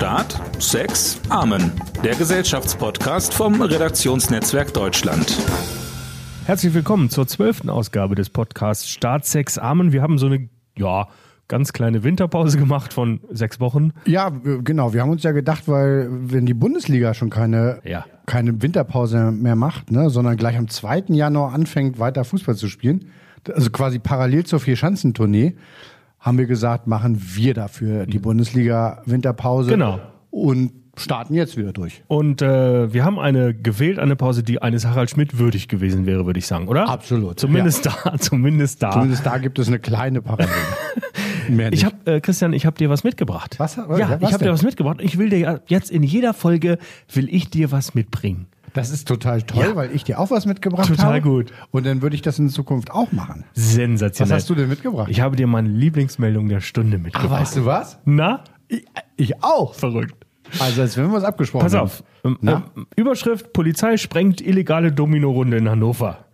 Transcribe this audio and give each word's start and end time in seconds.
Staat, 0.00 0.40
Sex, 0.58 1.20
Amen. 1.28 1.72
Der 2.02 2.14
Gesellschaftspodcast 2.14 3.34
vom 3.34 3.60
Redaktionsnetzwerk 3.60 4.72
Deutschland. 4.72 5.36
Herzlich 6.46 6.72
willkommen 6.72 7.10
zur 7.10 7.26
zwölften 7.26 7.68
Ausgabe 7.68 8.14
des 8.14 8.30
Podcasts 8.30 8.88
Staat, 8.88 9.26
Sex, 9.26 9.58
Amen. 9.58 9.92
Wir 9.92 10.00
haben 10.00 10.16
so 10.16 10.24
eine, 10.24 10.48
ja, 10.78 11.08
ganz 11.48 11.74
kleine 11.74 12.02
Winterpause 12.02 12.56
gemacht 12.56 12.94
von 12.94 13.20
sechs 13.30 13.60
Wochen. 13.60 13.92
Ja, 14.06 14.30
genau. 14.30 14.94
Wir 14.94 15.02
haben 15.02 15.10
uns 15.10 15.22
ja 15.22 15.32
gedacht, 15.32 15.64
weil 15.68 16.08
wenn 16.10 16.46
die 16.46 16.54
Bundesliga 16.54 17.12
schon 17.12 17.28
keine, 17.28 17.80
Ja. 17.84 18.06
keine 18.24 18.62
Winterpause 18.62 19.30
mehr 19.30 19.54
macht, 19.54 19.90
ne, 19.90 20.08
sondern 20.08 20.38
gleich 20.38 20.56
am 20.56 20.68
2. 20.68 21.08
Januar 21.08 21.52
anfängt, 21.52 21.98
weiter 21.98 22.24
Fußball 22.24 22.56
zu 22.56 22.68
spielen, 22.68 23.10
also 23.52 23.68
quasi 23.68 23.98
parallel 23.98 24.46
zur 24.46 24.60
Vierschanzentournee, 24.60 25.56
haben 26.20 26.38
wir 26.38 26.46
gesagt, 26.46 26.86
machen 26.86 27.20
wir 27.34 27.54
dafür 27.54 28.06
die 28.06 28.18
Bundesliga 28.18 29.02
Winterpause 29.06 29.70
Genau. 29.70 30.00
und 30.30 30.72
starten 30.96 31.32
jetzt 31.34 31.56
wieder 31.56 31.72
durch. 31.72 32.02
Und 32.08 32.42
äh, 32.42 32.92
wir 32.92 33.04
haben 33.04 33.18
eine 33.18 33.54
gewählt, 33.54 33.98
eine 33.98 34.16
Pause, 34.16 34.42
die 34.42 34.60
eines 34.60 34.84
Harald 34.86 35.08
Schmidt 35.08 35.38
würdig 35.38 35.68
gewesen 35.68 36.04
wäre, 36.04 36.26
würde 36.26 36.38
ich 36.38 36.46
sagen, 36.46 36.68
oder? 36.68 36.88
Absolut, 36.90 37.40
Zumindest 37.40 37.86
da, 37.86 38.16
zumindest 38.18 38.82
da. 38.82 38.90
Zumindest 38.90 39.24
da 39.24 39.38
gibt 39.38 39.58
es 39.58 39.68
eine 39.68 39.78
kleine 39.78 40.20
Parallele. 40.20 40.50
Mehr 41.48 41.72
Ich 41.72 41.84
habe, 41.86 41.96
äh, 42.04 42.20
Christian, 42.20 42.52
ich 42.52 42.66
habe 42.66 42.76
dir 42.76 42.90
was 42.90 43.02
mitgebracht. 43.02 43.54
Was? 43.58 43.76
Ja, 43.76 43.86
Was 43.88 43.98
ich 43.98 44.32
habe 44.34 44.44
dir 44.44 44.52
was 44.52 44.62
mitgebracht. 44.62 44.98
Ich 45.00 45.16
will 45.18 45.30
dir 45.30 45.38
ja 45.38 45.60
jetzt 45.66 45.90
in 45.90 46.02
jeder 46.02 46.34
Folge 46.34 46.78
will 47.12 47.28
ich 47.34 47.48
dir 47.50 47.72
was 47.72 47.94
mitbringen. 47.94 48.46
Das 48.72 48.90
ist 48.90 49.08
total 49.08 49.42
toll, 49.42 49.64
Ja. 49.70 49.76
weil 49.76 49.90
ich 49.94 50.04
dir 50.04 50.18
auch 50.20 50.30
was 50.30 50.46
mitgebracht 50.46 50.84
habe. 50.88 50.96
Total 50.96 51.20
gut. 51.20 51.52
Und 51.70 51.86
dann 51.86 52.02
würde 52.02 52.14
ich 52.14 52.22
das 52.22 52.38
in 52.38 52.48
Zukunft 52.48 52.90
auch 52.90 53.10
machen. 53.12 53.44
Sensationell. 53.54 54.30
Was 54.34 54.42
hast 54.42 54.50
du 54.50 54.54
denn 54.54 54.68
mitgebracht? 54.68 55.08
Ich 55.10 55.20
habe 55.20 55.36
dir 55.36 55.46
meine 55.46 55.68
Lieblingsmeldung 55.68 56.48
der 56.48 56.60
Stunde 56.60 56.96
Ach, 56.98 57.02
mitgebracht. 57.04 57.30
weißt 57.42 57.56
du 57.56 57.64
was? 57.66 57.98
Na? 58.04 58.44
Ich, 58.68 58.84
ich 59.16 59.42
auch. 59.42 59.74
Verrückt. 59.74 60.14
Also, 60.58 60.82
als 60.82 60.96
wenn 60.96 61.06
wir 61.08 61.12
was 61.12 61.24
abgesprochen 61.24 61.62
Pass 61.64 61.74
haben. 61.74 61.82
auf. 61.84 62.02
Ähm, 62.24 62.38
Na? 62.40 62.64
ähm, 62.76 62.86
Überschrift: 62.96 63.52
Polizei 63.52 63.96
sprengt 63.96 64.40
illegale 64.40 64.90
Domino-Runde 64.92 65.56
in 65.58 65.68
Hannover. 65.68 66.24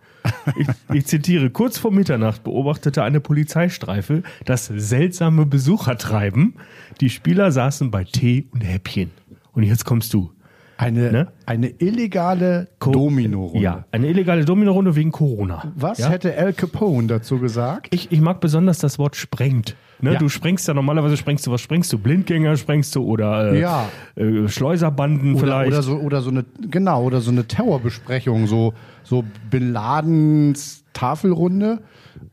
Ich, 0.57 0.67
ich 0.93 1.05
zitiere: 1.05 1.49
Kurz 1.51 1.77
vor 1.77 1.91
Mitternacht 1.91 2.43
beobachtete 2.43 3.03
eine 3.03 3.19
Polizeistreife 3.21 4.23
das 4.45 4.65
seltsame 4.67 5.45
Besuchertreiben. 5.45 6.55
Die 6.99 7.09
Spieler 7.09 7.51
saßen 7.51 7.91
bei 7.91 8.03
Tee 8.03 8.47
und 8.51 8.61
Häppchen. 8.61 9.11
Und 9.53 9.63
jetzt 9.63 9.85
kommst 9.85 10.13
du. 10.13 10.31
Eine, 10.77 11.11
Ne? 11.11 11.27
eine 11.47 11.69
illegale 11.69 12.67
Domino-Runde. 12.79 13.59
Ja, 13.59 13.85
eine 13.91 14.07
illegale 14.07 14.45
Domino-Runde 14.45 14.95
wegen 14.95 15.11
Corona. 15.11 15.71
Was 15.75 15.97
ja? 15.97 16.09
hätte 16.09 16.37
Al 16.37 16.53
Capone 16.53 17.07
dazu 17.07 17.39
gesagt? 17.39 17.87
Ich, 17.93 18.11
ich 18.11 18.21
mag 18.21 18.39
besonders 18.39 18.77
das 18.77 18.99
Wort 18.99 19.15
sprengt. 19.15 19.75
Ne? 19.99 20.13
Ja. 20.13 20.19
Du 20.19 20.29
sprengst 20.29 20.67
ja 20.67 20.75
normalerweise 20.75 21.17
sprengst 21.17 21.47
du, 21.47 21.51
was 21.51 21.61
sprengst 21.61 21.91
du? 21.91 21.97
Blindgänger 21.97 22.55
sprengst 22.57 22.95
du 22.95 23.03
oder 23.03 23.53
äh, 23.53 23.59
Ja. 23.61 23.89
äh, 24.15 24.47
Schleuserbanden 24.47 25.31
Oder, 25.33 25.39
vielleicht. 25.43 25.67
oder, 25.71 25.81
so, 25.81 25.95
oder 25.97 26.21
so 26.21 26.29
eine, 26.29 26.45
genau, 26.69 27.03
oder 27.03 27.21
so 27.21 27.31
eine 27.31 27.45
Terrorbesprechung, 27.47 28.45
so, 28.45 28.75
so 29.03 29.23
Bin 29.49 29.73
Ladens 29.73 30.83
Tafelrunde. 30.93 31.79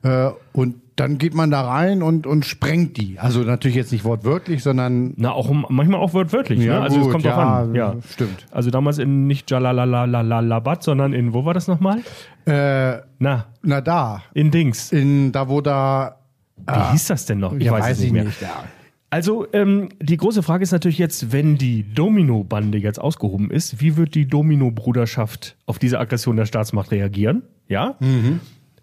Äh, 0.03 0.29
und 0.53 0.77
dann 0.97 1.19
geht 1.19 1.35
man 1.35 1.51
da 1.51 1.63
rein 1.63 2.03
und, 2.03 2.27
und 2.27 2.45
sprengt 2.45 2.97
die. 2.97 3.19
Also 3.19 3.41
natürlich 3.41 3.77
jetzt 3.77 3.91
nicht 3.91 4.05
wortwörtlich, 4.05 4.63
sondern 4.63 5.13
Na, 5.17 5.33
auch 5.33 5.51
manchmal 5.69 5.99
auch 6.01 6.15
wortwörtlich. 6.15 6.61
Ja, 6.61 6.79
ne? 6.79 6.81
Also 6.83 6.99
es 6.99 7.03
gut, 7.03 7.13
kommt 7.13 7.25
drauf 7.25 7.37
ja, 7.37 7.59
an. 7.63 7.75
Ja, 7.75 7.97
stimmt. 8.09 8.47
Also 8.53 8.71
damals 8.71 8.99
in 8.99 9.27
nicht 9.27 9.51
Jalalalalalabat, 9.51 10.83
sondern 10.85 11.13
in, 11.13 11.33
wo 11.33 11.45
war 11.45 11.55
das 11.55 11.67
nochmal? 11.67 11.99
äh, 12.47 12.99
Na, 13.19 13.47
na 13.63 13.81
da, 13.81 14.23
in 14.35 14.51
Dings. 14.51 14.93
in 14.93 15.33
da 15.33 15.49
wo 15.49 15.61
da, 15.61 16.19
Wie 16.57 16.93
hieß 16.93 17.07
das 17.09 17.27
denn 17.27 17.39
noch? 17.39 17.55
Ich 17.55 17.65
ja, 17.65 17.73
weiß, 17.73 17.91
es 17.91 18.01
nicht 18.01 18.13
mehr. 18.13 18.25
ja. 18.41 18.65
Also 19.11 19.47
ähm, 19.53 19.91
die 20.01 20.17
große 20.17 20.43
Frage 20.43 20.65
ist 20.65 20.73
natürlich 20.73 20.99
jetzt, 20.99 21.31
wenn 21.33 21.57
die 21.57 21.85
Domino-Bande 21.95 22.79
jetzt 22.79 23.01
ausgehoben 23.01 23.51
ist, 23.51 23.81
wie 23.81 23.97
wird 23.97 24.17
die 24.17 24.27
Domino-Bruderschaft 24.27 25.57
auf 25.67 25.79
diese 25.79 26.01
Aggression 26.01 26.37
der 26.37 26.47
Staatsmacht 26.47 26.91
reagieren? 26.91 27.43
Ja? 27.69 27.95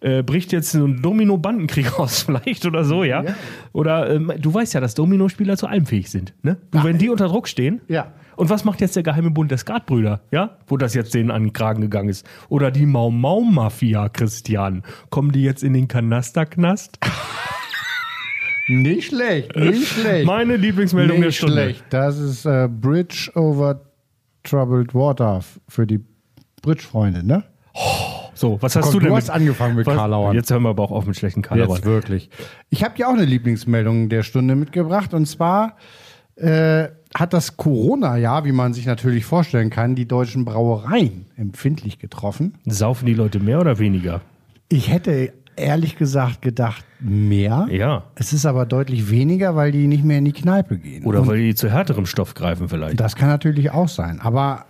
Äh, 0.03 0.23
bricht 0.23 0.51
jetzt 0.51 0.72
so 0.72 0.84
ein 0.84 1.00
Domino-Bandenkrieg 1.01 2.00
aus 2.00 2.23
vielleicht 2.23 2.66
oder 2.66 2.84
so, 2.84 3.03
ja? 3.03 3.23
Ja. 3.23 3.35
Oder 3.72 4.09
ähm, 4.09 4.31
du 4.39 4.51
weißt 4.51 4.73
ja, 4.73 4.81
dass 4.81 4.95
Domino-Spieler 4.95 5.57
zu 5.57 5.67
allem 5.67 5.85
fähig 5.85 6.09
sind. 6.09 6.34
Ne? 6.41 6.57
Und 6.73 6.84
wenn 6.84 6.97
die 6.97 7.09
unter 7.09 7.28
Druck 7.28 7.47
stehen, 7.47 7.81
Ja. 7.88 8.11
und 8.35 8.50
was 8.50 8.63
macht 8.63 8.81
jetzt 8.81 8.95
der 8.95 9.03
geheime 9.03 9.29
Bund 9.29 9.51
der 9.51 9.59
Skatbrüder, 9.59 10.22
ja? 10.31 10.57
Wo 10.66 10.78
das 10.78 10.95
jetzt 10.95 11.13
denen 11.13 11.29
an 11.29 11.44
den 11.44 11.53
Kragen 11.53 11.81
gegangen 11.81 12.09
ist? 12.09 12.25
Oder 12.50 12.72
die 12.72 12.88
Mau-Mau-Mafia, 12.88 14.09
Christian. 14.09 14.81
Kommen 15.11 15.31
die 15.34 15.44
jetzt 15.44 15.63
in 15.63 15.73
den 15.73 15.88
Kanasterknast? 15.88 16.97
Nicht 18.67 19.07
schlecht, 19.09 19.56
nicht 19.56 19.85
schlecht. 19.88 20.25
Meine 20.25 20.56
Lieblingsmeldung 20.56 21.17
der 21.17 21.28
Nicht 21.28 21.38
Stunde. 21.38 21.56
schlecht. 21.56 21.84
Das 21.90 22.17
ist 22.17 22.45
äh, 22.45 22.69
Bridge 22.72 23.29
over 23.35 23.81
Troubled 24.44 24.94
Water 24.94 25.41
für 25.67 25.85
die 25.85 26.00
Bridge-Freunde, 26.61 27.25
ne? 27.25 27.44
So, 28.41 28.59
was 28.59 28.75
hast 28.75 28.85
Komm, 28.85 28.94
du 28.94 29.00
denn 29.02 29.09
du 29.09 29.13
mit? 29.13 29.24
hast 29.24 29.29
angefangen 29.29 29.75
mit 29.75 29.85
was, 29.85 29.96
Karlauern. 29.96 30.35
Jetzt 30.35 30.50
hören 30.50 30.63
wir 30.63 30.69
aber 30.69 30.81
auch 30.81 30.91
auf 30.91 31.06
mit 31.06 31.16
schlechten 31.16 31.44
Karlauern. 31.44 31.69
Jetzt 31.69 31.85
wirklich. 31.85 32.31
Ich 32.72 32.84
habe 32.84 32.96
dir 32.96 33.07
auch 33.07 33.13
eine 33.13 33.25
Lieblingsmeldung 33.25 34.09
der 34.09 34.24
Stunde 34.24 34.56
mitgebracht. 34.56 35.13
Und 35.13 35.28
zwar 35.28 35.75
äh, 36.38 36.88
hat 37.13 37.34
das 37.34 37.57
Corona-Jahr, 37.57 38.44
wie 38.46 38.52
man 38.52 38.74
sich 38.74 38.88
natürlich 38.88 39.25
vorstellen 39.25 39.69
kann, 39.69 39.94
die 39.94 40.07
deutschen 40.07 40.44
Brauereien 40.44 41.28
empfindlich 41.38 42.00
getroffen. 42.00 42.57
Saufen 42.66 43.06
die 43.06 43.13
Leute 43.13 43.40
mehr 43.40 43.59
oder 43.59 43.78
weniger? 43.78 44.22
Ich 44.69 44.90
hätte 44.91 45.34
ehrlich 45.56 45.97
gesagt 45.97 46.41
gedacht, 46.41 46.84
mehr. 47.00 47.68
Ja. 47.69 48.06
Es 48.16 48.34
ist 48.34 48.47
aber 48.47 48.66
deutlich 48.66 49.12
weniger, 49.12 49.56
weil 49.56 49.72
die 49.72 49.85
nicht 49.85 50.03
mehr 50.03 50.18
in 50.18 50.25
die 50.25 50.34
Kneipe 50.34 50.79
gehen. 50.79 51.06
Oder 51.06 51.28
weil 51.28 51.38
die 51.38 51.53
zu 51.53 51.69
härterem 51.69 52.08
Stoff 52.08 52.34
greifen 52.34 52.69
vielleicht. 52.69 53.00
Das 53.00 53.16
kann 53.16 53.29
natürlich 53.29 53.69
auch 53.69 53.90
sein. 53.90 54.19
Aber 54.19 54.66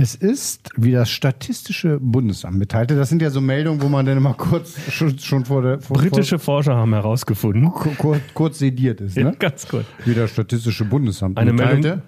es 0.00 0.14
ist, 0.14 0.70
wie 0.76 0.92
das 0.92 1.10
Statistische 1.10 1.98
Bundesamt 2.00 2.56
mitteilte, 2.56 2.94
das 2.96 3.08
sind 3.08 3.20
ja 3.22 3.30
so 3.30 3.40
Meldungen, 3.40 3.82
wo 3.82 3.88
man 3.88 4.06
dann 4.06 4.16
immer 4.16 4.34
kurz 4.34 4.74
schon, 4.90 5.18
schon 5.18 5.44
vor 5.44 5.62
der 5.62 5.80
vor, 5.80 5.96
Britische 5.98 6.38
Forscher 6.38 6.76
haben 6.76 6.92
herausgefunden. 6.94 7.70
vor, 7.70 7.92
kurz, 7.98 8.20
kurz 8.34 8.58
sediert 8.58 9.00
ist. 9.00 9.16
Ne? 9.16 9.34
Ganz 9.38 9.66
kurz. 9.68 9.84
Wie 10.04 10.14
das 10.14 10.30
Statistische 10.30 10.84
Bundesamt 10.84 11.38
Eine 11.38 11.52
mitteilte, 11.52 11.88
Meldung- 11.88 12.02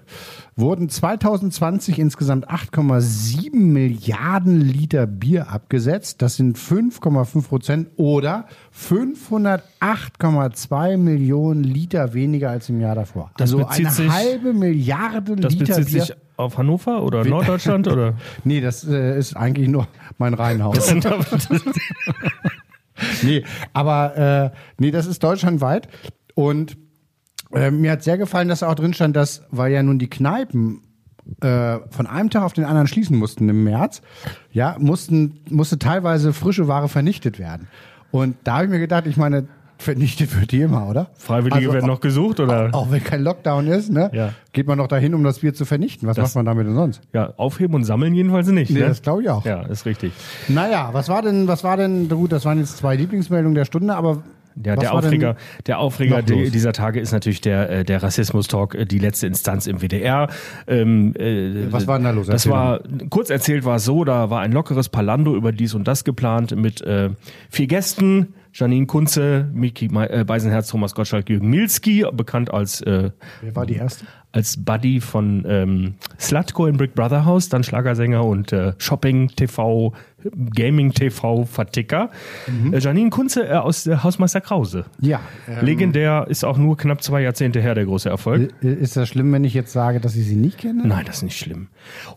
wurden 0.55 0.87
2020 0.89 1.97
insgesamt 1.97 2.47
8,7 2.49 3.71
Milliarden 3.73 4.61
Liter 4.61 5.07
Bier 5.07 5.49
abgesetzt. 5.49 6.21
Das 6.21 6.35
sind 6.35 6.57
5,5 6.59 7.47
Prozent 7.47 7.87
oder 7.97 8.45
508,2 8.71 10.97
Millionen 10.97 11.63
Liter 11.63 12.13
weniger 12.13 12.49
als 12.51 12.69
im 12.69 12.79
Jahr 12.81 12.93
davor. 12.95 13.31
Das 13.37 13.51
also 13.53 13.65
eine 13.65 13.89
sich- 13.91 14.11
halbe 14.11 14.53
Milliarde 14.53 15.33
Liter 15.35 15.81
Bier. 15.81 16.07
Auf 16.37 16.57
Hannover 16.57 17.03
oder 17.03 17.25
Norddeutschland 17.25 17.87
oder? 17.87 18.15
Nee, 18.43 18.61
das 18.61 18.87
äh, 18.87 19.17
ist 19.17 19.35
eigentlich 19.35 19.67
nur 19.67 19.87
mein 20.17 20.33
Reihenhaus. 20.33 20.93
nee, 23.23 23.43
aber 23.73 24.17
äh, 24.17 24.51
nee, 24.77 24.91
das 24.91 25.05
ist 25.05 25.23
deutschlandweit. 25.23 25.87
Und 26.35 26.77
äh, 27.53 27.71
mir 27.71 27.91
hat 27.91 28.03
sehr 28.03 28.17
gefallen, 28.17 28.47
dass 28.47 28.63
auch 28.63 28.75
drin 28.75 28.93
stand, 28.93 29.15
dass, 29.15 29.43
weil 29.51 29.71
ja 29.71 29.83
nun 29.83 29.99
die 29.99 30.09
Kneipen 30.09 30.81
äh, 31.41 31.79
von 31.89 32.07
einem 32.07 32.29
Tag 32.29 32.43
auf 32.43 32.53
den 32.53 32.65
anderen 32.65 32.87
schließen 32.87 33.17
mussten 33.17 33.47
im 33.49 33.63
März, 33.63 34.01
ja, 34.51 34.75
mussten, 34.79 35.41
musste 35.49 35.79
teilweise 35.79 36.33
frische 36.33 36.67
Ware 36.67 36.89
vernichtet 36.89 37.39
werden. 37.39 37.67
Und 38.11 38.35
da 38.43 38.55
habe 38.55 38.65
ich 38.65 38.71
mir 38.71 38.79
gedacht, 38.79 39.07
ich 39.07 39.17
meine, 39.17 39.47
vernichtet 39.83 40.39
wird 40.39 40.51
die 40.51 40.61
immer, 40.61 40.87
oder? 40.89 41.07
Freiwillige 41.17 41.55
Also 41.55 41.73
werden 41.73 41.83
auch- 41.85 41.95
noch 41.95 42.01
gesucht 42.01 42.39
oder? 42.39 42.69
Auch 42.73 42.91
wenn 42.91 43.03
kein 43.03 43.21
Lockdown 43.21 43.67
ist, 43.67 43.91
ne? 43.91 44.09
Ja. 44.13 44.33
Geht 44.51 44.67
man 44.67 44.77
doch 44.79 44.87
dahin, 44.87 45.13
um 45.13 45.23
das 45.23 45.39
Bier 45.39 45.53
zu 45.53 45.65
vernichten. 45.65 46.07
Was 46.07 46.15
Das- 46.15 46.29
macht 46.29 46.35
man 46.37 46.45
damit 46.45 46.65
denn 46.67 46.75
sonst? 46.75 47.01
Ja, 47.13 47.33
aufheben 47.37 47.75
und 47.75 47.83
sammeln 47.83 48.13
jedenfalls 48.15 48.47
nicht. 48.47 48.71
Nee, 48.71 48.79
ne? 48.79 48.87
das 48.87 49.01
glaube 49.01 49.21
ich 49.23 49.29
auch. 49.29 49.45
Ja, 49.45 49.61
ist 49.63 49.85
richtig. 49.85 50.11
Naja, 50.47 50.89
was 50.93 51.09
war 51.09 51.21
denn, 51.21 51.47
was 51.47 51.63
war 51.63 51.77
denn, 51.77 52.09
gut, 52.09 52.31
das 52.31 52.45
waren 52.45 52.57
jetzt 52.59 52.77
zwei 52.77 52.95
Lieblingsmeldungen 52.95 53.55
der 53.55 53.65
Stunde, 53.65 53.95
aber 53.95 54.23
Ja, 54.63 54.75
der 54.75 54.93
Aufreger, 54.93 55.35
der 55.65 55.79
Aufreger 55.79 56.21
noch 56.21 56.29
los? 56.29 56.43
die- 56.45 56.51
dieser 56.51 56.73
Tage 56.73 56.99
ist 56.99 57.11
natürlich 57.11 57.41
der, 57.41 57.69
äh, 57.71 57.83
der 57.83 58.03
Rassismus-Talk, 58.03 58.75
äh, 58.75 58.85
die 58.85 58.99
letzte 58.99 59.25
Instanz 59.25 59.65
im 59.65 59.79
WDR. 59.81 60.27
Ähm, 60.67 61.15
äh, 61.15 61.71
Was 61.71 61.87
war 61.87 61.97
denn 61.97 62.05
da 62.05 62.11
los? 62.11 62.27
Das 62.27 62.47
war, 62.47 62.81
kurz 63.09 63.31
erzählt 63.31 63.65
war 63.65 63.77
es 63.77 63.85
so, 63.85 64.03
da 64.03 64.29
war 64.29 64.41
ein 64.41 64.51
lockeres 64.51 64.89
Palando 64.89 65.35
über 65.35 65.51
dies 65.51 65.73
und 65.73 65.87
das 65.87 66.03
geplant 66.03 66.55
mit 66.55 66.81
äh, 66.81 67.09
vier 67.49 67.65
Gästen. 67.67 68.35
Janine 68.53 68.85
Kunze, 68.85 69.49
Miki 69.51 69.85
äh, 69.87 70.23
Beisenherz, 70.23 70.67
Thomas 70.67 70.93
Gottschalk, 70.93 71.27
Jürgen 71.29 71.49
Milski, 71.49 72.05
bekannt 72.13 72.53
als 72.53 72.81
äh, 72.81 73.09
Wer 73.41 73.55
war 73.55 73.65
die 73.65 73.75
erste? 73.75 74.05
Als 74.33 74.57
Buddy 74.57 74.99
von 74.99 75.45
ähm, 75.47 75.93
Slutko 76.19 76.65
in 76.65 76.75
Brick 76.75 76.95
Brother 76.95 77.23
House, 77.23 77.49
dann 77.49 77.63
Schlagersänger 77.63 78.25
und 78.25 78.51
äh, 78.51 78.73
Shopping 78.79 79.29
TV, 79.29 79.93
Gaming 80.55 80.91
TV 80.91 81.45
Verticker. 81.45 82.09
Äh, 82.71 82.79
Janine 82.79 83.11
Kunze 83.11 83.47
äh, 83.47 83.53
aus 83.53 83.85
äh, 83.85 83.97
Hausmeister 83.97 84.41
Krause. 84.41 84.85
Ja. 84.99 85.21
ähm, 85.47 85.63
Legendär 85.63 86.25
ist 86.27 86.43
auch 86.43 86.57
nur 86.57 86.77
knapp 86.77 87.03
zwei 87.03 87.21
Jahrzehnte 87.21 87.61
her 87.61 87.75
der 87.75 87.85
große 87.85 88.09
Erfolg. 88.09 88.51
Ist 88.61 88.97
das 88.97 89.07
schlimm, 89.07 89.31
wenn 89.31 89.43
ich 89.43 89.53
jetzt 89.53 89.71
sage, 89.71 89.99
dass 89.99 90.15
ich 90.15 90.25
sie 90.25 90.35
nicht 90.35 90.57
kenne? 90.57 90.81
Nein, 90.83 91.05
das 91.05 91.17
ist 91.17 91.23
nicht 91.23 91.37
schlimm. 91.37 91.67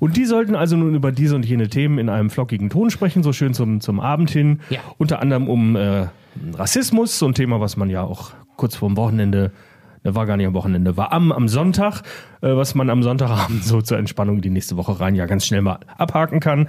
Und 0.01 0.17
die 0.17 0.25
sollten 0.25 0.57
also 0.57 0.75
nun 0.75 0.95
über 0.95 1.13
diese 1.13 1.35
und 1.37 1.45
jene 1.45 1.69
Themen 1.69 1.99
in 1.99 2.09
einem 2.09 2.31
flockigen 2.31 2.71
Ton 2.71 2.89
sprechen, 2.89 3.23
so 3.23 3.35
schön 3.35 3.53
zum, 3.53 3.83
zum 3.83 4.01
Abend 4.01 4.31
hin. 4.31 4.61
Ja. 4.71 4.81
Unter 4.97 5.21
anderem 5.21 5.51
um 5.51 5.77
äh, 5.77 6.07
Rassismus, 6.55 7.19
so 7.19 7.27
ein 7.27 7.35
Thema, 7.35 7.61
was 7.61 7.77
man 7.77 7.91
ja 7.91 8.03
auch 8.03 8.33
kurz 8.57 8.75
vorm 8.75 8.97
Wochenende 8.97 9.53
war 10.15 10.27
gar 10.27 10.37
nicht 10.37 10.47
am 10.47 10.55
Wochenende, 10.55 10.97
war 10.97 11.13
am, 11.13 11.33
am 11.33 11.49
Sonntag, 11.49 12.03
äh, 12.41 12.55
was 12.55 12.75
man 12.75 12.91
am 12.91 13.03
Sonntagabend 13.03 13.65
so 13.65 13.83
zur 13.83 13.99
Entspannung 13.99 14.41
die 14.41 14.51
nächste 14.51 14.77
Woche 14.77 15.01
rein 15.01 15.15
ja 15.15 15.27
ganz 15.27 15.47
schnell 15.47 15.63
mal 15.63 15.81
abhaken 15.97 16.41
kann. 16.41 16.69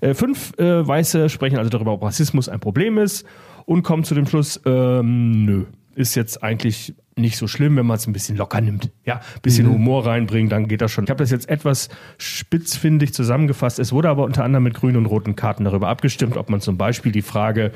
Äh, 0.00 0.14
fünf 0.14 0.58
äh, 0.58 0.86
Weiße 0.86 1.28
sprechen 1.28 1.58
also 1.58 1.70
darüber, 1.70 1.92
ob 1.92 2.02
Rassismus 2.02 2.48
ein 2.48 2.60
Problem 2.60 2.98
ist 2.98 3.26
und 3.66 3.82
kommen 3.82 4.04
zu 4.04 4.14
dem 4.14 4.26
Schluss, 4.26 4.60
ähm, 4.64 5.44
nö, 5.44 5.64
ist 5.94 6.14
jetzt 6.14 6.42
eigentlich 6.42 6.94
nicht 7.16 7.36
so 7.36 7.48
schlimm, 7.48 7.76
wenn 7.76 7.86
man 7.86 7.96
es 7.96 8.06
ein 8.06 8.12
bisschen 8.12 8.36
locker 8.36 8.60
nimmt. 8.60 8.90
Ja, 9.04 9.16
ein 9.16 9.42
bisschen 9.42 9.66
mhm. 9.66 9.74
Humor 9.74 10.06
reinbringen, 10.06 10.48
dann 10.48 10.68
geht 10.68 10.80
das 10.80 10.92
schon. 10.92 11.04
Ich 11.04 11.10
habe 11.10 11.18
das 11.18 11.30
jetzt 11.30 11.48
etwas 11.48 11.88
spitzfindig 12.16 13.12
zusammengefasst. 13.12 13.78
Es 13.78 13.92
wurde 13.92 14.08
aber 14.08 14.24
unter 14.24 14.44
anderem 14.44 14.62
mit 14.62 14.74
grünen 14.74 14.96
und 14.96 15.06
roten 15.06 15.34
Karten 15.34 15.64
darüber 15.64 15.88
abgestimmt, 15.88 16.36
ob 16.36 16.50
man 16.50 16.60
zum 16.60 16.78
Beispiel 16.78 17.10
die 17.10 17.22
Frage, 17.22 17.72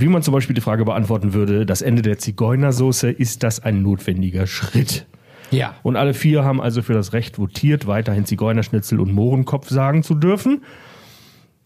wie 0.00 0.08
man 0.08 0.22
zum 0.22 0.32
Beispiel 0.32 0.54
die 0.54 0.60
Frage 0.60 0.84
beantworten 0.84 1.34
würde, 1.34 1.66
das 1.66 1.82
Ende 1.82 2.02
der 2.02 2.18
Zigeunersoße, 2.18 3.10
ist 3.10 3.42
das 3.42 3.60
ein 3.60 3.82
notwendiger 3.82 4.46
Schritt? 4.46 5.06
Ja. 5.50 5.74
Und 5.82 5.96
alle 5.96 6.14
vier 6.14 6.44
haben 6.44 6.62
also 6.62 6.80
für 6.80 6.94
das 6.94 7.12
Recht 7.12 7.38
votiert, 7.38 7.86
weiterhin 7.86 8.24
Zigeunerschnitzel 8.24 8.98
und 8.98 9.12
Mohrenkopf 9.12 9.68
sagen 9.68 10.02
zu 10.02 10.14
dürfen. 10.14 10.64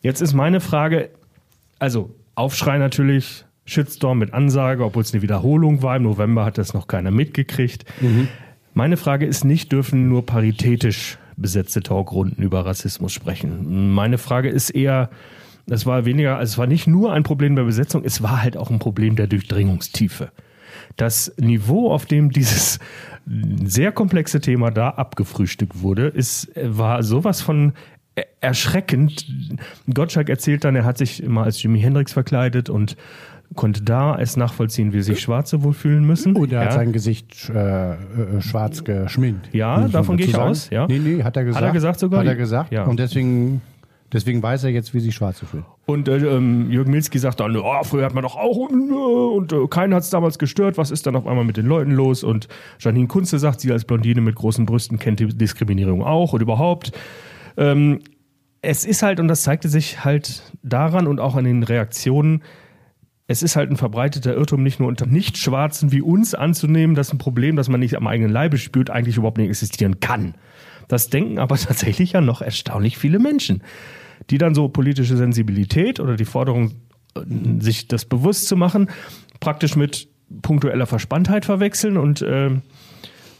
Jetzt 0.00 0.20
ist 0.20 0.34
meine 0.34 0.60
Frage, 0.60 1.10
also 1.78 2.14
Aufschrei 2.34 2.78
natürlich, 2.78 3.44
Shitstorm 3.64 4.18
mit 4.18 4.34
Ansage, 4.34 4.84
obwohl 4.84 5.02
es 5.02 5.12
eine 5.12 5.22
Wiederholung 5.22 5.82
war. 5.82 5.96
Im 5.96 6.02
November 6.02 6.44
hat 6.44 6.58
das 6.58 6.74
noch 6.74 6.88
keiner 6.88 7.10
mitgekriegt. 7.10 7.84
Mhm. 8.00 8.28
Meine 8.74 8.96
Frage 8.96 9.26
ist 9.26 9.44
nicht, 9.44 9.72
dürfen 9.72 10.08
nur 10.08 10.26
paritätisch 10.26 11.18
besetzte 11.36 11.82
Talkrunden 11.82 12.42
über 12.42 12.66
Rassismus 12.66 13.12
sprechen? 13.12 13.94
Meine 13.94 14.18
Frage 14.18 14.48
ist 14.48 14.70
eher, 14.70 15.10
es 15.68 15.86
war 15.86 16.04
weniger, 16.04 16.36
also 16.36 16.52
es 16.52 16.58
war 16.58 16.66
nicht 16.66 16.86
nur 16.86 17.12
ein 17.12 17.22
Problem 17.22 17.56
der 17.56 17.64
Besetzung, 17.64 18.02
es 18.04 18.22
war 18.22 18.42
halt 18.42 18.56
auch 18.56 18.70
ein 18.70 18.78
Problem 18.78 19.16
der 19.16 19.26
Durchdringungstiefe. 19.26 20.30
Das 20.96 21.32
Niveau, 21.38 21.90
auf 21.90 22.06
dem 22.06 22.30
dieses 22.30 22.78
sehr 23.64 23.92
komplexe 23.92 24.40
Thema 24.40 24.70
da 24.70 24.90
abgefrühstückt 24.90 25.82
wurde, 25.82 26.06
ist, 26.06 26.50
war 26.62 27.02
sowas 27.02 27.40
von 27.40 27.72
erschreckend. 28.40 29.26
Gottschalk 29.92 30.28
erzählt 30.28 30.64
dann, 30.64 30.76
er 30.76 30.84
hat 30.84 30.98
sich 30.98 31.22
immer 31.22 31.42
als 31.42 31.62
Jimi 31.62 31.80
Hendrix 31.80 32.12
verkleidet 32.12 32.70
und 32.70 32.96
konnte 33.54 33.82
da 33.82 34.18
es 34.18 34.36
nachvollziehen, 34.36 34.92
wie 34.92 35.02
sich 35.02 35.20
Schwarze 35.20 35.62
wohl 35.62 35.72
fühlen 35.72 36.04
müssen. 36.04 36.34
Und 36.34 36.52
er 36.52 36.60
ja. 36.60 36.66
hat 36.66 36.72
sein 36.72 36.92
Gesicht 36.92 37.50
äh, 37.50 37.92
äh, 37.92 37.96
schwarz 38.40 38.84
geschminkt. 38.84 39.48
Ja, 39.52 39.86
davon 39.88 40.16
gehe 40.16 40.26
ich 40.26 40.32
sagen. 40.32 40.50
aus. 40.50 40.70
Ja. 40.70 40.86
Nee, 40.86 40.98
nee, 40.98 41.22
hat 41.22 41.36
er 41.36 41.44
gesagt. 41.44 41.62
Hat 41.62 41.70
er 41.70 41.72
gesagt 41.72 42.00
sogar? 42.00 42.20
Hat 42.20 42.26
er 42.26 42.34
gesagt. 42.34 42.72
Ja. 42.72 42.84
Und 42.84 42.98
deswegen, 42.98 43.60
deswegen 44.12 44.42
weiß 44.42 44.64
er 44.64 44.70
jetzt, 44.70 44.94
wie 44.94 45.00
sich 45.00 45.14
Schwarze 45.14 45.46
fühlen. 45.46 45.64
Und 45.86 46.08
äh, 46.08 46.16
ähm, 46.16 46.70
Jürgen 46.70 46.90
Milski 46.90 47.18
sagt 47.18 47.40
dann, 47.40 47.56
oh, 47.56 47.82
früher 47.82 48.04
hat 48.04 48.14
man 48.14 48.22
doch 48.22 48.36
auch 48.36 48.56
und, 48.56 48.92
und 48.92 49.52
äh, 49.52 49.66
keiner 49.68 49.96
hat 49.96 50.02
es 50.02 50.10
damals 50.10 50.38
gestört, 50.38 50.78
was 50.78 50.90
ist 50.90 51.06
dann 51.06 51.16
auf 51.16 51.26
einmal 51.26 51.44
mit 51.44 51.56
den 51.56 51.66
Leuten 51.66 51.92
los? 51.92 52.24
Und 52.24 52.48
Janine 52.78 53.08
Kunze 53.08 53.38
sagt, 53.38 53.60
sie 53.60 53.72
als 53.72 53.84
Blondine 53.84 54.20
mit 54.20 54.34
großen 54.34 54.66
Brüsten 54.66 54.98
kennt 54.98 55.20
die 55.20 55.26
Diskriminierung 55.26 56.02
auch 56.02 56.32
und 56.32 56.40
überhaupt. 56.40 56.92
Ähm, 57.56 58.00
es 58.62 58.84
ist 58.84 59.02
halt, 59.02 59.20
und 59.20 59.28
das 59.28 59.42
zeigte 59.42 59.68
sich 59.68 60.04
halt 60.04 60.52
daran 60.62 61.06
und 61.06 61.20
auch 61.20 61.36
an 61.36 61.44
den 61.44 61.62
Reaktionen, 61.62 62.42
es 63.28 63.42
ist 63.42 63.56
halt 63.56 63.70
ein 63.70 63.76
verbreiteter 63.76 64.34
Irrtum, 64.34 64.62
nicht 64.62 64.78
nur 64.78 64.88
unter 64.88 65.06
Nicht-Schwarzen 65.06 65.90
wie 65.90 66.00
uns 66.00 66.34
anzunehmen, 66.34 66.94
dass 66.94 67.12
ein 67.12 67.18
Problem, 67.18 67.56
das 67.56 67.68
man 67.68 67.80
nicht 67.80 67.96
am 67.96 68.06
eigenen 68.06 68.30
Leibe 68.30 68.56
spürt, 68.56 68.88
eigentlich 68.90 69.16
überhaupt 69.16 69.38
nicht 69.38 69.48
existieren 69.48 69.98
kann. 69.98 70.36
Das 70.88 71.10
denken 71.10 71.38
aber 71.38 71.56
tatsächlich 71.56 72.12
ja 72.12 72.20
noch 72.20 72.42
erstaunlich 72.42 72.98
viele 72.98 73.18
Menschen, 73.18 73.62
die 74.30 74.38
dann 74.38 74.54
so 74.54 74.68
politische 74.68 75.16
Sensibilität 75.16 76.00
oder 76.00 76.16
die 76.16 76.24
Forderung, 76.24 76.72
äh, 77.16 77.20
sich 77.60 77.88
das 77.88 78.04
bewusst 78.04 78.48
zu 78.48 78.56
machen, 78.56 78.90
praktisch 79.40 79.76
mit 79.76 80.08
punktueller 80.42 80.86
Verspanntheit 80.86 81.44
verwechseln 81.44 81.96
und 81.96 82.22
äh, 82.22 82.50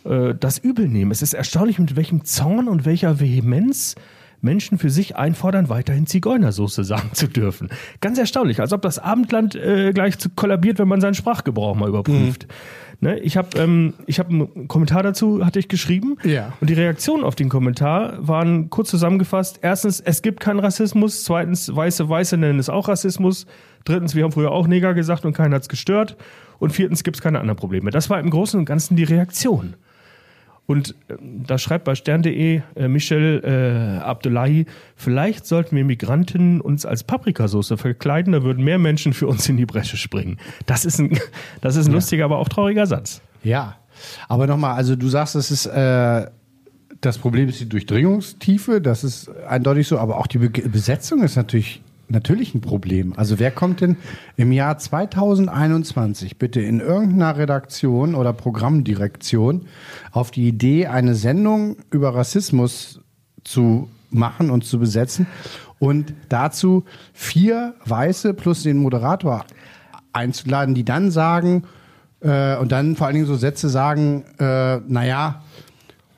äh, 0.04 0.34
das 0.38 0.58
übel 0.58 0.88
nehmen. 0.88 1.10
Es 1.10 1.22
ist 1.22 1.34
erstaunlich, 1.34 1.78
mit 1.78 1.96
welchem 1.96 2.24
Zorn 2.24 2.68
und 2.68 2.84
welcher 2.84 3.20
Vehemenz 3.20 3.96
Menschen 4.40 4.78
für 4.78 4.90
sich 4.90 5.16
einfordern, 5.16 5.68
weiterhin 5.68 6.06
Zigeunersoße 6.06 6.84
sagen 6.84 7.10
zu 7.12 7.26
dürfen. 7.26 7.70
Ganz 8.00 8.18
erstaunlich, 8.18 8.60
als 8.60 8.72
ob 8.72 8.82
das 8.82 8.98
Abendland 8.98 9.54
äh, 9.54 9.92
gleich 9.92 10.18
zu 10.18 10.30
kollabiert, 10.30 10.78
wenn 10.78 10.88
man 10.88 11.00
seinen 11.00 11.14
Sprachgebrauch 11.14 11.74
mal 11.74 11.88
überprüft. 11.88 12.46
Mhm. 12.46 12.52
Ne, 13.00 13.18
ich 13.18 13.36
habe 13.36 13.58
ähm, 13.58 13.92
ich 14.06 14.18
hab 14.18 14.30
einen 14.30 14.68
Kommentar 14.68 15.02
dazu, 15.02 15.44
hatte 15.44 15.58
ich 15.58 15.68
geschrieben. 15.68 16.16
Ja. 16.24 16.54
Und 16.60 16.70
die 16.70 16.74
Reaktionen 16.74 17.24
auf 17.24 17.34
den 17.34 17.50
Kommentar 17.50 18.16
waren 18.26 18.70
kurz 18.70 18.88
zusammengefasst. 18.88 19.58
Erstens, 19.60 20.00
es 20.00 20.22
gibt 20.22 20.40
keinen 20.40 20.60
Rassismus. 20.60 21.24
Zweitens, 21.24 21.74
Weiße 21.74 22.08
Weiße 22.08 22.38
nennen 22.38 22.58
es 22.58 22.70
auch 22.70 22.88
Rassismus. 22.88 23.46
Drittens, 23.84 24.14
wir 24.14 24.24
haben 24.24 24.32
früher 24.32 24.50
auch 24.50 24.66
Neger 24.66 24.94
gesagt 24.94 25.26
und 25.26 25.34
keiner 25.34 25.56
hat's 25.56 25.68
gestört. 25.68 26.16
Und 26.58 26.70
viertens 26.70 27.04
gibt 27.04 27.18
es 27.18 27.22
keine 27.22 27.38
anderen 27.38 27.58
Probleme. 27.58 27.90
Das 27.90 28.08
war 28.08 28.18
im 28.18 28.30
Großen 28.30 28.58
und 28.58 28.64
Ganzen 28.64 28.96
die 28.96 29.04
Reaktion. 29.04 29.76
Und 30.66 30.94
äh, 31.08 31.14
da 31.20 31.58
schreibt 31.58 31.84
bei 31.84 31.94
stern.de 31.94 32.62
äh, 32.74 32.88
Michel 32.88 33.42
äh, 33.44 34.02
Abdullahi, 34.02 34.66
vielleicht 34.96 35.46
sollten 35.46 35.76
wir 35.76 35.84
Migranten 35.84 36.60
uns 36.60 36.84
als 36.84 37.04
Paprikasauce 37.04 37.74
verkleiden, 37.76 38.32
da 38.32 38.42
würden 38.42 38.64
mehr 38.64 38.78
Menschen 38.78 39.12
für 39.12 39.28
uns 39.28 39.48
in 39.48 39.56
die 39.56 39.66
Bresche 39.66 39.96
springen. 39.96 40.38
Das 40.66 40.84
ist 40.84 40.98
ein, 40.98 41.18
das 41.60 41.76
ist 41.76 41.86
ein 41.86 41.92
ja. 41.92 41.96
lustiger, 41.96 42.24
aber 42.24 42.38
auch 42.38 42.48
trauriger 42.48 42.86
Satz. 42.86 43.20
Ja, 43.42 43.76
aber 44.28 44.46
nochmal, 44.46 44.74
also 44.74 44.96
du 44.96 45.08
sagst, 45.08 45.36
es 45.36 45.50
ist 45.50 45.66
äh, 45.66 46.26
das 47.00 47.18
Problem 47.18 47.48
ist 47.48 47.60
die 47.60 47.68
Durchdringungstiefe, 47.68 48.80
das 48.80 49.04
ist 49.04 49.30
eindeutig 49.46 49.86
so, 49.86 49.98
aber 49.98 50.16
auch 50.16 50.26
die 50.26 50.38
Be 50.38 50.48
Besetzung 50.48 51.22
ist 51.22 51.36
natürlich 51.36 51.82
natürlich 52.08 52.54
ein 52.54 52.60
Problem. 52.60 53.12
Also 53.16 53.38
wer 53.38 53.50
kommt 53.50 53.80
denn 53.80 53.96
im 54.36 54.52
Jahr 54.52 54.78
2021 54.78 56.38
bitte 56.38 56.60
in 56.60 56.80
irgendeiner 56.80 57.36
Redaktion 57.36 58.14
oder 58.14 58.32
Programmdirektion 58.32 59.66
auf 60.12 60.30
die 60.30 60.48
Idee, 60.48 60.86
eine 60.86 61.14
Sendung 61.14 61.76
über 61.90 62.14
Rassismus 62.14 63.00
zu 63.44 63.88
machen 64.10 64.50
und 64.50 64.64
zu 64.64 64.78
besetzen 64.78 65.26
und 65.78 66.14
dazu 66.28 66.84
vier 67.12 67.74
Weiße 67.84 68.34
plus 68.34 68.62
den 68.62 68.78
Moderator 68.78 69.44
einzuladen, 70.12 70.74
die 70.74 70.84
dann 70.84 71.10
sagen, 71.10 71.64
äh, 72.20 72.56
und 72.56 72.72
dann 72.72 72.96
vor 72.96 73.06
allen 73.06 73.14
Dingen 73.14 73.26
so 73.26 73.36
Sätze 73.36 73.68
sagen, 73.68 74.24
äh, 74.38 74.78
naja, 74.88 75.42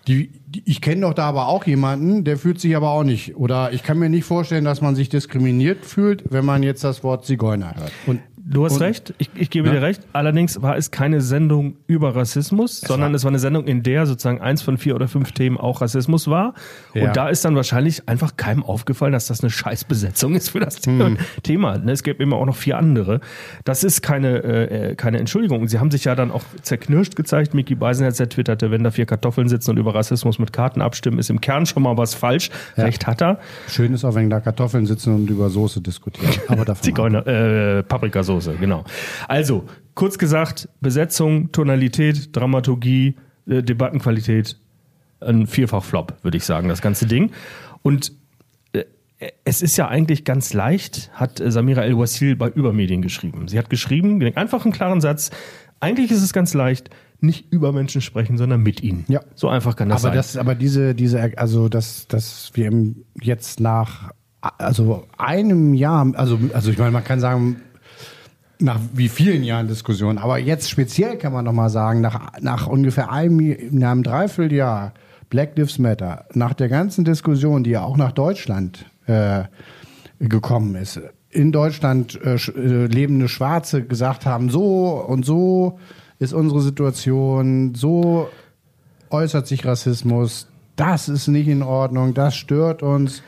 die, 0.06 0.29
die, 0.29 0.38
ich 0.65 0.81
kenne 0.81 1.03
doch 1.03 1.15
da 1.15 1.29
aber 1.29 1.49
auch 1.49 1.67
jemanden, 1.67 2.25
der 2.25 2.39
fühlt 2.39 2.61
sich 2.61 2.77
aber 2.77 2.91
auch 2.91 3.05
nicht. 3.05 3.37
Oder 3.37 3.73
ich 3.73 3.83
kann 3.83 3.99
mir 3.99 4.09
nicht 4.09 4.25
vorstellen, 4.25 4.65
dass 4.65 4.81
man 4.81 4.95
sich 4.95 5.09
diskriminiert 5.09 5.85
fühlt, 5.85 6.25
wenn 6.31 6.45
man 6.45 6.62
jetzt 6.62 6.85
das 6.85 7.03
Wort 7.03 7.25
Zigeuner 7.25 7.75
hört. 7.77 7.93
Und 8.06 8.21
Du 8.50 8.65
hast 8.65 8.75
und, 8.75 8.83
recht, 8.83 9.12
ich, 9.19 9.29
ich 9.35 9.50
gebe 9.50 9.69
ja. 9.69 9.75
dir 9.75 9.83
recht. 9.83 10.00
Allerdings 10.15 10.62
war 10.62 10.77
es 10.79 10.91
keine 10.91 11.21
Sendung 11.21 11.77
über 11.87 12.17
Rassismus, 12.17 12.83
es 12.83 12.89
sondern 12.89 13.11
war 13.11 13.17
es 13.17 13.25
war 13.25 13.31
eine 13.31 13.39
Sendung, 13.39 13.67
in 13.67 13.83
der 13.83 14.06
sozusagen 14.06 14.41
eins 14.41 14.62
von 14.62 14.79
vier 14.79 14.95
oder 14.95 15.06
fünf 15.06 15.33
Themen 15.33 15.59
auch 15.59 15.83
Rassismus 15.83 16.29
war. 16.29 16.55
Ja. 16.94 17.08
Und 17.08 17.17
da 17.17 17.29
ist 17.29 17.44
dann 17.44 17.56
wahrscheinlich 17.56 18.08
einfach 18.08 18.39
keinem 18.39 18.63
aufgefallen, 18.63 19.13
dass 19.13 19.27
das 19.27 19.43
eine 19.43 19.51
Scheißbesetzung 19.51 20.34
ist 20.34 20.49
für 20.51 20.61
das 20.61 20.79
hm. 20.79 21.19
Thema. 21.43 21.77
Ne, 21.77 21.93
es 21.93 22.03
gibt 22.03 22.22
immer 22.22 22.37
auch 22.37 22.46
noch 22.46 22.56
vier 22.56 22.79
andere. 22.79 23.20
Das 23.65 23.84
ist 23.84 24.01
keine, 24.01 24.43
äh, 24.43 24.94
keine 24.94 25.19
Entschuldigung. 25.19 25.69
Sie 25.69 25.79
haben 25.79 25.91
sich 25.91 26.05
ja 26.05 26.15
dann 26.15 26.31
auch 26.31 26.44
zerknirscht 26.63 27.17
gezeigt. 27.17 27.53
Mickey 27.53 27.75
Beisenherz, 27.75 28.17
twitterte, 28.17 28.70
wenn 28.70 28.82
da 28.82 28.91
vier 28.91 29.05
Kartoffeln 29.05 29.49
sitzen 29.49 29.72
und 29.72 29.77
über 29.77 29.94
Rassismus 29.94 30.39
mit 30.39 30.55
Karten 30.55 30.81
abstimmen, 30.81 31.19
ist 31.19 31.29
im 31.29 31.43
Kern 31.43 31.67
schon 31.67 31.82
mal 31.82 31.99
was 31.99 32.15
falsch. 32.15 32.49
Ja. 32.79 32.84
Recht 32.84 33.06
hat 33.06 33.20
er. 33.20 33.41
Schön 33.69 33.93
ist 33.93 34.06
auch, 34.06 34.15
wenn 34.15 34.31
da 34.31 34.41
Kartoffeln 34.41 34.87
sitzen 34.87 35.15
und 35.15 35.29
über 35.29 35.51
Soße 35.51 35.82
diskutieren. 35.82 36.32
Aber 36.49 36.65
davon 36.65 36.82
Zigeuner, 36.82 37.27
äh, 37.27 37.82
Paprikasauce. 37.82 38.38
Soße, 38.41 38.57
genau. 38.59 38.85
Also, 39.27 39.65
kurz 39.95 40.19
gesagt, 40.19 40.69
Besetzung, 40.81 41.51
Tonalität, 41.51 42.37
Dramaturgie, 42.37 43.17
äh, 43.47 43.63
Debattenqualität, 43.63 44.57
ein 45.21 45.47
Vierfach-Flop, 45.47 46.19
würde 46.23 46.37
ich 46.37 46.45
sagen, 46.45 46.69
das 46.69 46.81
ganze 46.81 47.07
Ding. 47.07 47.33
Und 47.83 48.13
äh, 48.73 48.85
es 49.45 49.63
ist 49.63 49.77
ja 49.77 49.89
eigentlich 49.89 50.25
ganz 50.25 50.53
leicht, 50.53 51.11
hat 51.13 51.41
äh, 51.41 51.51
Samira 51.51 51.83
El-Wasil 51.83 52.37
bei 52.37 52.49
Übermedien 52.49 53.03
geschrieben. 53.03 53.49
Sie 53.49 53.59
hat 53.59 53.71
geschrieben, 53.71 54.23
einfach 54.37 54.65
einen 54.65 54.73
klaren 54.73 55.01
Satz, 55.01 55.31
eigentlich 55.81 56.11
ist 56.11 56.23
es 56.23 56.33
ganz 56.33 56.55
leicht, 56.55 56.91
nicht 57.21 57.53
über 57.53 57.73
Menschen 57.73 58.01
sprechen, 58.01 58.39
sondern 58.39 58.63
mit 58.63 58.81
ihnen. 58.83 59.05
Ja. 59.09 59.21
So 59.35 59.49
einfach 59.49 59.75
kann 59.75 59.89
das 59.89 60.05
aber 60.05 60.15
sein. 60.15 60.17
Das, 60.19 60.37
aber 60.37 60.55
diese, 60.55 60.95
diese, 60.95 61.37
also 61.37 61.69
dass, 61.69 62.07
dass 62.07 62.53
wir 62.55 62.71
jetzt 63.21 63.59
nach 63.59 64.13
also 64.41 65.07
einem 65.17 65.75
Jahr, 65.75 66.13
also, 66.15 66.39
also 66.55 66.71
ich 66.71 66.79
meine, 66.79 66.93
man 66.93 67.05
kann 67.05 67.21
sagen, 67.21 67.61
nach 68.60 68.81
wie 68.93 69.08
vielen 69.08 69.44
Jahren 69.44 69.69
Diskussion, 69.69 70.19
aber 70.19 70.38
jetzt 70.38 70.69
speziell 70.69 71.17
kann 71.17 71.32
man 71.32 71.44
noch 71.44 71.53
mal 71.53 71.70
sagen, 71.70 72.00
nach, 72.00 72.32
nach 72.41 72.67
ungefähr 72.67 73.12
einem, 73.12 73.56
nach 73.70 73.93
einem 73.93 74.03
Dreivierteljahr 74.03 74.93
Black 75.31 75.56
Lives 75.56 75.79
Matter, 75.79 76.24
nach 76.34 76.55
der 76.55 76.69
ganzen 76.69 77.05
Diskussion, 77.05 77.62
die 77.62 77.70
ja 77.70 77.82
auch 77.82 77.96
nach 77.96 78.12
Deutschland 78.12 78.86
äh, 79.06 79.44
gekommen 80.19 80.74
ist, 80.74 81.00
in 81.31 81.53
Deutschland 81.53 82.19
äh, 82.24 82.34
äh 82.34 82.86
lebende 82.86 83.29
Schwarze 83.29 83.84
gesagt 83.84 84.27
haben, 84.27 84.50
so 84.50 85.05
und 85.06 85.24
so 85.24 85.79
ist 86.19 86.32
unsere 86.32 86.60
Situation, 86.60 87.74
so 87.74 88.29
äußert 89.10 89.46
sich 89.46 89.65
Rassismus, 89.65 90.48
das 90.74 91.08
ist 91.08 91.29
nicht 91.29 91.48
in 91.48 91.62
Ordnung, 91.62 92.15
das 92.15 92.34
stört 92.34 92.82
uns 92.82 93.22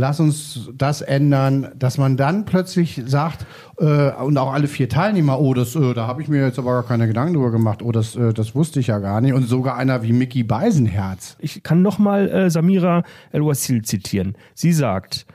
lass 0.00 0.18
uns 0.18 0.70
das 0.74 1.02
ändern, 1.02 1.68
dass 1.78 1.98
man 1.98 2.16
dann 2.16 2.46
plötzlich 2.46 3.02
sagt, 3.04 3.44
äh, 3.78 4.10
und 4.12 4.38
auch 4.38 4.52
alle 4.52 4.66
vier 4.66 4.88
Teilnehmer, 4.88 5.38
oh, 5.38 5.52
das, 5.52 5.76
äh, 5.76 5.92
da 5.92 6.06
habe 6.06 6.22
ich 6.22 6.28
mir 6.28 6.42
jetzt 6.42 6.58
aber 6.58 6.72
gar 6.72 6.84
keine 6.84 7.06
Gedanken 7.06 7.34
drüber 7.34 7.50
gemacht, 7.50 7.82
oh, 7.82 7.92
das, 7.92 8.16
äh, 8.16 8.32
das 8.32 8.54
wusste 8.54 8.80
ich 8.80 8.86
ja 8.86 8.98
gar 8.98 9.20
nicht. 9.20 9.34
Und 9.34 9.46
sogar 9.46 9.76
einer 9.76 10.02
wie 10.02 10.14
Mickey 10.14 10.42
Beisenherz. 10.42 11.36
Ich 11.38 11.62
kann 11.62 11.82
nochmal 11.82 12.30
äh, 12.30 12.50
Samira 12.50 13.02
El-Wasil 13.30 13.82
zitieren. 13.82 14.36
Sie 14.54 14.72
sagt, 14.72 15.26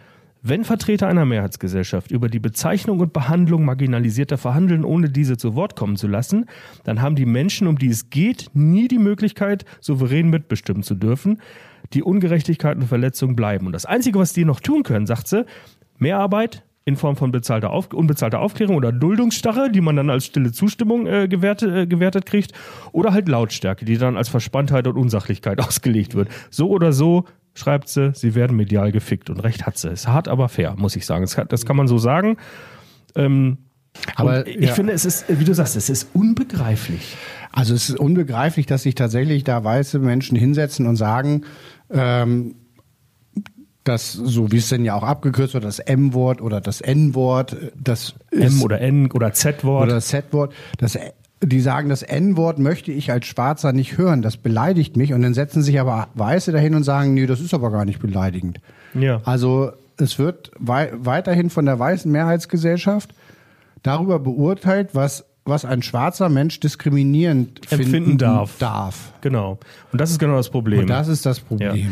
wenn 0.42 0.64
Vertreter 0.64 1.08
einer 1.08 1.26
Mehrheitsgesellschaft 1.26 2.10
über 2.10 2.28
die 2.28 2.40
Bezeichnung 2.40 3.00
und 3.00 3.14
Behandlung 3.14 3.66
Marginalisierter 3.66 4.40
verhandeln, 4.40 4.84
ohne 4.84 5.10
diese 5.10 5.38
zu 5.38 5.54
Wort 5.54 5.76
kommen 5.76 5.96
zu 5.96 6.08
lassen, 6.08 6.46
dann 6.84 7.04
haben 7.04 7.16
die 7.16 7.26
Menschen, 7.28 7.68
um 7.68 7.78
die 7.78 7.90
es 7.90 8.10
geht, 8.10 8.50
nie 8.54 8.88
die 8.88 9.00
Möglichkeit, 9.00 9.66
souverän 9.80 10.30
mitbestimmen 10.30 10.82
zu 10.82 10.96
dürfen. 10.96 11.40
Die 11.96 12.04
Ungerechtigkeiten 12.04 12.84
und 12.84 12.88
Verletzungen 12.88 13.36
bleiben. 13.36 13.66
Und 13.66 13.72
das 13.72 13.86
Einzige, 13.86 14.20
was 14.20 14.34
die 14.34 14.46
noch 14.46 14.60
tun 14.60 14.84
können, 14.84 15.08
sagt 15.08 15.28
sie, 15.28 15.46
Mehrarbeit 15.98 16.64
in 16.86 16.98
Form 16.98 17.16
von 17.16 17.32
bezahlter 17.32 17.72
Auf 17.72 17.92
unbezahlter 17.94 18.40
Aufklärung 18.40 18.76
oder 18.76 18.92
Duldungsstarre, 18.92 19.72
die 19.72 19.82
man 19.82 19.96
dann 19.96 20.12
als 20.12 20.26
stille 20.26 20.52
Zustimmung 20.52 21.08
äh, 21.08 21.28
gewertet, 21.28 21.74
äh, 21.74 21.88
gewertet 21.88 22.28
kriegt, 22.28 22.52
oder 22.92 23.12
halt 23.12 23.28
Lautstärke, 23.28 23.86
die 23.86 23.98
dann 23.98 24.18
als 24.18 24.30
Verspanntheit 24.30 24.86
und 24.86 24.96
Unsachlichkeit 24.96 25.60
ausgelegt 25.66 26.14
wird. 26.14 26.30
So 26.52 26.70
oder 26.70 26.94
so 26.94 27.26
schreibt 27.56 27.90
sie, 27.90 28.14
sie 28.14 28.36
werden 28.36 28.56
medial 28.56 28.92
gefickt. 28.92 29.30
Und 29.30 29.40
recht 29.40 29.66
hat 29.66 29.78
sie. 29.78 29.90
Ist 29.90 30.08
hart, 30.08 30.28
aber 30.28 30.48
fair, 30.48 30.76
muss 30.78 30.96
ich 30.96 31.06
sagen. 31.06 31.26
Das 31.48 31.66
kann, 31.66 31.78
man 31.78 31.88
so 31.88 31.98
sagen. 31.98 32.38
Ähm, 33.16 33.58
aber 34.16 34.46
ich 34.46 34.68
ja. 34.68 34.74
finde, 34.74 34.94
es 34.94 35.06
ist, 35.06 35.26
wie 35.30 35.46
du 35.46 35.54
sagst, 35.54 35.76
es 35.76 35.90
ist 35.90 36.10
unbegreiflich. 36.14 37.16
Also 37.52 37.74
es 37.74 37.90
ist 37.90 38.00
unbegreiflich, 38.00 38.66
dass 38.66 38.84
sich 38.84 38.96
tatsächlich 38.96 39.46
da 39.46 39.64
weiße 39.64 40.00
Menschen 40.00 40.38
hinsetzen 40.38 40.86
und 40.86 40.98
sagen, 40.98 41.46
ähm, 41.90 42.56
das, 43.84 44.14
so 44.14 44.52
wie 44.52 44.58
es 44.58 44.70
denn 44.70 44.84
ja 44.84 44.96
auch 44.96 45.04
abgekürzt 45.04 45.54
wird, 45.54 45.64
das 45.64 45.80
M-Wort 45.80 46.42
oder 46.42 46.60
das 46.60 46.82
N-Wort, 46.82 47.56
das 47.80 48.16
M 48.32 48.64
oder 48.64 48.82
N 48.82 49.12
oder 49.12 49.32
Z-Wort. 49.32 49.84
Oder 49.84 50.02
Z-Wort, 50.02 50.54
das 50.80 50.98
die 51.44 51.60
sagen, 51.60 51.90
das 51.90 52.02
N-Wort 52.02 52.60
möchte 52.60 52.92
ich 52.92 53.12
als 53.12 53.26
Schwarzer 53.26 53.74
nicht 53.74 53.98
hören, 53.98 54.22
das 54.22 54.38
beleidigt 54.38 54.98
mich. 54.98 55.14
Und 55.14 55.22
dann 55.22 55.34
setzen 55.34 55.62
sich 55.62 55.80
aber 55.80 56.08
Weiße 56.16 56.52
dahin 56.52 56.76
und 56.76 56.84
sagen, 56.84 57.14
nee, 57.14 57.26
das 57.26 57.42
ist 57.42 57.54
aber 57.54 57.72
gar 57.72 57.86
nicht 57.86 58.00
beleidigend. 58.00 58.60
Ja. 58.94 59.22
Also 59.26 59.72
es 59.98 60.18
wird 60.18 60.52
wei 60.58 60.92
weiterhin 60.94 61.50
von 61.50 61.66
der 61.66 61.78
weißen 61.78 62.12
Mehrheitsgesellschaft 62.12 63.14
darüber 63.84 64.20
beurteilt, 64.20 64.90
was 64.94 65.26
was 65.46 65.64
ein 65.64 65.84
schwarzer 65.84 66.28
Mensch 66.28 66.60
diskriminierend 66.60 67.72
empfinden 67.72 68.18
darf. 68.18 68.58
darf. 68.58 69.14
Genau. 69.22 69.60
Und 69.92 70.02
das 70.02 70.10
ist 70.10 70.18
genau 70.18 70.38
das 70.38 70.50
Problem. 70.50 70.82
Und 70.82 70.88
das 70.88 71.08
ist 71.08 71.26
das 71.26 71.40
Problem. 71.40 71.76
Ja. 71.76 71.88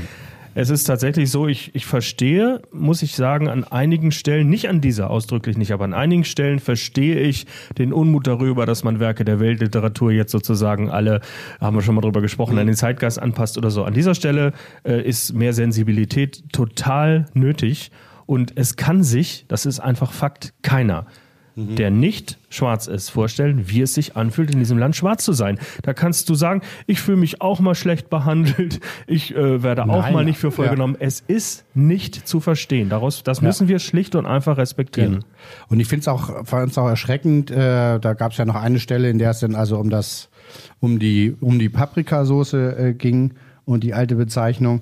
Es 0.56 0.70
ist 0.70 0.84
tatsächlich 0.84 1.32
so, 1.32 1.48
ich, 1.48 1.74
ich 1.74 1.86
verstehe, 1.86 2.62
muss 2.72 3.02
ich 3.02 3.16
sagen, 3.16 3.50
an 3.50 3.64
einigen 3.64 4.12
Stellen, 4.12 4.50
nicht 4.50 4.70
an 4.70 4.82
dieser 4.82 5.10
ausdrücklich 5.10 5.58
nicht, 5.58 5.72
aber 5.72 5.86
an 5.86 5.94
einigen 5.94 6.26
Stellen 6.26 6.60
verstehe 6.60 7.20
ich 7.20 7.48
den 7.78 7.92
Unmut 7.92 8.28
darüber, 8.28 8.68
dass 8.68 8.84
man 8.84 9.00
Werke 9.00 9.26
der 9.26 9.40
Weltliteratur 9.40 10.12
jetzt 10.12 10.32
sozusagen 10.32 10.92
alle, 10.92 11.22
haben 11.60 11.76
wir 11.76 11.82
schon 11.82 11.96
mal 11.96 12.02
drüber 12.02 12.22
gesprochen, 12.22 12.58
an 12.60 12.68
den 12.68 12.76
Zeitgeist 12.76 13.20
anpasst 13.20 13.58
oder 13.58 13.72
so. 13.72 13.84
An 13.84 13.96
dieser 13.96 14.14
Stelle 14.14 14.54
äh, 14.84 15.02
ist 15.02 15.34
mehr 15.34 15.54
Sensibilität 15.54 16.52
total 16.52 17.26
nötig. 17.34 17.92
Und 18.26 18.54
es 18.56 18.76
kann 18.78 19.04
sich, 19.04 19.46
das 19.48 19.66
ist 19.66 19.80
einfach 19.80 20.12
Fakt, 20.12 20.54
keiner 20.62 21.08
mhm. 21.56 21.76
der 21.76 21.92
nicht 21.92 22.38
schwarz 22.50 22.88
ist, 22.88 23.10
vorstellen, 23.10 23.70
wie 23.70 23.82
es 23.82 23.94
sich 23.94 24.16
anfühlt, 24.16 24.52
in 24.52 24.60
diesem 24.60 24.78
Land 24.78 24.96
schwarz 24.96 25.24
zu 25.24 25.34
sein. 25.34 25.60
Da 25.82 25.94
kannst 25.94 26.30
du 26.30 26.36
sagen, 26.36 26.62
ich 26.88 27.00
fühle 27.00 27.18
mich 27.18 27.42
auch 27.42 27.60
mal 27.60 27.76
schlecht 27.76 28.10
behandelt, 28.10 28.80
ich 29.08 29.36
äh, 29.36 29.64
werde 29.64 29.84
auch 29.84 30.04
Nein, 30.04 30.14
mal 30.14 30.26
nicht 30.26 30.38
für 30.38 30.52
voll 30.52 30.66
ja. 30.66 30.72
genommen. 30.72 30.96
Es 31.00 31.22
ist 31.22 31.66
nicht 31.74 32.28
zu 32.28 32.40
verstehen. 32.40 32.90
Daraus, 32.90 33.24
das 33.24 33.42
müssen 33.42 33.66
ja. 33.66 33.70
wir 33.70 33.80
schlicht 33.80 34.16
und 34.16 34.26
einfach 34.26 34.58
respektieren. 34.58 35.14
Ja. 35.14 35.20
Und 35.70 35.80
ich 35.80 35.88
finde 35.88 36.02
es 36.02 36.08
auch, 36.08 36.46
fand's 36.46 36.78
auch 36.78 36.88
erschreckend, 36.88 37.52
äh, 37.52 38.00
da 38.00 38.14
gab 38.14 38.32
es 38.32 38.38
ja 38.38 38.46
noch 38.46 38.56
eine 38.56 38.80
Stelle, 38.80 39.10
in 39.10 39.18
der 39.18 39.32
es 39.32 39.40
dann 39.40 39.56
also 39.56 39.78
um 39.78 39.90
das, 39.90 40.30
um 40.80 41.00
die, 41.00 41.36
um 41.40 41.60
die 41.60 41.70
Paprikasoße 41.70 42.76
äh, 42.78 42.94
ging 42.94 43.34
und 43.66 43.84
die 43.84 43.94
alte 43.94 44.16
Bezeichnung. 44.16 44.82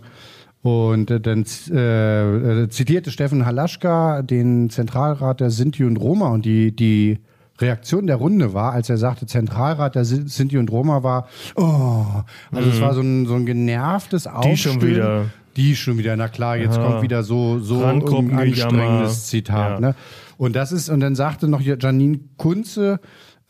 Und 0.62 1.10
äh, 1.10 1.20
dann 1.20 1.46
äh, 1.72 2.64
äh, 2.64 2.70
zitierte 2.70 3.10
Steffen 3.10 3.46
Halaschka 3.46 4.22
den 4.22 4.70
Zentralrat 4.70 5.40
der 5.40 5.50
Sinti 5.50 5.84
und 5.84 5.98
Roma 5.98 6.30
und 6.30 6.46
die, 6.46 6.76
die 6.76 7.20
Reaktion 7.60 8.08
der 8.08 8.18
Runde 8.18 8.54
war, 8.54 8.74
als 8.74 8.90
er 8.90 8.98
sagte, 8.98 9.26
Zentralrat 9.26 9.96
der 9.96 10.06
Sinti 10.06 10.58
und 10.58 10.72
Roma 10.72 11.02
war, 11.04 11.28
oh, 11.56 12.06
also 12.52 12.68
mhm. 12.68 12.74
es 12.74 12.82
war 12.82 12.94
so 12.94 13.02
ein, 13.02 13.26
so 13.26 13.36
ein 13.36 13.46
genervtes 13.46 14.28
Aufstöhnen. 14.28 14.54
Die 14.54 14.58
schon 14.58 14.82
wieder. 14.82 15.26
Die 15.58 15.76
schon 15.76 15.98
wieder, 15.98 16.16
na 16.16 16.30
klar, 16.30 16.56
jetzt 16.56 16.78
ja. 16.78 16.84
kommt 16.84 17.02
wieder 17.02 17.24
so, 17.24 17.60
so 17.60 17.84
ein 17.84 18.02
anstrengendes 18.34 19.28
Zitat. 19.28 19.72
Ja. 19.72 19.80
Ne? 19.80 19.96
Und 20.38 20.56
das 20.56 20.72
ist, 20.72 20.90
und 20.90 21.02
dann 21.02 21.14
sagte 21.14 21.50
noch 21.50 21.60
Janine 21.60 22.22
Kunze, 22.38 23.02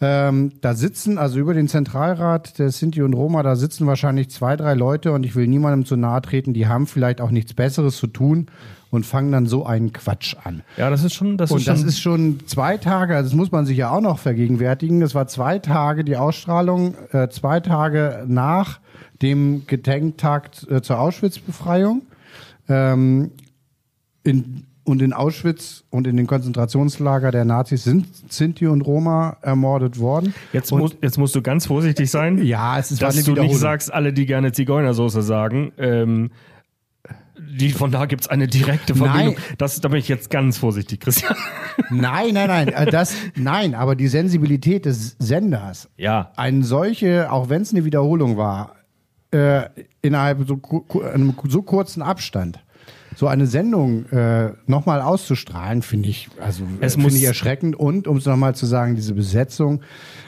ähm, 0.01 0.53
da 0.61 0.73
sitzen, 0.73 1.19
also 1.19 1.37
über 1.37 1.53
den 1.53 1.67
Zentralrat 1.67 2.57
der 2.57 2.71
Sinti 2.71 3.03
und 3.03 3.13
Roma, 3.13 3.43
da 3.43 3.55
sitzen 3.55 3.85
wahrscheinlich 3.85 4.31
zwei, 4.31 4.57
drei 4.57 4.73
Leute 4.73 5.11
und 5.11 5.23
ich 5.25 5.35
will 5.35 5.47
niemandem 5.47 5.85
zu 5.85 5.95
nahe 5.95 6.21
treten, 6.23 6.53
die 6.53 6.67
haben 6.67 6.87
vielleicht 6.87 7.21
auch 7.21 7.29
nichts 7.29 7.53
Besseres 7.53 7.97
zu 7.97 8.07
tun 8.07 8.47
und 8.89 9.05
fangen 9.05 9.31
dann 9.31 9.45
so 9.45 9.63
einen 9.63 9.93
Quatsch 9.93 10.35
an. 10.43 10.63
Ja, 10.75 10.89
das 10.89 11.03
ist 11.03 11.13
schon, 11.13 11.37
das 11.37 11.51
und 11.51 11.59
ist 11.59 11.67
das 11.67 11.83
ist 11.83 11.99
schon 11.99 12.39
zwei 12.47 12.77
Tage, 12.77 13.15
also 13.15 13.29
das 13.29 13.37
muss 13.37 13.51
man 13.51 13.67
sich 13.67 13.77
ja 13.77 13.91
auch 13.91 14.01
noch 14.01 14.17
vergegenwärtigen. 14.17 14.99
Das 15.01 15.13
war 15.13 15.27
zwei 15.27 15.59
Tage 15.59 16.03
die 16.03 16.17
Ausstrahlung, 16.17 16.95
äh, 17.11 17.29
zwei 17.29 17.59
Tage 17.59 18.25
nach 18.27 18.79
dem 19.21 19.67
Gedenktag 19.67 20.49
äh, 20.67 20.81
zur 20.81 20.99
Auschwitz-Befreiung. 20.99 22.01
Ähm, 22.67 23.31
in 24.23 24.65
und 24.83 25.01
in 25.01 25.13
Auschwitz 25.13 25.83
und 25.89 26.07
in 26.07 26.17
den 26.17 26.27
Konzentrationslager 26.27 27.31
der 27.31 27.45
Nazis 27.45 27.83
sind 27.83 28.07
Sinti 28.29 28.67
und 28.67 28.81
Roma 28.81 29.37
ermordet 29.41 29.99
worden. 29.99 30.33
Jetzt, 30.53 30.71
muss, 30.71 30.95
jetzt 31.01 31.17
musst 31.17 31.35
du 31.35 31.41
ganz 31.41 31.67
vorsichtig 31.67 32.09
sein, 32.09 32.43
ja, 32.43 32.79
es 32.79 32.91
ist 32.91 33.01
dass 33.01 33.23
du 33.23 33.33
nicht 33.33 33.55
sagst, 33.55 33.93
alle, 33.93 34.11
die 34.13 34.25
gerne 34.25 34.51
Zigeunersoße 34.51 35.21
sagen. 35.21 35.71
Ähm, 35.77 36.31
die, 37.37 37.71
von 37.71 37.91
da 37.91 38.05
gibt 38.05 38.21
es 38.21 38.27
eine 38.27 38.47
direkte 38.47 38.95
Verbindung. 38.95 39.35
Nein. 39.35 39.55
Das, 39.57 39.79
da 39.81 39.89
bin 39.89 39.99
ich 39.99 40.07
jetzt 40.07 40.29
ganz 40.29 40.57
vorsichtig, 40.57 40.99
Christian. 40.99 41.35
Nein, 41.89 42.33
nein, 42.33 42.47
nein. 42.47 42.67
Äh, 42.67 42.85
das, 42.85 43.15
nein, 43.35 43.75
aber 43.75 43.95
die 43.95 44.07
Sensibilität 44.07 44.85
des 44.85 45.15
Senders. 45.19 45.89
Ja. 45.97 46.31
Eine 46.35 46.63
solche, 46.63 47.31
auch 47.31 47.49
wenn 47.49 47.63
es 47.63 47.71
eine 47.71 47.83
Wiederholung 47.83 48.37
war, 48.37 48.75
äh, 49.31 49.63
innerhalb 50.01 50.47
so, 50.47 50.59
einem 51.13 51.33
so 51.47 51.61
kurzen 51.61 52.01
Abstand 52.01 52.63
so 53.15 53.27
eine 53.27 53.45
Sendung 53.45 54.05
äh, 54.09 54.53
nochmal 54.67 55.01
auszustrahlen, 55.01 55.81
finde 55.81 56.09
ich, 56.09 56.29
also 56.39 56.63
es 56.79 56.95
finde 56.95 57.09
ich 57.09 57.23
erschreckend. 57.23 57.75
Und 57.75 58.07
um 58.07 58.17
es 58.17 58.25
nochmal 58.25 58.55
zu 58.55 58.65
sagen, 58.65 58.95
diese 58.95 59.13
Besetzung, 59.13 59.81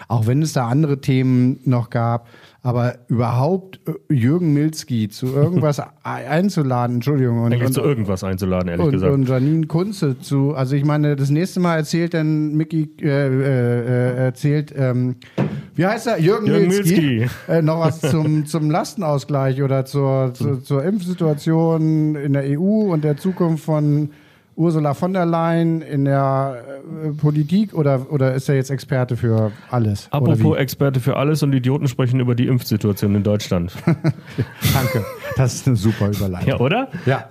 auch 0.07 0.27
wenn 0.27 0.41
es 0.41 0.53
da 0.53 0.67
andere 0.67 0.99
Themen 0.99 1.59
noch 1.63 1.89
gab, 1.89 2.27
aber 2.65 2.96
überhaupt 3.10 3.82
äh, 3.88 4.13
Jürgen 4.13 4.53
Milski 4.53 5.10
zu 5.10 5.27
irgendwas 5.27 5.82
einzuladen, 6.03 6.96
Entschuldigung. 6.96 7.43
Und, 7.43 7.51
Eigentlich 7.51 7.67
und, 7.67 7.74
zu 7.74 7.82
irgendwas 7.82 8.24
einzuladen, 8.24 8.70
ehrlich 8.70 8.86
und, 8.86 8.91
gesagt. 8.93 9.13
Und 9.13 9.27
Janine 9.27 9.67
Kunze 9.67 10.17
zu, 10.17 10.55
also 10.55 10.74
ich 10.75 10.86
meine, 10.86 11.17
das 11.17 11.29
nächste 11.29 11.60
Mal 11.60 11.75
erzählt 11.75 12.13
dann 12.13 12.53
Mickey, 12.55 12.89
äh, 13.01 13.08
äh, 13.08 13.82
äh 13.82 14.15
erzählt, 14.25 14.74
ähm, 14.75 15.17
wie 15.75 15.86
heißt 15.86 16.08
er? 16.08 16.20
Jürgen, 16.20 16.48
Jürgen 16.48 16.67
Milski. 16.70 17.01
Milski. 17.01 17.29
Äh, 17.48 17.62
noch 17.62 17.79
was 17.79 18.00
zum, 18.00 18.46
zum 18.46 18.72
Lastenausgleich 18.72 19.62
oder 19.62 19.84
zur, 19.84 20.34
zu, 20.34 20.58
zur 20.58 20.84
Impfsituation 20.84 22.15
in 22.15 22.34
der 22.34 22.43
EU 22.58 22.93
und 22.93 23.03
der 23.03 23.17
Zukunft 23.17 23.65
von 23.65 24.12
Ursula 24.55 24.93
von 24.93 25.13
der 25.13 25.25
Leyen 25.25 25.81
in 25.81 26.05
der 26.05 26.63
äh, 27.03 27.10
Politik 27.12 27.74
oder, 27.74 28.12
oder 28.12 28.33
ist 28.33 28.50
er 28.50 28.55
jetzt 28.55 28.69
Experte 28.69 29.17
für 29.17 29.51
alles? 29.69 30.07
Apropos 30.12 30.57
Experte 30.57 31.00
für 31.00 31.17
alles 31.17 31.41
und 31.43 31.53
Idioten 31.53 31.88
sprechen 31.88 32.19
über 32.19 32.36
die 32.36 32.48
Impfsituation 32.48 33.15
in 33.15 33.24
Deutschland. 33.24 33.74
Danke. 33.86 35.05
Das 35.36 35.55
ist 35.55 35.67
eine 35.67 35.75
super 35.75 36.10
Überleitung. 36.10 36.50
Ja, 36.50 36.60
oder? 36.60 36.89
Ja. 37.05 37.29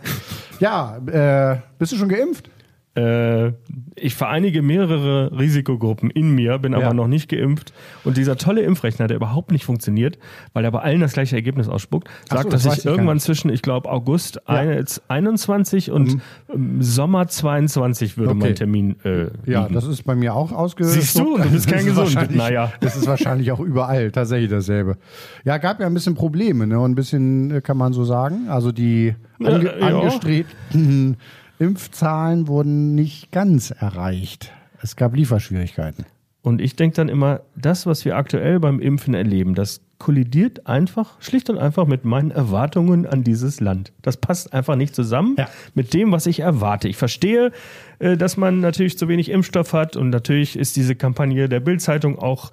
Ja, 0.58 0.96
äh, 1.06 1.58
bist 1.78 1.92
du 1.92 1.96
schon 1.96 2.08
geimpft? 2.08 2.48
Äh, 2.94 3.52
ich 3.96 4.14
vereinige 4.14 4.60
mehrere 4.60 5.32
Risikogruppen 5.38 6.10
in 6.10 6.34
mir, 6.34 6.58
bin 6.58 6.74
aber 6.74 6.84
ja. 6.84 6.94
noch 6.94 7.06
nicht 7.06 7.30
geimpft. 7.30 7.72
Und 8.04 8.18
dieser 8.18 8.36
tolle 8.36 8.60
Impfrechner, 8.62 9.06
der 9.06 9.16
überhaupt 9.16 9.50
nicht 9.50 9.64
funktioniert, 9.64 10.18
weil 10.52 10.64
er 10.64 10.70
bei 10.72 10.80
allen 10.80 11.00
das 11.00 11.14
gleiche 11.14 11.36
Ergebnis 11.36 11.68
ausspuckt, 11.68 12.08
sagt, 12.28 12.44
so, 12.44 12.48
das 12.50 12.64
dass 12.64 12.78
ich 12.78 12.84
irgendwann 12.84 13.18
zwischen, 13.18 13.50
ich 13.50 13.62
glaube, 13.62 13.90
August 13.90 14.40
ja. 14.46 14.82
21 15.08 15.90
und 15.90 16.18
mhm. 16.54 16.82
Sommer 16.82 17.28
22 17.28 18.18
würde 18.18 18.32
okay. 18.32 18.38
mein 18.38 18.54
Termin 18.56 18.96
äh, 19.04 19.28
Ja, 19.50 19.68
das 19.68 19.86
ist 19.86 20.02
bei 20.02 20.14
mir 20.14 20.34
auch 20.34 20.52
ausgesucht. 20.52 21.00
Siehst 21.00 21.18
du, 21.18 21.38
du 21.38 21.50
bist 21.50 21.68
kein 21.68 21.86
gesund. 21.86 22.34
Naja. 22.34 22.72
Das 22.80 22.96
ist 22.96 23.06
wahrscheinlich 23.06 23.52
auch 23.52 23.60
überall 23.60 24.10
tatsächlich 24.10 24.50
dasselbe. 24.50 24.98
Ja, 25.44 25.56
gab 25.56 25.80
ja 25.80 25.86
ein 25.86 25.94
bisschen 25.94 26.14
Probleme, 26.14 26.66
ne? 26.66 26.78
Und 26.78 26.92
ein 26.92 26.94
bisschen, 26.94 27.50
äh, 27.50 27.60
kann 27.62 27.78
man 27.78 27.94
so 27.94 28.04
sagen. 28.04 28.48
Also 28.48 28.70
die 28.70 29.14
ange 29.42 29.78
ja. 29.78 29.86
angestrebten 29.86 31.16
Impfzahlen 31.62 32.48
wurden 32.48 32.94
nicht 32.94 33.30
ganz 33.30 33.70
erreicht. 33.70 34.50
Es 34.82 34.96
gab 34.96 35.14
Lieferschwierigkeiten. 35.14 36.04
Und 36.42 36.60
ich 36.60 36.74
denke 36.74 36.96
dann 36.96 37.08
immer, 37.08 37.42
das, 37.54 37.86
was 37.86 38.04
wir 38.04 38.16
aktuell 38.16 38.58
beim 38.58 38.80
Impfen 38.80 39.14
erleben, 39.14 39.54
das 39.54 39.80
kollidiert 39.98 40.66
einfach, 40.66 41.14
schlicht 41.20 41.48
und 41.50 41.58
einfach 41.58 41.86
mit 41.86 42.04
meinen 42.04 42.32
Erwartungen 42.32 43.06
an 43.06 43.22
dieses 43.22 43.60
Land. 43.60 43.92
Das 44.02 44.16
passt 44.16 44.52
einfach 44.52 44.74
nicht 44.74 44.96
zusammen 44.96 45.36
Ja. 45.38 45.48
mit 45.74 45.94
dem, 45.94 46.10
was 46.10 46.26
ich 46.26 46.40
erwarte. 46.40 46.88
Ich 46.88 46.96
verstehe, 46.96 47.52
äh, 48.00 48.16
dass 48.16 48.36
man 48.36 48.58
natürlich 48.58 48.98
zu 48.98 49.06
wenig 49.06 49.30
Impfstoff 49.30 49.72
hat 49.72 49.96
und 49.96 50.10
natürlich 50.10 50.58
ist 50.58 50.74
diese 50.74 50.96
Kampagne 50.96 51.48
der 51.48 51.60
Bild-Zeitung 51.60 52.18
auch 52.18 52.50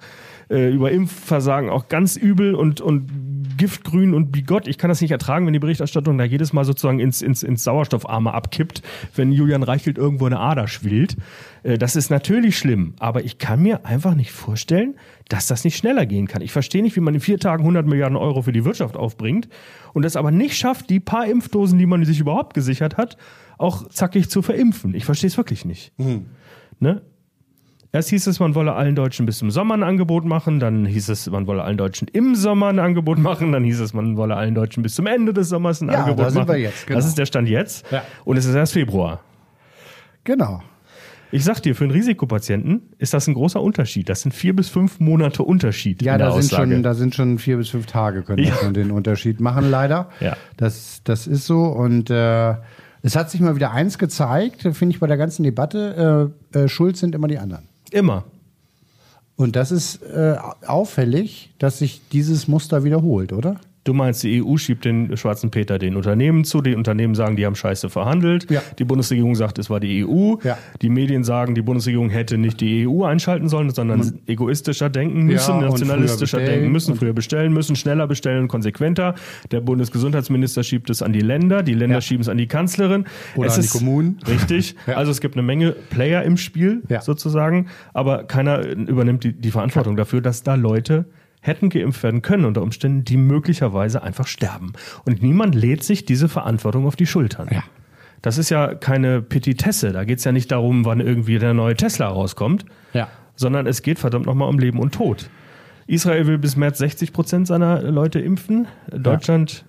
äh, 0.50 0.70
über 0.70 0.90
Impfversagen 0.90 1.70
auch 1.70 1.88
ganz 1.88 2.16
übel 2.16 2.54
und, 2.54 2.80
und 2.80 3.08
giftgrün 3.56 4.14
und 4.14 4.32
bigott. 4.32 4.66
Ich 4.66 4.78
kann 4.78 4.88
das 4.88 5.00
nicht 5.02 5.10
ertragen, 5.10 5.44
wenn 5.46 5.52
die 5.52 5.58
Berichterstattung 5.58 6.16
da 6.16 6.24
jedes 6.24 6.52
Mal 6.52 6.64
sozusagen 6.64 6.98
ins, 6.98 7.20
ins, 7.20 7.42
ins 7.42 7.62
Sauerstoffarme 7.62 8.32
abkippt, 8.32 8.82
wenn 9.14 9.32
Julian 9.32 9.62
Reichelt 9.62 9.98
irgendwo 9.98 10.26
eine 10.26 10.40
Ader 10.40 10.66
schwillt. 10.66 11.16
Äh, 11.62 11.76
Das 11.78 11.94
ist 11.94 12.10
natürlich 12.10 12.58
schlimm, 12.58 12.94
aber 12.98 13.22
ich 13.24 13.38
kann 13.38 13.62
mir 13.62 13.84
einfach 13.84 14.14
nicht 14.14 14.32
vorstellen, 14.32 14.94
dass 15.28 15.46
das 15.46 15.62
nicht 15.64 15.76
schneller 15.76 16.06
gehen 16.06 16.26
kann. 16.26 16.42
Ich 16.42 16.52
verstehe 16.52 16.82
nicht, 16.82 16.96
wie 16.96 17.00
man 17.00 17.14
in 17.14 17.20
vier 17.20 17.38
Tagen 17.38 17.62
100 17.62 17.86
Milliarden 17.86 18.16
Euro 18.16 18.42
für 18.42 18.52
die 18.52 18.64
Wirtschaft 18.64 18.96
aufbringt 18.96 19.48
und 19.92 20.04
das 20.04 20.16
aber 20.16 20.30
nicht 20.30 20.56
schafft, 20.56 20.90
die 20.90 20.98
paar 20.98 21.26
Impfdosen, 21.26 21.78
die 21.78 21.86
man 21.86 22.04
sich 22.04 22.18
überhaupt 22.18 22.54
gesichert 22.54 22.96
hat, 22.96 23.16
auch 23.58 23.88
zackig 23.90 24.30
zu 24.30 24.40
verimpfen. 24.42 24.94
Ich 24.94 25.04
verstehe 25.04 25.28
es 25.28 25.36
wirklich 25.36 25.64
nicht. 25.66 25.92
Ne? 26.78 27.02
Erst 27.92 28.10
hieß 28.10 28.28
es, 28.28 28.38
man 28.38 28.54
wolle 28.54 28.74
allen 28.74 28.94
Deutschen 28.94 29.26
bis 29.26 29.38
zum 29.38 29.50
Sommer 29.50 29.74
ein 29.74 29.82
Angebot 29.82 30.24
machen, 30.24 30.60
dann 30.60 30.86
hieß 30.86 31.08
es, 31.08 31.28
man 31.28 31.48
wolle 31.48 31.64
allen 31.64 31.76
Deutschen 31.76 32.06
im 32.12 32.36
Sommer 32.36 32.68
ein 32.68 32.78
Angebot 32.78 33.18
machen, 33.18 33.50
dann 33.50 33.64
hieß 33.64 33.80
es, 33.80 33.92
man 33.94 34.16
wolle 34.16 34.36
allen 34.36 34.54
Deutschen 34.54 34.84
bis 34.84 34.94
zum 34.94 35.06
Ende 35.08 35.32
des 35.32 35.48
Sommers 35.48 35.80
ein 35.80 35.88
Ja, 35.88 36.04
Angebot 36.04 36.26
da 36.26 36.30
sind 36.30 36.38
machen. 36.42 36.52
wir 36.54 36.60
jetzt, 36.60 36.86
genau. 36.86 36.98
Das 36.98 37.06
ist 37.08 37.18
der 37.18 37.26
Stand 37.26 37.48
jetzt. 37.48 37.90
Ja. 37.90 38.02
Und 38.24 38.36
es 38.36 38.44
ist 38.44 38.54
erst 38.54 38.74
Februar. 38.74 39.20
Genau. 40.22 40.62
Ich 41.32 41.44
sag 41.44 41.60
dir, 41.62 41.74
für 41.76 41.84
einen 41.84 41.92
Risikopatienten 41.92 42.82
ist 42.98 43.14
das 43.14 43.26
ein 43.28 43.34
großer 43.34 43.60
Unterschied. 43.62 44.08
Das 44.08 44.22
sind 44.22 44.32
vier 44.32 44.54
bis 44.54 44.68
fünf 44.68 44.98
Monate 45.00 45.42
Unterschied 45.44 46.02
Ja, 46.02 46.18
da 46.18 46.30
sind, 46.32 46.44
Aussage. 46.44 46.72
schon, 46.72 46.82
da 46.82 46.94
sind 46.94 47.14
schon 47.14 47.38
vier 47.38 47.56
bis 47.56 47.70
fünf 47.70 47.86
Tage, 47.86 48.22
können 48.22 48.42
Ja. 48.44 48.54
schon 48.54 48.74
den 48.74 48.90
Unterschied 48.90 49.40
machen, 49.40 49.70
leider. 49.70 50.10
Ja. 50.20 50.36
Das, 50.56 51.02
das 51.04 51.26
ist 51.28 51.46
so. 51.46 51.64
Und 51.66 52.10
äh, 52.10 52.54
es 53.02 53.14
hat 53.16 53.30
sich 53.30 53.40
mal 53.40 53.54
wieder 53.56 53.70
eins 53.72 53.98
gezeigt, 53.98 54.62
finde 54.62 54.88
ich 54.94 55.00
bei 55.00 55.06
der 55.06 55.16
ganzen 55.16 55.42
Debatte, 55.44 56.30
äh, 56.54 56.58
äh, 56.58 56.68
schuld 56.68 56.96
sind 56.96 57.14
immer 57.14 57.28
die 57.28 57.38
anderen. 57.38 57.68
Immer. 57.90 58.24
Und 59.36 59.56
das 59.56 59.72
ist 59.72 60.02
äh, 60.02 60.36
auffällig, 60.66 61.50
dass 61.58 61.78
sich 61.78 62.02
dieses 62.12 62.46
Muster 62.46 62.84
wiederholt, 62.84 63.32
oder? 63.32 63.60
Du 63.90 63.94
meinst, 63.94 64.22
die 64.22 64.40
EU 64.40 64.56
schiebt 64.56 64.84
den 64.84 65.16
schwarzen 65.16 65.50
Peter 65.50 65.76
den 65.80 65.96
Unternehmen 65.96 66.44
zu. 66.44 66.62
Die 66.62 66.76
Unternehmen 66.76 67.16
sagen, 67.16 67.34
die 67.34 67.44
haben 67.44 67.56
scheiße 67.56 67.90
verhandelt. 67.90 68.48
Ja. 68.48 68.62
Die 68.78 68.84
Bundesregierung 68.84 69.34
sagt, 69.34 69.58
es 69.58 69.68
war 69.68 69.80
die 69.80 70.06
EU. 70.06 70.36
Ja. 70.44 70.56
Die 70.80 70.88
Medien 70.88 71.24
sagen, 71.24 71.56
die 71.56 71.62
Bundesregierung 71.62 72.08
hätte 72.08 72.38
nicht 72.38 72.60
die 72.60 72.86
EU 72.86 73.02
einschalten 73.02 73.48
sollen, 73.48 73.68
sondern 73.70 74.20
egoistischer 74.28 74.90
denken 74.90 75.24
müssen, 75.24 75.50
Ja, 75.50 75.56
und 75.56 75.70
nationalistischer 75.72 76.38
denken 76.38 76.70
müssen, 76.70 76.92
und- 76.92 76.98
früher 76.98 77.12
bestellen 77.14 77.52
müssen, 77.52 77.74
schneller 77.74 78.06
bestellen, 78.06 78.46
konsequenter. 78.46 79.16
Der 79.50 79.60
Bundesgesundheitsminister 79.60 80.62
schiebt 80.62 80.88
es 80.88 81.02
an 81.02 81.12
die 81.12 81.18
Länder, 81.22 81.64
die 81.64 81.74
Länder 81.74 82.00
schieben 82.00 82.20
es 82.22 82.28
an 82.28 82.38
die 82.38 82.46
Kanzlerin. 82.46 83.06
Oder 83.34 83.48
es 83.48 83.54
an 83.54 83.60
die 83.62 83.66
ist, 83.66 83.72
Kommunen. 83.72 84.18
Richtig. 84.28 84.76
Also 84.86 85.10
es 85.10 85.20
gibt 85.20 85.34
eine 85.34 85.42
Menge 85.42 85.72
Player 85.72 86.22
im 86.22 86.36
Spiel, 86.36 86.82
sozusagen, 87.00 87.66
aber 87.92 88.22
keiner 88.22 88.64
übernimmt 88.64 89.24
die, 89.24 89.32
die 89.32 89.50
Verantwortung 89.50 89.96
dafür, 89.96 90.20
dass 90.20 90.44
da 90.44 90.54
Leute 90.54 91.06
hätten 91.40 91.70
geimpft 91.70 92.02
werden 92.02 92.22
können 92.22 92.44
unter 92.44 92.62
Umständen, 92.62 93.04
die 93.04 93.16
möglicherweise 93.16 94.02
einfach 94.02 94.26
sterben. 94.26 94.72
Und 95.04 95.22
niemand 95.22 95.54
lädt 95.54 95.82
sich 95.82 96.04
diese 96.04 96.28
Verantwortung 96.28 96.86
auf 96.86 96.96
die 96.96 97.06
Schultern. 97.06 97.48
Ja. 97.50 97.62
Das 98.22 98.36
ist 98.36 98.50
ja 98.50 98.74
keine 98.74 99.22
Petitesse. 99.22 99.92
Da 99.92 100.04
geht 100.04 100.18
es 100.18 100.24
ja 100.24 100.32
nicht 100.32 100.52
darum, 100.52 100.84
wann 100.84 101.00
irgendwie 101.00 101.38
der 101.38 101.54
neue 101.54 101.74
Tesla 101.74 102.08
rauskommt, 102.08 102.66
Ja. 102.92 103.08
sondern 103.34 103.66
es 103.66 103.80
geht 103.82 103.98
verdammt 103.98 104.26
nochmal 104.26 104.48
um 104.48 104.58
Leben 104.58 104.78
und 104.78 104.92
Tod. 104.94 105.30
Israel 105.86 106.26
will 106.26 106.38
bis 106.38 106.54
März 106.56 106.78
60 106.78 107.12
Prozent 107.12 107.46
seiner 107.46 107.82
Leute 107.82 108.20
impfen. 108.20 108.68
Deutschland 108.92 109.64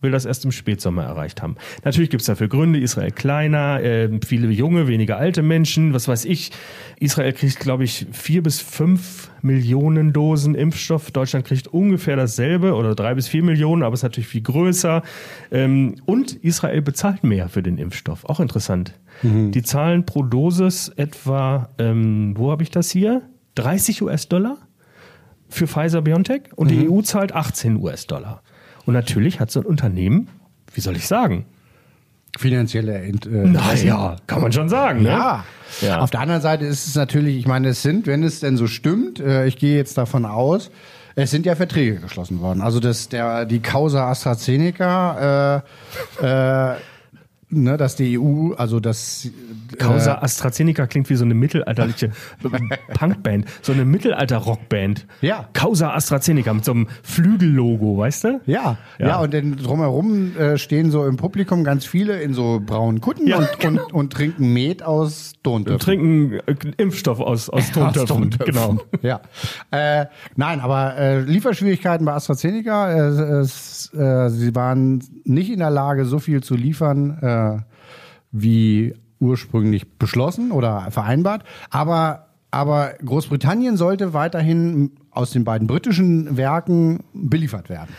will 0.00 0.10
das 0.10 0.24
erst 0.24 0.44
im 0.44 0.52
Spätsommer 0.52 1.04
erreicht 1.04 1.42
haben. 1.42 1.56
Natürlich 1.84 2.10
gibt 2.10 2.20
es 2.22 2.26
dafür 2.26 2.48
Gründe. 2.48 2.78
Israel 2.78 3.10
kleiner, 3.10 3.80
äh, 3.82 4.10
viele 4.24 4.48
junge, 4.48 4.88
weniger 4.88 5.16
alte 5.16 5.42
Menschen, 5.42 5.94
was 5.94 6.08
weiß 6.08 6.24
ich. 6.26 6.52
Israel 7.00 7.32
kriegt, 7.32 7.60
glaube 7.60 7.84
ich, 7.84 8.06
vier 8.12 8.42
bis 8.42 8.60
fünf 8.60 9.30
Millionen 9.42 10.12
Dosen 10.12 10.54
Impfstoff. 10.54 11.10
Deutschland 11.10 11.46
kriegt 11.46 11.68
ungefähr 11.68 12.16
dasselbe 12.16 12.74
oder 12.74 12.94
drei 12.94 13.14
bis 13.14 13.28
vier 13.28 13.42
Millionen, 13.42 13.82
aber 13.82 13.94
ist 13.94 14.02
natürlich 14.02 14.28
viel 14.28 14.42
größer. 14.42 15.02
Ähm, 15.50 15.96
und 16.04 16.32
Israel 16.32 16.82
bezahlt 16.82 17.24
mehr 17.24 17.48
für 17.48 17.62
den 17.62 17.78
Impfstoff. 17.78 18.24
Auch 18.24 18.40
interessant. 18.40 18.94
Die 19.22 19.62
zahlen 19.62 20.04
pro 20.04 20.22
Dosis 20.22 20.90
etwa, 20.90 21.70
ähm, 21.78 22.34
wo 22.36 22.50
habe 22.50 22.62
ich 22.62 22.70
das 22.70 22.90
hier? 22.90 23.22
30 23.54 24.02
US-Dollar 24.02 24.58
für 25.48 25.66
Pfizer 25.66 26.02
BioNTech 26.02 26.50
und 26.56 26.70
die 26.70 26.88
EU 26.88 27.00
zahlt 27.00 27.32
18 27.32 27.76
US-Dollar. 27.76 28.42
Und 28.86 28.94
natürlich 28.94 29.40
hat 29.40 29.50
so 29.50 29.60
ein 29.60 29.66
Unternehmen, 29.66 30.28
wie 30.72 30.80
soll 30.80 30.96
ich 30.96 31.06
sagen? 31.06 31.44
Finanzielle 32.38 32.98
Ent 32.98 33.26
äh, 33.26 33.30
Naja, 33.30 34.16
kann 34.26 34.42
man 34.42 34.52
schon 34.52 34.68
sagen, 34.68 35.02
ne? 35.02 35.10
Ja. 35.10 35.44
Ja. 35.80 35.98
Auf 35.98 36.10
der 36.10 36.20
anderen 36.20 36.40
Seite 36.40 36.64
ist 36.64 36.86
es 36.86 36.94
natürlich, 36.94 37.36
ich 37.36 37.46
meine, 37.46 37.68
es 37.68 37.82
sind, 37.82 38.06
wenn 38.06 38.22
es 38.22 38.40
denn 38.40 38.56
so 38.56 38.66
stimmt, 38.66 39.20
äh, 39.20 39.46
ich 39.46 39.56
gehe 39.56 39.76
jetzt 39.76 39.98
davon 39.98 40.24
aus, 40.24 40.70
es 41.16 41.30
sind 41.30 41.46
ja 41.46 41.56
Verträge 41.56 41.96
geschlossen 41.96 42.40
worden. 42.40 42.60
Also 42.60 42.78
das, 42.78 43.08
der, 43.08 43.46
die 43.46 43.60
Causa 43.60 44.10
AstraZeneca, 44.10 45.62
äh, 46.20 46.72
äh, 46.72 46.76
ne, 47.48 47.76
dass 47.76 47.96
die 47.96 48.18
EU, 48.18 48.52
also 48.54 48.80
das 48.80 49.28
Causa 49.78 50.18
AstraZeneca 50.18 50.86
klingt 50.86 51.08
wie 51.10 51.14
so 51.16 51.24
eine 51.24 51.34
mittelalterliche 51.34 52.10
Punkband, 52.98 53.46
so 53.62 53.72
eine 53.72 53.84
Mittelalter-Rockband. 53.84 55.06
Ja. 55.20 55.48
Causa 55.52 55.94
AstraZeneca 55.94 56.52
mit 56.54 56.64
so 56.64 56.72
einem 56.72 56.88
Flügellogo, 57.02 57.98
weißt 57.98 58.24
du? 58.24 58.40
Ja, 58.46 58.78
ja, 58.98 59.06
Ja. 59.08 59.20
und 59.20 59.32
dann 59.34 59.56
drumherum 59.56 60.36
äh, 60.36 60.58
stehen 60.58 60.90
so 60.90 61.06
im 61.06 61.16
Publikum 61.16 61.64
ganz 61.64 61.84
viele 61.84 62.20
in 62.20 62.34
so 62.34 62.60
braunen 62.64 63.00
Kutten 63.00 63.26
Ja, 63.26 63.38
und, 63.38 63.64
und, 63.64 63.92
und 63.92 64.12
trinken 64.12 64.52
Met 64.52 64.82
aus 64.82 65.32
Tontöpfen. 65.42 65.78
Trinken 65.80 66.32
äh, 66.46 66.54
Impfstoff 66.78 67.20
aus, 67.20 67.48
aus 67.50 67.70
Tontöpfen. 67.72 68.30
Genau. 68.44 68.78
Ja. 69.02 69.20
Äh, 69.70 70.06
nein, 70.36 70.60
aber 70.60 70.96
äh, 70.96 71.20
Lieferschwierigkeiten 71.20 72.04
bei 72.06 72.12
AstraZeneca. 72.14 72.90
Äh, 72.92 72.98
es, 73.40 73.92
äh, 73.94 74.28
sie 74.30 74.54
waren 74.54 75.02
nicht 75.24 75.50
in 75.50 75.58
der 75.60 75.70
Lage, 75.70 76.04
so 76.04 76.18
viel 76.18 76.42
zu 76.42 76.54
liefern, 76.54 77.18
äh, 77.22 77.35
wie 78.32 78.94
ursprünglich 79.18 79.98
beschlossen 79.98 80.52
oder 80.52 80.90
vereinbart. 80.90 81.42
Aber, 81.70 82.26
aber 82.50 82.94
Großbritannien 83.04 83.76
sollte 83.76 84.12
weiterhin 84.12 84.92
aus 85.10 85.30
den 85.30 85.44
beiden 85.44 85.66
britischen 85.66 86.36
Werken 86.36 87.00
beliefert 87.14 87.68
werden. 87.70 87.94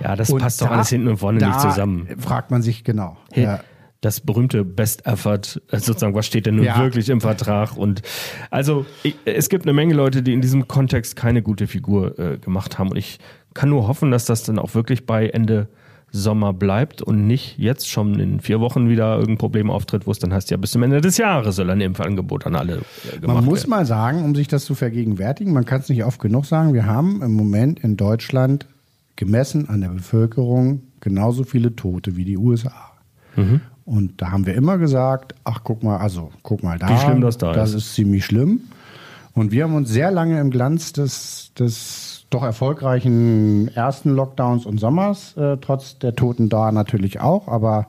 Ja, 0.00 0.16
das 0.16 0.30
Und 0.30 0.40
passt 0.40 0.60
doch 0.62 0.68
da- 0.68 0.74
alles 0.74 0.88
hinten 0.88 1.08
und 1.08 1.18
vorne 1.18 1.46
nicht 1.46 1.60
zusammen. 1.60 2.08
Fragt 2.18 2.50
man 2.50 2.62
sich 2.62 2.84
genau. 2.84 3.16
Hey, 3.32 3.44
Ja. 3.44 3.60
Das 4.00 4.20
berühmte 4.20 4.64
Best 4.64 5.06
Effort, 5.06 5.62
äh, 5.70 5.78
sozusagen, 5.78 6.12
was 6.16 6.26
steht 6.26 6.46
denn 6.46 6.56
nun 6.56 6.64
Ja. 6.64 6.76
wirklich 6.80 7.08
im 7.08 7.20
Vertrag? 7.20 7.76
Und 7.76 8.02
also 8.50 8.84
ich, 9.04 9.14
es 9.26 9.48
gibt 9.48 9.64
eine 9.64 9.72
Menge 9.72 9.94
Leute, 9.94 10.24
die 10.24 10.32
in 10.32 10.40
diesem 10.40 10.66
Kontext 10.66 11.14
keine 11.14 11.40
gute 11.40 11.68
Figur 11.68 12.18
äh, 12.18 12.38
gemacht 12.38 12.80
haben. 12.80 12.90
Und 12.90 12.96
ich 12.96 13.20
kann 13.54 13.68
nur 13.68 13.86
hoffen, 13.86 14.10
dass 14.10 14.24
das 14.24 14.42
dann 14.42 14.58
auch 14.58 14.74
wirklich 14.74 15.06
bei 15.06 15.28
Ende 15.28 15.68
Sommer 16.12 16.52
bleibt 16.52 17.00
und 17.00 17.26
nicht 17.26 17.58
jetzt 17.58 17.88
schon 17.88 18.20
in 18.20 18.40
vier 18.40 18.60
Wochen 18.60 18.88
wieder 18.88 19.14
irgendein 19.14 19.38
Problem 19.38 19.70
auftritt, 19.70 20.06
wo 20.06 20.10
es 20.10 20.18
dann 20.18 20.32
heißt, 20.32 20.50
ja, 20.50 20.58
bis 20.58 20.72
zum 20.72 20.82
Ende 20.82 21.00
des 21.00 21.16
Jahres 21.16 21.56
soll 21.56 21.70
ein 21.70 21.80
Impfangebot 21.80 22.46
an 22.46 22.54
alle 22.54 22.82
äh, 23.08 23.18
gemacht 23.18 23.36
Man 23.36 23.44
muss 23.46 23.60
werden. 23.60 23.70
mal 23.70 23.86
sagen, 23.86 24.22
um 24.24 24.34
sich 24.34 24.46
das 24.46 24.64
zu 24.66 24.74
vergegenwärtigen, 24.74 25.52
man 25.52 25.64
kann 25.64 25.80
es 25.80 25.88
nicht 25.88 26.04
oft 26.04 26.20
genug 26.20 26.44
sagen, 26.44 26.74
wir 26.74 26.84
haben 26.86 27.22
im 27.22 27.32
Moment 27.32 27.80
in 27.80 27.96
Deutschland 27.96 28.66
gemessen 29.16 29.68
an 29.68 29.80
der 29.80 29.88
Bevölkerung 29.88 30.82
genauso 31.00 31.44
viele 31.44 31.74
Tote 31.76 32.16
wie 32.16 32.24
die 32.24 32.36
USA. 32.36 32.92
Mhm. 33.36 33.60
Und 33.84 34.20
da 34.20 34.30
haben 34.30 34.46
wir 34.46 34.54
immer 34.54 34.78
gesagt, 34.78 35.34
ach 35.44 35.60
guck 35.64 35.82
mal, 35.82 35.96
also 35.96 36.30
guck 36.42 36.62
mal 36.62 36.78
da, 36.78 36.88
Wie 36.90 36.98
schlimm 36.98 37.20
das 37.20 37.38
da 37.38 37.52
das 37.52 37.70
ist. 37.70 37.86
ist 37.86 37.94
ziemlich 37.94 38.24
schlimm. 38.24 38.60
Und 39.34 39.50
wir 39.50 39.64
haben 39.64 39.74
uns 39.74 39.88
sehr 39.88 40.10
lange 40.10 40.38
im 40.40 40.50
Glanz 40.50 40.92
des, 40.92 41.52
des 41.58 42.11
doch 42.34 42.42
erfolgreichen 42.42 43.68
ersten 43.74 44.10
Lockdowns 44.10 44.66
und 44.66 44.78
Sommers, 44.78 45.36
äh, 45.36 45.56
trotz 45.60 45.98
der 45.98 46.14
Toten 46.14 46.48
da 46.48 46.72
natürlich 46.72 47.20
auch, 47.20 47.48
aber 47.48 47.88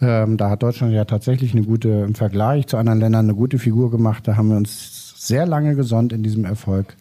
ähm, 0.00 0.36
da 0.36 0.50
hat 0.50 0.62
Deutschland 0.62 0.92
ja 0.92 1.04
tatsächlich 1.04 1.52
eine 1.54 1.62
gute, 1.62 1.88
im 1.88 2.14
Vergleich 2.14 2.66
zu 2.66 2.76
anderen 2.76 3.00
Ländern, 3.00 3.26
eine 3.26 3.34
gute 3.34 3.58
Figur 3.58 3.90
gemacht. 3.90 4.26
Da 4.26 4.36
haben 4.36 4.48
wir 4.48 4.56
uns 4.56 5.14
sehr 5.16 5.46
lange 5.46 5.76
gesonnt 5.76 6.12
in 6.12 6.22
diesem 6.22 6.44
Erfolg 6.44 6.96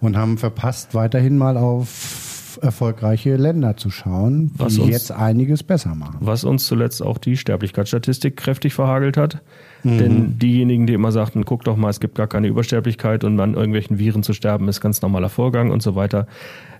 und 0.00 0.16
haben 0.16 0.36
verpasst, 0.36 0.94
weiterhin 0.94 1.38
mal 1.38 1.56
auf 1.56 2.25
erfolgreiche 2.58 3.36
Länder 3.36 3.76
zu 3.76 3.90
schauen, 3.90 4.50
Was 4.56 4.74
die 4.74 4.80
uns- 4.82 4.90
jetzt 4.90 5.12
einiges 5.12 5.62
besser 5.62 5.94
machen. 5.94 6.16
Was 6.20 6.44
uns 6.44 6.66
zuletzt 6.66 7.02
auch 7.02 7.18
die 7.18 7.36
Sterblichkeitsstatistik 7.36 8.36
kräftig 8.36 8.74
verhagelt 8.74 9.16
hat. 9.16 9.42
Mhm. 9.82 9.98
Denn 9.98 10.38
diejenigen, 10.38 10.86
die 10.86 10.94
immer 10.94 11.12
sagten, 11.12 11.44
guck 11.44 11.64
doch 11.64 11.76
mal, 11.76 11.90
es 11.90 12.00
gibt 12.00 12.14
gar 12.16 12.26
keine 12.26 12.48
Übersterblichkeit 12.48 13.24
und 13.24 13.38
an 13.40 13.54
irgendwelchen 13.54 13.98
Viren 13.98 14.22
zu 14.22 14.32
sterben 14.32 14.68
ist 14.68 14.80
ganz 14.80 15.02
normaler 15.02 15.28
Vorgang 15.28 15.70
und 15.70 15.82
so 15.82 15.94
weiter. 15.94 16.26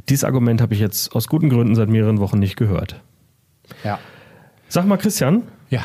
Dieses 0.09 0.25
Argument 0.25 0.61
habe 0.61 0.75
ich 0.75 0.81
jetzt 0.81 1.15
aus 1.15 1.27
guten 1.29 1.49
Gründen 1.51 1.75
seit 1.75 1.89
mehreren 1.89 2.19
Wochen 2.21 2.39
nicht 2.39 2.57
gehört. 2.57 3.01
Ja. 3.85 3.99
Sag 4.69 4.87
mal, 4.87 4.97
Christian, 4.97 5.43
Ja. 5.71 5.83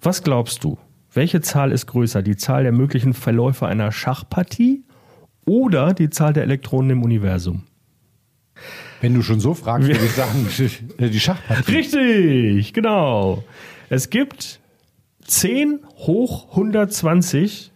was 0.00 0.22
glaubst 0.22 0.64
du? 0.64 0.78
Welche 1.14 1.40
Zahl 1.42 1.72
ist 1.72 1.86
größer? 1.86 2.22
Die 2.22 2.36
Zahl 2.36 2.62
der 2.62 2.72
möglichen 2.72 3.12
Verläufe 3.12 3.66
einer 3.66 3.92
Schachpartie 3.92 4.82
oder 5.44 5.92
die 5.92 6.08
Zahl 6.08 6.32
der 6.32 6.42
Elektronen 6.44 6.90
im 6.90 7.02
Universum? 7.02 7.64
Wenn 9.02 9.14
du 9.14 9.22
schon 9.22 9.40
so 9.40 9.52
fragst, 9.52 9.88
würde 9.88 10.04
ich 10.04 10.12
sagen, 10.12 10.46
die 11.00 11.20
Schachpartie. 11.20 11.72
Richtig, 11.72 12.72
genau. 12.72 13.42
Es 13.90 14.10
gibt 14.10 14.60
10 15.26 15.80
hoch 15.96 16.50
120 16.52 17.72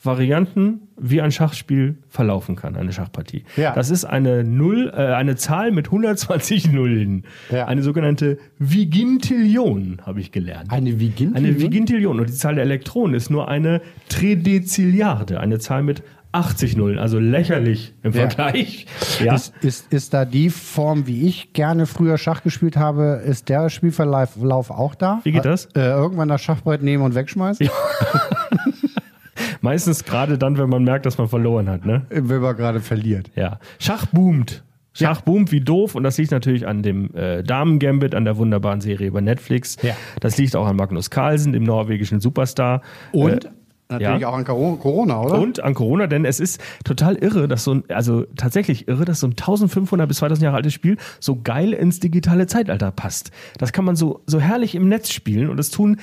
Varianten, 0.00 0.82
wie 0.96 1.20
ein 1.20 1.32
Schachspiel 1.32 1.96
verlaufen 2.08 2.54
kann, 2.54 2.76
eine 2.76 2.92
Schachpartie. 2.92 3.44
Ja. 3.56 3.74
Das 3.74 3.90
ist 3.90 4.04
eine 4.04 4.44
Null, 4.44 4.92
äh, 4.94 5.14
eine 5.14 5.34
Zahl 5.34 5.72
mit 5.72 5.86
120 5.86 6.70
Nullen. 6.72 7.24
Ja. 7.50 7.66
Eine 7.66 7.82
sogenannte 7.82 8.38
Vigintillion, 8.60 10.00
habe 10.06 10.20
ich 10.20 10.30
gelernt. 10.30 10.70
Eine 10.70 11.00
Vigintillion? 11.00 11.36
Eine 11.36 11.60
Vigintillion. 11.60 12.20
Und 12.20 12.28
die 12.28 12.34
Zahl 12.34 12.54
der 12.54 12.64
Elektronen 12.64 13.14
ist 13.14 13.30
nur 13.30 13.48
eine 13.48 13.82
Tridezilliarde, 14.08 15.40
eine 15.40 15.58
Zahl 15.58 15.82
mit 15.82 16.04
80 16.32 16.76
Nullen, 16.76 16.98
also 16.98 17.18
lächerlich 17.18 17.94
im 18.02 18.12
Ja. 18.12 18.28
Vergleich. 18.28 18.86
Ja. 19.24 19.34
Ist, 19.34 19.52
ist, 19.62 19.92
ist 19.92 20.14
da 20.14 20.24
die 20.24 20.48
Form, 20.50 21.06
wie 21.06 21.26
ich 21.26 21.52
gerne 21.54 21.86
früher 21.86 22.18
Schach 22.18 22.42
gespielt 22.42 22.76
habe, 22.76 23.22
ist 23.24 23.48
der 23.48 23.68
Spielverlauf 23.70 24.36
Lauf 24.40 24.70
auch 24.70 24.94
da? 24.94 25.20
Wie 25.24 25.32
geht 25.32 25.44
das? 25.44 25.66
Äh, 25.74 25.80
irgendwann 25.88 26.28
das 26.28 26.40
Schachbrett 26.42 26.82
nehmen 26.82 27.02
und 27.02 27.14
wegschmeißen? 27.16 27.68
Meistens 29.60 30.04
gerade 30.04 30.38
dann, 30.38 30.56
wenn 30.58 30.68
man 30.68 30.84
merkt, 30.84 31.06
dass 31.06 31.18
man 31.18 31.28
verloren 31.28 31.68
hat. 31.68 31.84
Ne? 31.84 32.02
Wenn 32.10 32.40
man 32.40 32.56
gerade 32.56 32.80
verliert. 32.80 33.30
Ja. 33.34 33.58
Schach 33.78 34.06
boomt. 34.06 34.62
Schach 34.94 35.20
boomt 35.20 35.52
wie 35.52 35.60
doof 35.60 35.94
und 35.94 36.02
das 36.02 36.18
liegt 36.18 36.32
natürlich 36.32 36.66
an 36.66 36.82
dem 36.82 37.14
äh, 37.14 37.44
Damen-Gambit, 37.44 38.16
an 38.16 38.24
der 38.24 38.36
wunderbaren 38.36 38.80
Serie 38.80 39.06
über 39.06 39.20
Netflix. 39.20 39.76
Ja. 39.82 39.94
Das 40.20 40.36
liegt 40.38 40.56
auch 40.56 40.66
an 40.66 40.74
Magnus 40.74 41.10
Carlsen, 41.10 41.52
dem 41.52 41.62
norwegischen 41.62 42.18
Superstar. 42.20 42.82
Und 43.12 43.44
Äh, 43.44 43.48
natürlich 43.88 44.20
ja. 44.22 44.28
auch 44.28 44.36
an 44.36 44.44
Coro- 44.44 44.76
Corona, 44.76 45.22
oder? 45.22 45.38
und 45.38 45.60
an 45.60 45.74
Corona, 45.74 46.06
denn 46.06 46.24
es 46.24 46.40
ist 46.40 46.60
total 46.84 47.16
irre, 47.16 47.48
dass 47.48 47.64
so 47.64 47.74
ein, 47.74 47.84
also 47.88 48.24
tatsächlich 48.36 48.88
irre, 48.88 49.04
dass 49.04 49.20
so 49.20 49.26
ein 49.26 49.32
1500 49.32 50.06
bis 50.06 50.18
2000 50.18 50.44
Jahre 50.44 50.56
altes 50.56 50.72
Spiel 50.72 50.96
so 51.20 51.40
geil 51.42 51.72
ins 51.72 52.00
digitale 52.00 52.46
Zeitalter 52.46 52.90
passt. 52.90 53.30
Das 53.58 53.72
kann 53.72 53.84
man 53.84 53.96
so, 53.96 54.20
so 54.26 54.40
herrlich 54.40 54.74
im 54.74 54.88
Netz 54.88 55.10
spielen 55.10 55.48
und 55.48 55.56
das 55.56 55.70
tun 55.70 55.98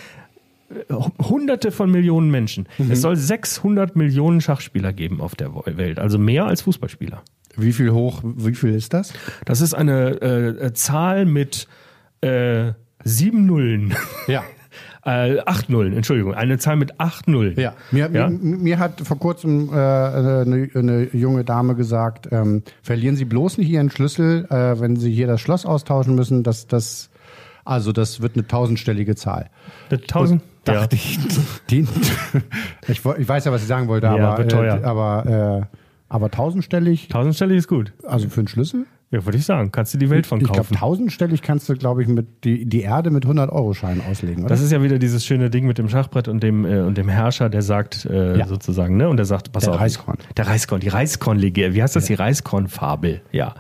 äh, 0.69 0.93
hunderte 1.21 1.71
von 1.71 1.91
Millionen 1.91 2.32
Menschen. 2.32 2.67
Es 2.89 3.02
soll 3.02 3.15
600 3.15 3.95
Millionen 3.95 4.41
Schachspieler 4.41 4.93
geben 4.93 5.21
auf 5.21 5.36
der 5.36 5.54
Welt, 5.78 6.00
also 6.00 6.17
mehr 6.17 6.45
als 6.45 6.62
Fußballspieler. 6.63 7.21
Wie 7.58 7.71
viel 7.71 7.91
hoch, 7.91 8.21
wie 8.24 8.56
viel 8.56 8.74
ist 8.74 8.93
das? 8.93 9.13
Das 9.45 9.62
ist 9.62 9.74
eine 9.74 10.21
äh, 10.21 10.74
Zahl 10.74 11.26
mit 11.26 11.67
äh, 12.21 12.74
sieben 13.04 13.45
Nullen. 13.45 13.93
Ja. 14.28 14.43
äh, 15.05 15.39
acht 15.45 15.69
Nullen, 15.69 15.93
Entschuldigung. 15.93 16.33
Eine 16.33 16.57
Zahl 16.57 16.75
mit 16.75 16.99
acht 16.99 17.27
Nullen. 17.27 17.57
Ja, 17.59 17.73
mir, 17.91 18.09
Ja? 18.11 18.27
Mir, 18.29 18.57
mir 18.57 18.79
hat 18.79 19.01
vor 19.01 19.19
kurzem 19.19 19.69
äh, 19.69 19.73
eine, 19.73 20.69
eine 20.73 21.07
junge 21.13 21.43
Dame 21.43 21.75
gesagt, 21.75 22.27
ähm, 22.31 22.63
verlieren 22.81 23.15
Sie 23.15 23.25
bloß 23.25 23.57
nicht 23.59 23.69
Ihren 23.69 23.89
Schlüssel, 23.89 24.45
äh, 24.49 24.79
wenn 24.79 24.95
Sie 24.95 25.11
hier 25.13 25.27
das 25.27 25.41
Schloss 25.41 25.65
austauschen 25.65 26.15
müssen. 26.15 26.43
Das, 26.43 26.67
das, 26.67 27.09
also 27.63 27.91
das 27.91 28.21
wird 28.21 28.35
eine 28.35 28.47
tausendstellige 28.47 29.15
Zahl. 29.15 29.49
Eine 29.89 30.01
Tausend? 30.01 30.41
Ja. 30.67 30.73
Dachte 30.73 30.95
ich, 30.95 31.19
den, 31.69 31.87
ich, 32.87 33.01
ich 33.05 33.29
weiß 33.29 33.45
ja, 33.45 33.51
was 33.51 33.61
ich 33.61 33.67
sagen 33.67 33.87
wollte, 33.87 34.07
Ja, 34.07 34.35
aber, 34.35 34.51
äh, 34.51 34.83
aber, 34.83 35.61
äh, 35.61 35.75
aber 36.09 36.31
tausendstellig, 36.31 37.07
Tausendstellig 37.09 37.57
ist 37.57 37.67
gut. 37.67 37.93
also 38.03 38.27
für 38.29 38.41
einen 38.41 38.47
Schlüssel? 38.47 38.85
Ja, 39.15 39.25
würde 39.25 39.38
ich 39.38 39.45
sagen. 39.45 39.71
Kannst 39.71 39.93
du 39.93 39.97
die 39.97 40.10
Welt 40.10 40.28
von 40.28 40.39
Ich 40.39 40.45
glaube, 40.45 40.60
kaufen. 40.62 40.75
tausendstellig 40.75 41.41
kannst 41.41 41.69
du, 41.69 41.75
glaube 41.75 42.01
ich, 42.01 42.08
mit 42.08 42.43
die, 42.43 42.65
die 42.65 42.82
Erde 42.82 43.12
mit 43.12 43.25
100-Euro-Scheinen 43.25 44.01
auslegen, 44.10 44.43
oder? 44.43 44.49
Das 44.49 44.62
ist 44.62 44.71
ja 44.71 44.84
wieder 44.84 44.99
dieses 44.99 45.25
schöne 45.25 45.49
Ding 45.49 45.65
mit 45.67 45.78
dem 45.78 45.88
Schachbrett 45.89 46.28
und 46.28 46.43
dem, 46.43 46.65
äh, 46.65 46.82
und 46.82 46.97
dem 46.97 47.08
Herrscher, 47.08 47.49
der 47.49 47.62
sagt 47.62 48.06
äh, 48.06 48.38
Ja. 48.38 48.47
sozusagen, 48.47 48.97
ne? 48.97 49.08
Und 49.10 49.17
der 49.17 49.25
sagt, 49.25 49.51
pass 49.51 49.63
Der 49.63 49.73
auf. 49.73 49.80
Reiskorn. 49.80 50.17
Der 50.36 50.47
Reiskorn, 50.47 50.82
die 50.82 50.89
Reiskorn-Legende. 50.89 51.75
Wie 51.75 51.82
heißt 51.82 51.95
das? 51.95 52.06
Die 52.06 52.13
Reiskorn-Fabel. 52.15 53.21
Ja. 53.32 53.56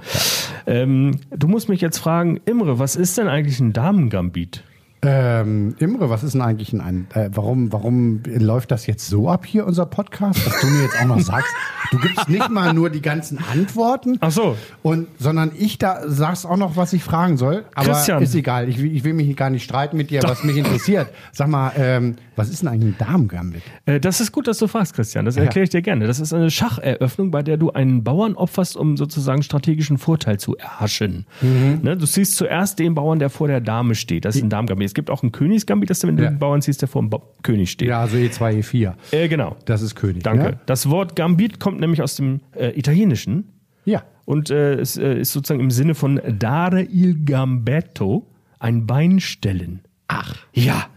Ähm, 0.67 1.19
du 1.35 1.47
musst 1.47 1.69
mich 1.69 1.81
jetzt 1.81 1.97
fragen, 1.99 2.39
Imre, 2.45 2.79
was 2.79 2.95
ist 2.95 3.17
denn 3.17 3.27
eigentlich 3.27 3.59
ein 3.59 3.71
Damengambit? 3.73 4.63
Ähm, 5.07 5.75
Imre, 5.77 6.09
was 6.09 6.23
ist 6.23 6.33
denn 6.33 6.41
eigentlich 6.41 6.73
ein, 6.73 6.81
ein 6.81 7.07
äh, 7.13 7.29
warum, 7.31 7.71
warum 7.71 8.21
läuft 8.25 8.71
das 8.71 8.87
jetzt 8.87 9.07
so 9.07 9.29
ab 9.29 9.45
hier, 9.45 9.67
unser 9.67 9.85
Podcast, 9.85 10.45
dass 10.47 10.59
du 10.61 10.67
mir 10.67 10.81
jetzt 10.83 10.99
auch 10.99 11.05
noch 11.05 11.19
sagst, 11.19 11.53
du 11.95 12.07
gibst 12.07 12.29
nicht 12.29 12.49
mal 12.49 12.73
nur 12.73 12.89
die 12.89 13.01
ganzen 13.01 13.37
Antworten, 13.37 14.17
Ach 14.21 14.31
so. 14.31 14.57
und, 14.83 15.07
sondern 15.19 15.51
ich 15.57 15.77
da 15.77 16.07
sagst 16.07 16.45
auch 16.45 16.57
noch, 16.57 16.75
was 16.75 16.93
ich 16.93 17.03
fragen 17.03 17.37
soll. 17.37 17.65
Aber 17.75 17.93
Christian. 17.93 18.21
ist 18.21 18.35
egal, 18.35 18.69
ich, 18.69 18.77
will- 18.81 18.95
ich 18.95 19.03
will 19.03 19.13
mich 19.13 19.35
gar 19.35 19.49
nicht 19.49 19.63
streiten 19.63 19.97
mit 19.97 20.09
dir, 20.09 20.21
was 20.23 20.43
mich 20.43 20.57
interessiert. 20.57 21.07
Sag 21.31 21.47
mal, 21.47 21.71
ähm, 21.77 22.15
was 22.35 22.49
ist 22.49 22.61
denn 22.61 22.69
eigentlich 22.69 22.95
ein 22.95 22.97
Damengambit? 22.97 23.61
Äh, 23.85 23.99
das 23.99 24.19
ist 24.19 24.31
gut, 24.31 24.47
dass 24.47 24.57
du 24.57 24.67
fragst, 24.67 24.93
Christian. 24.93 25.25
Das 25.25 25.37
erkläre 25.37 25.63
ich 25.63 25.69
dir 25.69 25.81
gerne. 25.81 26.05
Das 26.07 26.19
ist 26.19 26.33
eine 26.33 26.51
Schacheröffnung, 26.51 27.31
bei 27.31 27.41
der 27.43 27.57
du 27.57 27.71
einen 27.71 28.03
Bauern 28.03 28.35
opferst, 28.35 28.75
um 28.75 28.97
sozusagen 28.97 29.41
strategischen 29.43 29.97
Vorteil 29.97 30.37
zu 30.39 30.55
erhaschen. 30.57 31.25
Mhm. 31.41 31.79
Ne? 31.81 31.95
Du 31.97 32.05
siehst 32.05 32.35
zuerst 32.35 32.79
den 32.79 32.93
Bauern, 32.95 33.19
der 33.19 33.29
vor 33.29 33.47
der 33.47 33.61
Dame 33.61 33.95
steht. 33.95 34.25
Das 34.25 34.35
ist 34.35 34.41
ein 34.43 34.49
Damengambit. 34.49 34.87
Es 34.87 34.93
gibt 34.93 35.09
auch 35.09 35.23
einen 35.23 35.31
Königsgambit, 35.31 35.89
das 35.89 35.99
du 35.99 36.07
Ja. 36.07 36.13
den 36.13 36.39
Bauern 36.39 36.61
siehst, 36.61 36.81
der 36.81 36.89
vor 36.89 37.01
dem 37.01 37.09
ba 37.09 37.21
König 37.41 37.71
steht. 37.71 37.87
Ja, 37.87 38.01
also 38.01 38.17
E2, 38.17 38.59
E4. 38.59 38.93
Äh, 39.11 39.27
genau. 39.27 39.55
Das 39.65 39.81
ist 39.81 39.95
König. 39.95 40.23
Danke. 40.23 40.43
Ne? 40.43 40.59
Das 40.65 40.89
Wort 40.89 41.15
Gambit 41.15 41.59
kommt 41.59 41.79
nämlich 41.85 42.01
aus 42.01 42.15
dem 42.15 42.41
äh, 42.55 42.77
Italienischen 42.77 43.45
Ja. 43.85 44.03
und 44.25 44.49
äh, 44.49 44.73
es 44.75 44.97
äh, 44.97 45.19
ist 45.19 45.31
sozusagen 45.31 45.61
im 45.61 45.71
Sinne 45.71 45.95
von 45.95 46.19
dare 46.39 46.81
il 46.83 47.25
gambetto, 47.25 48.27
ein 48.59 48.85
Bein 48.85 49.19
stellen. 49.19 49.81
Ach. 50.07 50.35
Ja. 50.53 50.87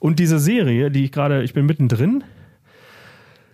Und 0.00 0.18
diese 0.18 0.38
Serie, 0.38 0.90
die 0.90 1.04
ich 1.04 1.12
gerade, 1.12 1.42
ich 1.42 1.52
bin 1.52 1.66
mittendrin, 1.66 2.22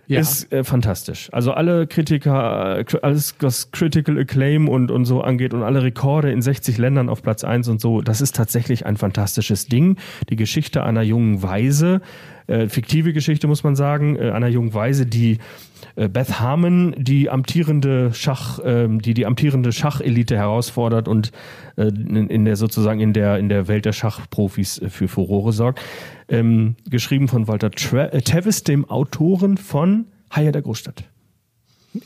ja. 0.07 0.19
ist 0.19 0.51
äh, 0.51 0.63
fantastisch. 0.63 1.29
Also 1.31 1.53
alle 1.53 1.87
Kritiker, 1.87 2.79
äh, 2.79 2.85
alles 3.01 3.35
was 3.39 3.71
Critical 3.71 4.19
Acclaim 4.19 4.69
und, 4.69 4.91
und 4.91 5.05
so 5.05 5.21
angeht 5.21 5.53
und 5.53 5.63
alle 5.63 5.81
Rekorde 5.83 6.31
in 6.31 6.41
60 6.41 6.77
Ländern 6.77 7.09
auf 7.09 7.23
Platz 7.23 7.43
1 7.43 7.67
und 7.69 7.81
so, 7.81 8.01
das 8.01 8.21
ist 8.21 8.35
tatsächlich 8.35 8.85
ein 8.85 8.97
fantastisches 8.97 9.67
Ding. 9.67 9.97
Die 10.29 10.35
Geschichte 10.35 10.83
einer 10.83 11.01
jungen 11.01 11.41
Weise, 11.41 12.01
äh, 12.47 12.67
fiktive 12.67 13.13
Geschichte 13.13 13.47
muss 13.47 13.63
man 13.63 13.75
sagen, 13.75 14.15
äh, 14.17 14.31
einer 14.31 14.47
jungen 14.47 14.73
Weise, 14.73 15.05
die 15.05 15.39
äh, 15.95 16.07
Beth 16.09 16.39
Harmon, 16.39 16.95
die 16.97 17.29
amtierende 17.29 18.13
Schach, 18.13 18.59
ähm, 18.63 19.01
die 19.01 19.13
die 19.13 19.25
amtierende 19.25 19.71
Schachelite 19.71 20.35
herausfordert 20.37 21.07
und 21.07 21.31
äh, 21.77 21.87
in, 21.87 22.29
in 22.29 22.45
der 22.45 22.55
sozusagen 22.55 22.99
in 22.99 23.13
der 23.13 23.37
in 23.39 23.49
der 23.49 23.67
Welt 23.67 23.85
der 23.85 23.93
Schachprofis 23.93 24.79
äh, 24.79 24.89
für 24.89 25.07
Furore 25.07 25.53
sorgt. 25.53 25.79
Ähm, 26.27 26.75
geschrieben 26.89 27.27
von 27.27 27.47
Walter 27.47 27.71
Tra 27.71 28.05
äh, 28.05 28.21
Tevis, 28.21 28.63
dem 28.63 28.85
Autoren 28.89 29.57
von 29.57 30.05
Haie 30.35 30.51
der 30.51 30.61
Großstadt. 30.63 31.03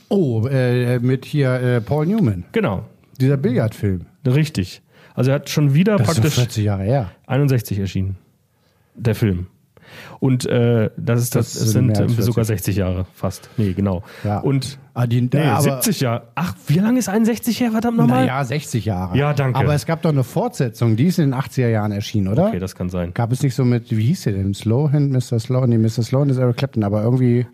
oh, 0.08 0.46
äh, 0.46 0.98
mit 1.00 1.24
hier 1.24 1.82
Paul 1.84 2.06
Newman, 2.06 2.44
Genau, 2.52 2.84
dieser 3.20 3.36
Billardfilm. 3.36 4.06
richtig. 4.26 4.82
Also 5.14 5.32
er 5.32 5.36
hat 5.36 5.50
schon 5.50 5.74
wieder 5.74 5.96
Das 5.96 6.08
ist 6.08 6.14
praktisch 6.14 6.34
40 6.34 6.64
Jahre 6.64 6.84
her. 6.84 7.10
61 7.26 7.78
erschienen, 7.78 8.16
der 8.94 9.14
Film. 9.14 9.48
Und 10.18 10.46
äh, 10.46 10.90
das 10.96 11.22
ist 11.22 11.34
das, 11.34 11.54
Das 11.54 11.70
sind 11.70 11.96
sind 11.96 12.18
äh, 12.18 12.22
sogar 12.22 12.44
40. 12.44 12.46
60 12.46 12.76
Jahre 12.76 13.06
fast. 13.14 13.48
Nee, 13.56 13.72
genau. 13.72 14.02
Ja. 14.24 14.38
Und 14.38 14.78
Ah, 14.94 15.06
die, 15.06 15.20
nee, 15.22 15.28
ja, 15.32 15.54
aber- 15.54 15.62
70 15.62 16.00
Jahre. 16.00 16.22
Ach, 16.34 16.54
wie 16.66 16.78
lange 16.78 16.98
ist 16.98 17.08
61 17.08 17.60
her? 17.60 17.70
Verdammt 17.70 17.96
nochmal? 17.98 18.26
Naja, 18.26 18.44
60 18.44 18.84
Jahre. 18.84 19.16
Ja, 19.16 19.32
danke. 19.32 19.58
Aber 19.58 19.74
es 19.74 19.86
gab 19.86 20.02
doch 20.02 20.10
eine 20.10 20.24
Fortsetzung, 20.24 20.96
die 20.96 21.06
ist 21.06 21.18
in 21.18 21.30
den 21.30 21.34
80er 21.34 21.68
Jahren 21.68 21.92
erschienen, 21.92 22.28
oder? 22.28 22.48
Okay, 22.48 22.58
das 22.58 22.74
kann 22.74 22.88
sein. 22.90 23.12
Gab 23.14 23.30
es 23.32 23.42
nicht 23.42 23.54
so 23.54 23.64
mit, 23.64 23.90
wie 23.90 24.02
hieß 24.02 24.22
der 24.24 24.32
denn? 24.34 24.52
Slowhand, 24.54 25.12
Mr. 25.12 25.38
Slow? 25.38 25.66
Nee, 25.66 25.78
Mr. 25.78 26.02
Slow 26.02 26.28
ist 26.28 26.38
Eric 26.38 26.56
Clapton, 26.56 26.82
aber 26.84 27.02
irgendwie, 27.02 27.46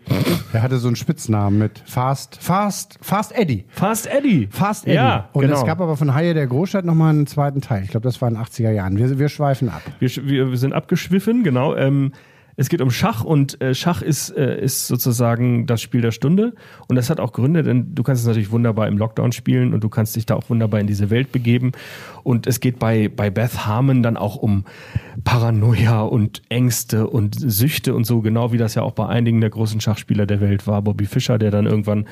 er 0.53 0.61
hatte 0.63 0.77
so 0.77 0.87
einen 0.87 0.95
Spitznamen 0.95 1.59
mit 1.59 1.81
Fast, 1.85 2.37
Fast, 2.41 2.97
Fast 3.01 3.37
Eddie. 3.37 3.65
Fast 3.69 4.07
Eddie. 4.07 4.47
Fast 4.51 4.85
Eddie. 4.85 4.95
Ja, 4.95 5.29
Und 5.33 5.41
genau. 5.41 5.57
es 5.59 5.65
gab 5.65 5.79
aber 5.79 5.95
von 5.97 6.13
Haie 6.13 6.33
der 6.33 6.47
Großstadt 6.47 6.85
nochmal 6.85 7.11
einen 7.11 7.27
zweiten 7.27 7.61
Teil. 7.61 7.83
Ich 7.83 7.91
glaube, 7.91 8.03
das 8.05 8.21
war 8.21 8.29
in 8.29 8.35
den 8.35 8.43
80er 8.43 8.71
Jahren. 8.71 8.97
Wir, 8.97 9.19
wir 9.19 9.29
schweifen 9.29 9.69
ab. 9.69 9.81
Wir 9.99 10.09
wir 10.27 10.57
sind 10.57 10.73
abgeschwiffen, 10.73 11.43
genau. 11.43 11.75
Ähm, 11.75 12.11
es 12.59 12.69
geht 12.69 12.81
um 12.81 12.89
Schach 12.89 13.23
und 13.23 13.61
äh, 13.61 13.75
Schach 13.75 14.01
ist, 14.01 14.35
äh, 14.35 14.59
ist 14.59 14.87
sozusagen 14.87 15.67
das 15.67 15.79
Spiel 15.79 16.01
der 16.01 16.11
Stunde. 16.11 16.55
Und 16.87 16.95
das 16.95 17.11
hat 17.11 17.19
auch 17.19 17.31
Gründe, 17.31 17.61
denn 17.61 17.93
du 17.93 18.01
kannst 18.01 18.23
es 18.23 18.27
natürlich 18.27 18.49
wunderbar 18.49 18.87
im 18.87 18.97
Lockdown 18.97 19.31
spielen 19.31 19.75
und 19.75 19.83
du 19.83 19.89
kannst 19.89 20.15
dich 20.15 20.25
da 20.25 20.35
auch 20.35 20.49
wunderbar 20.49 20.79
in 20.79 20.87
diese 20.87 21.11
Welt 21.11 21.31
begeben. 21.31 21.73
Und 22.23 22.47
es 22.47 22.59
geht 22.59 22.79
bei, 22.79 23.09
bei 23.09 23.29
Beth 23.29 23.67
Harmon 23.67 24.01
dann 24.01 24.17
auch 24.17 24.37
um 24.37 24.65
Paranoia 25.23 26.01
und 26.01 26.41
Ängste 26.49 27.05
und 27.05 27.35
Süchte 27.39 27.93
und 27.93 28.05
so, 28.05 28.21
genau 28.21 28.51
wie 28.51 28.57
das 28.57 28.73
ja 28.73 28.81
auch 28.81 28.93
bei 28.93 29.05
einigen 29.05 29.39
der 29.39 29.51
großen 29.51 29.79
Schachspieler 29.79 30.25
der 30.25 30.41
Welt 30.41 30.65
war. 30.65 30.81
Bobby 30.81 31.05
Fischer, 31.05 31.37
der 31.37 31.51
dann 31.51 31.67
irgendwann 31.67 32.07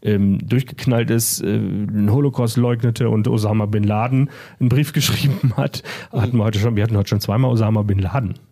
ähm, 0.00 0.38
durchgeknallt 0.48 1.10
ist, 1.10 1.42
äh, 1.42 1.58
den 1.58 2.10
Holocaust 2.10 2.56
leugnete 2.56 3.10
und 3.10 3.28
Osama 3.28 3.66
Bin 3.66 3.84
Laden 3.84 4.30
einen 4.60 4.70
Brief 4.70 4.92
geschrieben 4.94 5.52
hat. 5.58 5.82
Hatten 6.10 6.38
wir 6.38 6.44
heute 6.44 6.58
schon, 6.58 6.74
wir 6.74 6.84
hatten 6.84 6.96
heute 6.96 7.10
schon 7.10 7.20
zweimal 7.20 7.50
Osama 7.50 7.82
Bin 7.82 7.98
Laden. 7.98 8.49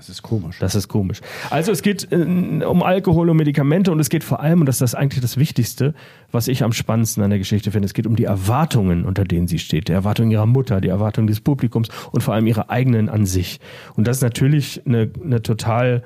Das 0.00 0.08
ist 0.08 0.22
komisch. 0.22 0.58
Das 0.60 0.74
ist 0.74 0.88
komisch. 0.88 1.20
Also 1.50 1.72
es 1.72 1.82
geht 1.82 2.10
äh, 2.10 2.64
um 2.64 2.82
Alkohol 2.82 3.28
und 3.28 3.36
Medikamente 3.36 3.92
und 3.92 4.00
es 4.00 4.08
geht 4.08 4.24
vor 4.24 4.40
allem, 4.40 4.60
und 4.60 4.66
das 4.66 4.76
ist 4.76 4.80
das 4.80 4.94
eigentlich 4.94 5.20
das 5.20 5.36
Wichtigste, 5.36 5.92
was 6.32 6.48
ich 6.48 6.64
am 6.64 6.72
spannendsten 6.72 7.22
an 7.22 7.28
der 7.28 7.38
Geschichte 7.38 7.70
finde, 7.70 7.84
es 7.84 7.92
geht 7.92 8.06
um 8.06 8.16
die 8.16 8.24
Erwartungen, 8.24 9.04
unter 9.04 9.24
denen 9.24 9.46
sie 9.46 9.58
steht. 9.58 9.88
Die 9.88 9.92
Erwartungen 9.92 10.30
ihrer 10.30 10.46
Mutter, 10.46 10.80
die 10.80 10.88
Erwartungen 10.88 11.26
des 11.26 11.42
Publikums 11.42 11.90
und 12.12 12.22
vor 12.22 12.32
allem 12.32 12.46
ihre 12.46 12.70
eigenen 12.70 13.10
an 13.10 13.26
sich. 13.26 13.60
Und 13.94 14.06
das 14.06 14.16
ist 14.16 14.22
natürlich 14.22 14.80
eine, 14.86 15.10
eine 15.22 15.42
total 15.42 16.02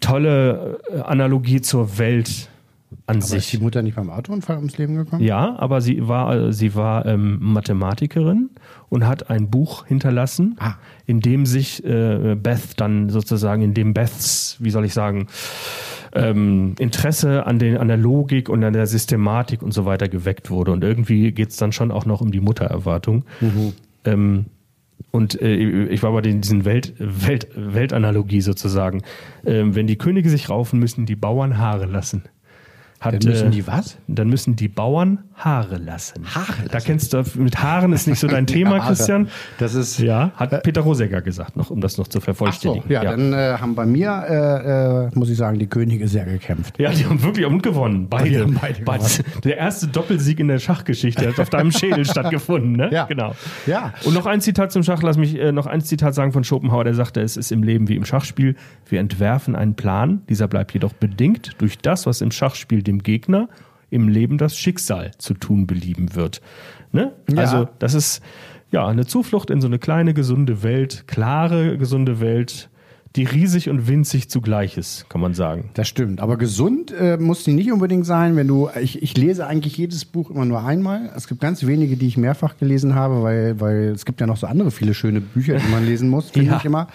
tolle 0.00 0.80
äh, 0.92 0.98
Analogie 1.02 1.60
zur 1.60 1.98
Welt 1.98 2.48
an 3.06 3.16
Aber 3.16 3.18
ist 3.18 3.28
sich. 3.28 3.50
die 3.50 3.58
Mutter 3.58 3.82
nicht 3.82 3.96
beim 3.96 4.08
Autounfall 4.10 4.56
ums 4.56 4.78
Leben 4.78 4.94
gekommen? 4.96 5.22
Ja, 5.22 5.56
aber 5.58 5.80
sie 5.80 6.08
war, 6.08 6.52
sie 6.52 6.74
war 6.74 7.04
ähm, 7.06 7.38
Mathematikerin 7.40 8.50
und 8.88 9.06
hat 9.06 9.30
ein 9.30 9.50
Buch 9.50 9.86
hinterlassen, 9.86 10.56
Ah. 10.58 10.74
in 11.06 11.20
dem 11.20 11.44
sich 11.46 11.84
äh, 11.84 12.34
Beth 12.34 12.74
dann 12.80 13.08
sozusagen, 13.10 13.62
in 13.62 13.74
dem 13.74 13.92
Beths, 13.94 14.56
wie 14.60 14.70
soll 14.70 14.84
ich 14.84 14.94
sagen, 14.94 15.26
ähm, 16.14 16.74
Interesse 16.78 17.46
an, 17.46 17.58
den, 17.58 17.76
an 17.76 17.88
der 17.88 17.98
Logik 17.98 18.48
und 18.48 18.64
an 18.64 18.72
der 18.72 18.86
Systematik 18.86 19.62
und 19.62 19.72
so 19.72 19.84
weiter 19.84 20.08
geweckt 20.08 20.48
wurde. 20.50 20.72
Und 20.72 20.82
irgendwie 20.82 21.32
geht 21.32 21.50
es 21.50 21.56
dann 21.56 21.72
schon 21.72 21.90
auch 21.90 22.06
noch 22.06 22.22
um 22.22 22.32
die 22.32 22.40
Muttererwartung. 22.40 23.24
Ähm, 24.04 24.46
und 25.10 25.40
äh, 25.40 25.84
ich 25.86 26.02
war 26.02 26.12
bei 26.12 26.20
den- 26.22 26.40
diesen 26.40 26.64
Welt, 26.64 26.94
Welt, 26.98 27.48
Weltanalogie 27.54 28.40
sozusagen. 28.40 29.02
Ähm, 29.44 29.74
wenn 29.74 29.86
die 29.86 29.96
Könige 29.98 30.28
sich 30.30 30.48
raufen, 30.50 30.78
müssen 30.80 31.06
die 31.06 31.16
Bauern 31.16 31.58
Haare 31.58 31.86
lassen. 31.86 32.22
Hat, 33.00 33.14
Dann 33.14 33.30
müssen 33.30 33.48
äh, 33.48 33.50
die 33.50 33.66
was? 33.66 33.96
Dann 34.08 34.28
müssen 34.28 34.56
die 34.56 34.66
Bauern 34.66 35.20
Haare 35.36 35.76
lassen. 35.76 36.24
Haare 36.34 36.68
Da 36.68 36.80
kennst 36.80 37.12
du, 37.12 37.22
mit 37.36 37.62
Haaren 37.62 37.92
ist 37.92 38.08
nicht 38.08 38.18
so 38.18 38.26
dein 38.26 38.46
Thema. 38.48 38.80
Christian. 38.80 39.28
Das 39.58 39.74
ist. 39.74 40.00
Ja, 40.00 40.32
hat 40.34 40.64
Peter 40.64 40.80
Rosecker 40.80 41.22
gesagt, 41.22 41.56
noch, 41.56 41.70
um 41.70 41.80
das 41.80 41.96
noch 41.96 42.08
zu 42.08 42.18
Ach 42.18 42.22
so, 42.22 42.24
vervollständigen. 42.24 42.90
ja, 42.90 43.04
dann 43.04 43.32
äh, 43.32 43.56
haben 43.60 43.76
bei 43.76 43.86
mir, 43.86 44.10
äh, 44.28 45.06
äh, 45.06 45.10
muss 45.14 45.30
ich 45.30 45.36
sagen, 45.36 45.60
die 45.60 45.68
Könige 45.68 46.08
sehr 46.08 46.24
gekämpft. 46.24 46.80
Ja, 46.80 46.90
die 46.90 47.04
haben 47.06 47.22
wirklich 47.22 47.46
und 47.46 47.62
gewonnen. 47.62 48.08
Beide. 48.08 48.30
Die 48.30 48.38
haben 48.40 48.58
beide 48.60 48.82
Beide. 48.82 49.04
Der 49.44 49.58
erste 49.58 49.86
Doppelsieg 49.86 50.40
in 50.40 50.48
der 50.48 50.58
Schachgeschichte 50.58 51.28
hat 51.28 51.38
auf 51.38 51.50
deinem 51.50 51.70
Schädel 51.70 52.04
stattgefunden, 52.04 52.72
ne? 52.72 52.90
Ja. 52.92 53.04
Genau. 53.06 53.34
Ja. 53.66 53.94
Und 54.04 54.14
noch 54.14 54.26
ein 54.26 54.40
Zitat 54.40 54.72
zum 54.72 54.82
Schach. 54.82 55.02
Lass 55.04 55.16
mich 55.16 55.38
äh, 55.38 55.52
noch 55.52 55.66
ein 55.66 55.82
Zitat 55.82 56.16
sagen 56.16 56.32
von 56.32 56.42
Schopenhauer. 56.42 56.82
Der 56.82 56.94
sagte, 56.94 57.20
es 57.20 57.36
ist 57.36 57.52
im 57.52 57.62
Leben 57.62 57.86
wie 57.88 57.94
im 57.94 58.04
Schachspiel. 58.04 58.56
Wir 58.88 58.98
entwerfen 58.98 59.54
einen 59.54 59.74
Plan. 59.74 60.22
Dieser 60.28 60.48
bleibt 60.48 60.72
jedoch 60.72 60.94
bedingt 60.94 61.52
durch 61.58 61.78
das, 61.78 62.04
was 62.06 62.20
im 62.22 62.32
Schachspiel 62.32 62.82
dem 62.88 63.02
Gegner 63.02 63.48
im 63.90 64.08
Leben 64.08 64.38
das 64.38 64.56
Schicksal 64.56 65.12
zu 65.18 65.34
tun 65.34 65.66
belieben 65.66 66.14
wird. 66.14 66.40
Ne? 66.92 67.12
Ja. 67.30 67.36
Also, 67.38 67.68
das 67.78 67.94
ist 67.94 68.22
ja 68.70 68.86
eine 68.86 69.06
Zuflucht 69.06 69.50
in 69.50 69.60
so 69.60 69.66
eine 69.66 69.78
kleine, 69.78 70.14
gesunde 70.14 70.62
Welt, 70.62 71.04
klare, 71.06 71.78
gesunde 71.78 72.20
Welt, 72.20 72.68
die 73.16 73.24
riesig 73.24 73.68
und 73.70 73.88
winzig 73.88 74.28
zugleich 74.28 74.76
ist, 74.76 75.06
kann 75.08 75.20
man 75.20 75.32
sagen. 75.34 75.70
Das 75.74 75.88
stimmt. 75.88 76.20
Aber 76.20 76.36
gesund 76.36 76.92
äh, 76.92 77.16
muss 77.16 77.42
die 77.42 77.52
nicht 77.52 77.72
unbedingt 77.72 78.04
sein, 78.06 78.36
wenn 78.36 78.46
du. 78.46 78.68
Ich, 78.80 79.02
ich 79.02 79.16
lese 79.16 79.46
eigentlich 79.46 79.76
jedes 79.76 80.04
Buch 80.04 80.30
immer 80.30 80.44
nur 80.44 80.62
einmal. 80.64 81.10
Es 81.16 81.26
gibt 81.26 81.40
ganz 81.40 81.64
wenige, 81.66 81.96
die 81.96 82.06
ich 82.06 82.16
mehrfach 82.18 82.58
gelesen 82.58 82.94
habe, 82.94 83.22
weil, 83.22 83.60
weil 83.60 83.88
es 83.94 84.04
gibt 84.04 84.20
ja 84.20 84.26
noch 84.26 84.36
so 84.36 84.46
andere 84.46 84.70
viele 84.70 84.92
schöne 84.94 85.20
Bücher, 85.22 85.56
die 85.56 85.68
man 85.70 85.86
lesen 85.86 86.10
muss, 86.10 86.30
finde 86.30 86.50
Ja. 86.50 86.56
ich 86.58 86.64
immer. 86.66 86.88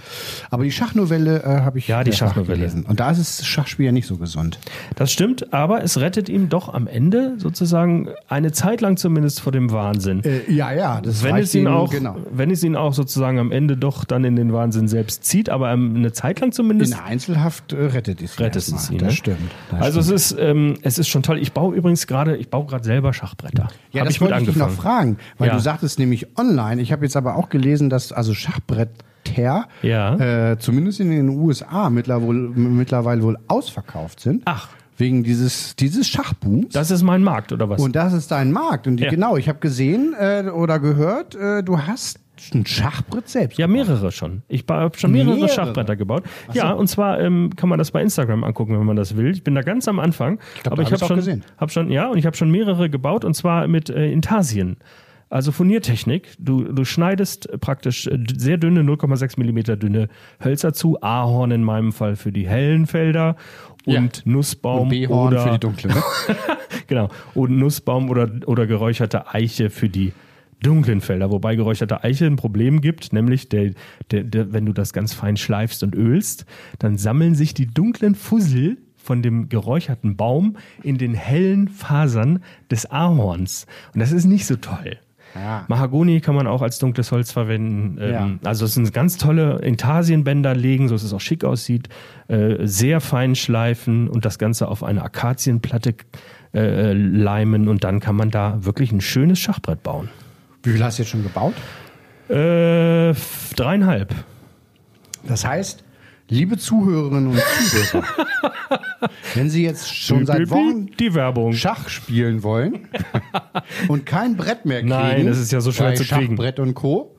Aber 0.51 0.63
die 0.63 0.71
Schachnovelle 0.71 1.41
äh, 1.43 1.61
habe 1.61 1.79
ich 1.79 1.87
Ja, 1.87 2.03
die 2.03 2.13
Schachnovelle. 2.13 2.57
gelesen. 2.57 2.85
Und 2.85 2.99
da 2.99 3.09
ist 3.11 3.19
das 3.39 3.45
Schachspiel 3.45 3.87
ja 3.87 3.91
nicht 3.91 4.07
so 4.07 4.17
gesund. 4.17 4.59
Das 4.95 5.11
stimmt, 5.11 5.51
aber 5.51 5.83
es 5.83 5.99
rettet 5.99 6.29
ihm 6.29 6.47
doch 6.49 6.71
am 6.73 6.85
Ende 6.87 7.33
sozusagen 7.37 8.09
eine 8.27 8.51
Zeit 8.51 8.81
lang 8.81 8.97
zumindest 8.97 9.41
vor 9.41 9.51
dem 9.51 9.71
Wahnsinn. 9.71 10.23
Äh, 10.23 10.51
ja, 10.51 10.71
ja, 10.73 11.01
das 11.01 11.23
wenn 11.23 11.37
es 11.37 11.55
ihn 11.55 11.67
auch, 11.67 11.89
genau. 11.89 12.17
wenn 12.31 12.51
es 12.51 12.63
ihn 12.63 12.75
auch 12.75 12.93
sozusagen 12.93 13.39
am 13.39 13.51
Ende 13.51 13.77
doch 13.77 14.05
dann 14.05 14.23
in 14.23 14.35
den 14.35 14.53
Wahnsinn 14.53 14.87
selbst 14.87 15.23
zieht, 15.23 15.49
aber 15.49 15.71
ähm, 15.71 16.02
eine 16.03 16.13
Zeit 16.13 16.39
lang 16.39 16.51
zumindest 16.51 16.93
In 16.93 16.99
Einzelhaft 16.99 17.73
äh, 17.73 17.77
rettet 17.85 18.21
es 18.21 18.37
ihn 18.37 18.43
rettet 18.43 18.61
es 18.67 18.89
ihn. 18.89 18.97
Das 18.99 19.07
ne? 19.09 19.11
stimmt. 19.11 19.51
Das 19.71 19.81
also 19.81 20.01
stimmt. 20.01 20.15
es 20.15 20.31
ist, 20.31 20.37
ähm, 20.39 20.77
es 20.81 20.97
ist 20.99 21.07
schon 21.07 21.23
toll. 21.23 21.39
Ich 21.39 21.53
baue 21.53 21.75
übrigens 21.75 22.05
gerade, 22.07 22.37
ich 22.37 22.49
baue 22.49 22.65
gerade 22.65 22.83
selber 22.83 23.13
Schachbretter. 23.13 23.67
Ja, 23.91 24.01
Hab 24.01 24.07
das 24.07 24.15
ich 24.15 24.21
wollte 24.21 24.37
ich 24.39 24.45
dich 24.47 24.55
noch 24.55 24.69
fragen, 24.69 25.17
weil 25.37 25.47
Ja. 25.49 25.53
du 25.55 25.59
sagtest 25.61 25.99
nämlich 25.99 26.37
online. 26.37 26.81
Ich 26.81 26.91
habe 26.91 27.03
jetzt 27.05 27.15
aber 27.17 27.35
auch 27.35 27.49
gelesen, 27.49 27.89
dass 27.89 28.11
also 28.11 28.33
Schachbretter 28.33 29.67
Ja. 29.81 30.51
äh, 30.51 30.57
zumindest 30.59 30.99
in 30.99 31.09
den 31.09 31.29
USA 31.29 31.89
mittlerweile, 31.89 32.33
mittlerweile 32.33 33.23
wohl 33.23 33.37
ausverkauft 33.47 34.19
sind. 34.19 34.43
Ach. 34.45 34.69
Wegen 34.95 35.23
dieses, 35.23 35.75
dieses 35.75 36.07
Schachbooms. 36.07 36.71
Das 36.73 36.91
ist 36.91 37.01
mein 37.01 37.23
Markt 37.23 37.51
oder 37.51 37.67
was? 37.67 37.81
Und 37.81 37.95
das 37.95 38.13
ist 38.13 38.29
dein 38.29 38.51
Markt. 38.51 38.85
Und 38.85 38.97
die, 38.97 39.05
Ja. 39.05 39.09
genau, 39.09 39.37
ich 39.37 39.49
habe 39.49 39.57
gesehen 39.59 40.13
äh, 40.19 40.43
oder 40.53 40.77
gehört, 40.79 41.33
äh, 41.33 41.63
du 41.63 41.79
hast 41.79 42.19
ein 42.53 42.65
Schachbrett 42.65 43.27
selbst. 43.29 43.57
Ja, 43.57 43.67
mehrere 43.67 44.11
schon. 44.11 44.43
Ich 44.47 44.65
habe 44.69 44.97
schon 44.97 45.11
mehrere, 45.11 45.35
Mehrere? 45.35 45.49
Schachbretter 45.49 45.95
gebaut. 45.95 46.23
Ja, 46.53 46.71
und 46.71 46.87
zwar 46.87 47.19
ähm, 47.19 47.51
kann 47.55 47.69
man 47.69 47.79
das 47.79 47.91
bei 47.91 48.01
Instagram 48.01 48.43
angucken, 48.43 48.77
wenn 48.79 48.85
man 48.85 48.95
das 48.95 49.15
will. 49.17 49.31
Ich 49.31 49.43
bin 49.43 49.55
da 49.55 49.61
ganz 49.61 49.87
am 49.87 49.99
Anfang. 49.99 50.39
glaub, 50.61 50.73
aber 50.73 50.81
ich 50.83 50.91
habe 50.91 51.05
schon, 51.05 51.15
gesehen. 51.17 51.43
hab 51.57 51.71
schon, 51.71 51.91
ja, 51.91 52.09
und 52.09 52.17
ich 52.17 52.25
habe 52.25 52.35
schon 52.35 52.51
mehrere 52.51 52.89
gebaut 52.89 53.25
und 53.25 53.33
zwar 53.35 53.67
mit 53.67 53.89
äh, 53.89 54.11
Intarsien. 54.11 54.77
Also 55.29 55.51
Furniertechnik. 55.51 56.35
Du, 56.37 56.63
du 56.63 56.85
schneidest 56.85 57.49
praktisch 57.59 58.05
äh, 58.05 58.19
sehr 58.37 58.57
dünne, 58.57 58.81
0,6 58.81 59.39
Millimeter 59.39 59.75
dünne 59.75 60.07
Hölzer 60.43 60.73
zu. 60.73 61.01
Ahorn 61.01 61.49
in 61.49 61.63
meinem 61.63 61.91
Fall 61.91 62.15
für 62.15 62.31
die 62.31 62.47
hellen 62.47 62.85
Felder 62.85 63.35
und 63.85 63.93
Ja. 63.93 64.01
Nussbaum 64.25 64.89
B-Horn 64.89 65.33
oder 65.33 65.41
für 65.43 65.51
die 65.51 65.59
dunklen. 65.59 65.95
Ne? 65.95 66.03
genau. 66.87 67.09
Und 67.33 67.57
Nussbaum 67.57 68.11
oder, 68.11 68.29
oder 68.45 68.67
geräucherte 68.67 69.33
Eiche 69.33 69.71
für 69.71 69.89
die 69.89 70.13
dunklen 70.63 71.01
Felder. 71.01 71.29
Wobei 71.29 71.55
geräucherte 71.55 72.03
Eiche 72.03 72.25
ein 72.25 72.37
Problem 72.37 72.81
gibt, 72.81 73.13
nämlich 73.13 73.49
der, 73.49 73.73
der, 74.09 74.23
der, 74.23 74.51
wenn 74.51 74.65
du 74.65 74.73
das 74.73 74.93
ganz 74.93 75.13
fein 75.13 75.37
schleifst 75.37 75.83
und 75.83 75.93
ölst, 75.93 76.45
dann 76.79 76.97
sammeln 76.97 77.35
sich 77.35 77.53
die 77.53 77.67
dunklen 77.67 78.15
Fussel 78.15 78.77
von 78.95 79.21
dem 79.21 79.49
geräucherten 79.49 80.15
Baum 80.15 80.57
in 80.81 80.97
den 80.97 81.13
hellen 81.13 81.67
Fasern 81.67 82.39
des 82.71 82.89
Ahorns. 82.89 83.67
Und 83.93 83.99
das 83.99 84.11
ist 84.11 84.25
nicht 84.25 84.45
so 84.45 84.55
toll. 84.55 84.97
Ja. 85.35 85.65
Mahagoni 85.67 86.21
kann 86.21 86.35
man 86.35 86.47
auch 86.47 86.61
als 86.61 86.79
dunkles 86.79 87.11
Holz 87.11 87.31
verwenden. 87.31 87.97
Ähm, 87.99 88.11
Ja. 88.11 88.29
Also 88.43 88.65
es 88.65 88.75
sind 88.75 88.93
ganz 88.93 89.17
tolle 89.17 89.59
Intarsienbänder 89.59 90.55
legen, 90.55 90.87
so 90.87 90.95
dass 90.95 91.03
es 91.03 91.13
auch 91.13 91.21
schick 91.21 91.43
aussieht. 91.43 91.89
Äh, 92.27 92.65
sehr 92.65 93.01
fein 93.01 93.35
schleifen 93.35 94.07
und 94.09 94.25
das 94.25 94.37
Ganze 94.37 94.67
auf 94.67 94.83
eine 94.83 95.01
Akazienplatte 95.01 95.95
äh, 96.53 96.93
leimen 96.93 97.67
und 97.67 97.83
dann 97.83 97.99
kann 97.99 98.15
man 98.15 98.29
da 98.29 98.63
wirklich 98.63 98.91
ein 98.91 99.01
schönes 99.01 99.39
Schachbrett 99.39 99.81
bauen. 99.81 100.09
Wie 100.63 100.71
viel 100.71 100.83
hast 100.83 100.97
du 100.97 101.03
jetzt 101.03 101.09
schon 101.09 101.23
gebaut? 101.23 101.53
Äh, 102.29 103.13
dreieinhalb. 103.55 104.15
Das 105.27 105.45
heißt, 105.45 105.83
liebe 106.29 106.57
Zuhörerinnen 106.57 107.27
und 107.27 107.41
Zuhörer, 107.69 108.05
wenn 109.35 109.49
Sie 109.49 109.63
jetzt 109.63 109.93
schon 109.93 110.25
seit 110.25 110.49
Wochen 110.49 110.87
die 110.99 111.13
Werbung. 111.13 111.51
Schach 111.53 111.89
spielen 111.89 112.43
wollen 112.43 112.87
und 113.89 114.05
kein 114.05 114.37
Brett 114.37 114.65
mehr 114.65 114.79
kriegen, 114.79 114.89
Nein, 114.89 115.27
das 115.27 115.37
ist 115.37 115.51
ja 115.51 115.59
so 115.59 115.73
schwer 115.73 115.95
zu 115.95 116.05
kriegen. 116.05 116.37
Schachbrett 116.37 116.59
und 116.59 116.73
Co., 116.73 117.15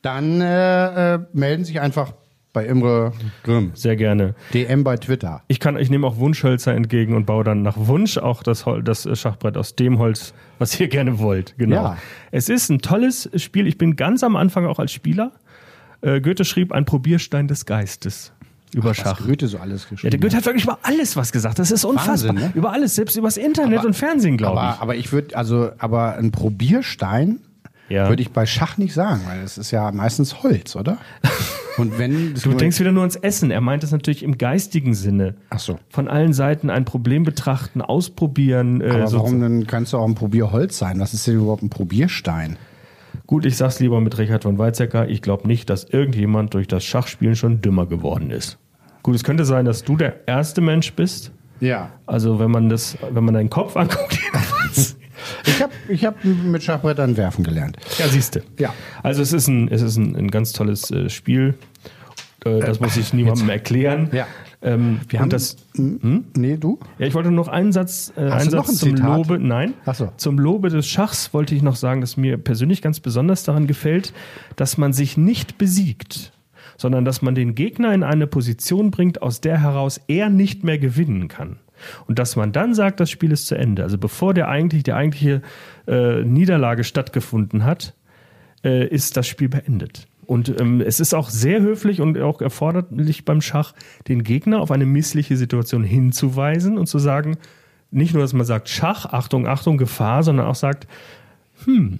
dann 0.00 0.40
äh, 0.40 1.14
äh, 1.14 1.18
melden 1.34 1.64
Sie 1.64 1.72
sich 1.72 1.80
einfach 1.82 2.14
bei 2.52 2.66
Imre 2.66 3.12
Grimm. 3.44 3.70
Sehr 3.74 3.96
gerne. 3.96 4.34
DM 4.52 4.82
bei 4.84 4.96
Twitter. 4.96 5.42
Ich 5.48 5.60
kann, 5.60 5.76
ich 5.76 5.88
nehme 5.90 6.06
auch 6.06 6.16
Wunschhölzer 6.16 6.74
entgegen 6.74 7.14
und 7.14 7.24
baue 7.26 7.44
dann 7.44 7.62
nach 7.62 7.76
Wunsch 7.76 8.18
auch 8.18 8.42
das, 8.42 8.66
Hol 8.66 8.82
das 8.82 9.06
äh, 9.06 9.14
Schachbrett 9.14 9.56
aus 9.56 9.76
dem 9.76 9.98
Holz, 9.98 10.34
was 10.58 10.78
ihr 10.80 10.88
gerne 10.88 11.18
wollt. 11.20 11.54
Genau. 11.58 11.76
Ja. 11.76 11.96
Es 12.32 12.48
ist 12.48 12.68
ein 12.70 12.80
tolles 12.80 13.30
Spiel. 13.36 13.66
Ich 13.66 13.78
bin 13.78 13.96
ganz 13.96 14.24
am 14.24 14.34
Anfang 14.36 14.66
auch 14.66 14.78
als 14.78 14.92
Spieler. 14.92 15.32
Äh, 16.00 16.20
Goethe 16.20 16.44
schrieb 16.44 16.72
ein 16.72 16.84
Probierstein 16.84 17.46
des 17.46 17.66
Geistes 17.66 18.32
über 18.74 18.90
Was 18.90 18.96
Schach. 18.98 19.20
Goethe 19.26 19.48
so 19.48 19.58
alles 19.58 19.84
Ja, 19.84 19.90
geschrieben 19.90 20.10
der 20.12 20.20
Goethe 20.20 20.36
hat 20.36 20.46
wirklich 20.46 20.64
über 20.64 20.78
alles 20.82 21.16
was 21.16 21.32
gesagt. 21.32 21.58
Das 21.58 21.70
ist 21.70 21.84
unfassbar. 21.84 22.30
Wahnsinn, 22.34 22.34
ne? 22.36 22.52
Über 22.54 22.72
alles, 22.72 22.94
selbst 22.94 23.16
übers 23.16 23.36
Internet 23.36 23.84
und 23.84 23.94
Fernsehen, 23.94 24.36
glaube 24.36 24.60
aber, 24.60 24.74
ich. 24.74 24.80
aber 24.80 24.96
ich 24.96 25.12
würde, 25.12 25.36
also, 25.36 25.70
aber 25.78 26.14
ein 26.16 26.30
Probierstein 26.32 27.40
Ja. 27.88 28.08
würde 28.08 28.22
ich 28.22 28.30
bei 28.30 28.46
Schach 28.46 28.76
nicht 28.78 28.94
sagen, 28.94 29.22
weil 29.26 29.40
es 29.40 29.58
ist 29.58 29.70
ja 29.72 29.90
meistens 29.92 30.42
Holz, 30.42 30.74
oder? 30.76 30.98
Und 31.80 31.98
wenn 31.98 32.34
Du 32.34 32.52
denkst 32.54 32.78
wieder 32.80 32.92
nur 32.92 33.02
ans 33.02 33.16
Essen. 33.16 33.50
Er 33.50 33.60
meint 33.60 33.82
es 33.84 33.90
natürlich 33.92 34.22
im 34.22 34.38
geistigen 34.38 34.94
Sinne. 34.94 35.34
Ach 35.50 35.58
so. 35.58 35.78
Von 35.88 36.08
allen 36.08 36.32
Seiten 36.32 36.70
ein 36.70 36.84
Problem 36.84 37.24
betrachten, 37.24 37.80
ausprobieren. 37.80 38.80
Äh, 38.80 38.90
aber 38.90 39.06
so- 39.06 39.18
warum 39.18 39.40
denn 39.40 39.66
kannst 39.66 39.92
du 39.92 39.98
auch 39.98 40.06
ein 40.06 40.14
Probierholz 40.14 40.78
sein? 40.78 41.00
Was 41.00 41.14
ist 41.14 41.26
denn 41.26 41.36
überhaupt 41.36 41.62
ein 41.62 41.70
Probierstein? 41.70 42.56
Gut, 43.26 43.44
ich 43.46 43.56
sag's 43.56 43.80
lieber 43.80 44.00
mit 44.00 44.18
Richard 44.18 44.42
von 44.42 44.58
Weizsäcker. 44.58 45.08
Ich 45.08 45.22
glaube 45.22 45.46
nicht, 45.48 45.70
dass 45.70 45.84
irgendjemand 45.84 46.54
durch 46.54 46.66
das 46.68 46.84
Schachspielen 46.84 47.36
schon 47.36 47.60
dümmer 47.60 47.86
geworden 47.86 48.30
ist. 48.30 48.58
Gut, 49.02 49.14
es 49.14 49.24
könnte 49.24 49.44
sein, 49.44 49.64
dass 49.64 49.82
du 49.84 49.96
der 49.96 50.28
erste 50.28 50.60
Mensch 50.60 50.92
bist. 50.94 51.32
Ja. 51.60 51.90
Also 52.06 52.38
wenn 52.38 52.50
man 52.50 52.68
das, 52.68 52.96
wenn 53.12 53.24
man 53.24 53.34
deinen 53.34 53.50
Kopf 53.50 53.76
anguckt. 53.76 54.18
Ich 55.46 55.62
habe 55.62 55.72
ich 55.88 56.04
hab 56.04 56.24
mit 56.24 56.62
Schachbrettern 56.62 57.16
werfen 57.16 57.44
gelernt. 57.44 57.76
ja, 57.98 58.08
siehste. 58.08 58.42
Ja. 58.58 58.72
Also 59.02 59.22
es 59.22 59.32
ist 59.32 59.48
ein, 59.48 59.68
es 59.68 59.82
ist 59.82 59.96
ein, 59.96 60.16
ein 60.16 60.30
ganz 60.30 60.52
tolles 60.52 60.90
äh, 60.90 61.08
Spiel. 61.10 61.54
Äh, 62.44 62.60
das 62.60 62.80
muss 62.80 62.96
ich 62.96 63.12
niemandem 63.12 63.48
erklären. 63.50 64.08
Ja. 64.12 64.26
Ähm, 64.62 65.00
Wir 65.08 65.20
haben 65.20 65.30
das, 65.30 65.56
Hm? 65.74 66.24
Nee, 66.36 66.58
du? 66.58 66.78
Ja, 66.98 67.06
ich 67.06 67.14
wollte 67.14 67.30
noch 67.30 67.48
einen 67.48 67.72
Satz, 67.72 68.12
äh, 68.16 68.20
einen 68.20 68.50
Satz 68.50 68.68
ein 68.68 68.74
zum 68.74 68.88
Zitat? 68.96 69.16
Lobe, 69.16 69.38
nein, 69.38 69.72
Ach 69.86 69.94
so. 69.94 70.12
zum 70.18 70.38
Lobe 70.38 70.68
des 70.68 70.86
Schachs 70.86 71.32
wollte 71.32 71.54
ich 71.54 71.62
noch 71.62 71.76
sagen, 71.76 72.02
dass 72.02 72.18
mir 72.18 72.36
persönlich 72.36 72.82
ganz 72.82 73.00
besonders 73.00 73.42
daran 73.44 73.66
gefällt, 73.66 74.12
dass 74.56 74.76
man 74.76 74.92
sich 74.92 75.16
nicht 75.16 75.56
besiegt, 75.56 76.32
sondern 76.76 77.06
dass 77.06 77.22
man 77.22 77.34
den 77.34 77.54
Gegner 77.54 77.94
in 77.94 78.02
eine 78.02 78.26
Position 78.26 78.90
bringt, 78.90 79.22
aus 79.22 79.40
der 79.40 79.62
heraus 79.62 79.98
er 80.08 80.28
nicht 80.28 80.62
mehr 80.62 80.78
gewinnen 80.78 81.28
kann. 81.28 81.56
Und 82.06 82.18
dass 82.18 82.36
man 82.36 82.52
dann 82.52 82.74
sagt, 82.74 83.00
das 83.00 83.10
Spiel 83.10 83.32
ist 83.32 83.46
zu 83.46 83.54
Ende. 83.56 83.82
Also 83.82 83.98
bevor 83.98 84.34
der 84.34 84.48
eigentlich, 84.48 84.82
die 84.82 84.92
eigentliche 84.92 85.42
äh, 85.86 86.22
Niederlage 86.22 86.84
stattgefunden 86.84 87.64
hat, 87.64 87.94
äh, 88.64 88.86
ist 88.86 89.16
das 89.16 89.26
Spiel 89.26 89.48
beendet. 89.48 90.06
Und 90.26 90.60
ähm, 90.60 90.80
es 90.80 91.00
ist 91.00 91.12
auch 91.12 91.28
sehr 91.28 91.60
höflich 91.60 92.00
und 92.00 92.16
auch 92.18 92.40
erforderlich 92.40 93.24
beim 93.24 93.40
Schach, 93.40 93.74
den 94.06 94.22
Gegner 94.22 94.60
auf 94.60 94.70
eine 94.70 94.86
missliche 94.86 95.36
Situation 95.36 95.82
hinzuweisen 95.82 96.78
und 96.78 96.86
zu 96.86 97.00
sagen, 97.00 97.36
nicht 97.90 98.14
nur, 98.14 98.22
dass 98.22 98.32
man 98.32 98.46
sagt 98.46 98.68
Schach, 98.68 99.06
Achtung, 99.06 99.48
Achtung, 99.48 99.76
Gefahr, 99.76 100.22
sondern 100.22 100.46
auch 100.46 100.54
sagt, 100.54 100.86
hm, 101.64 101.98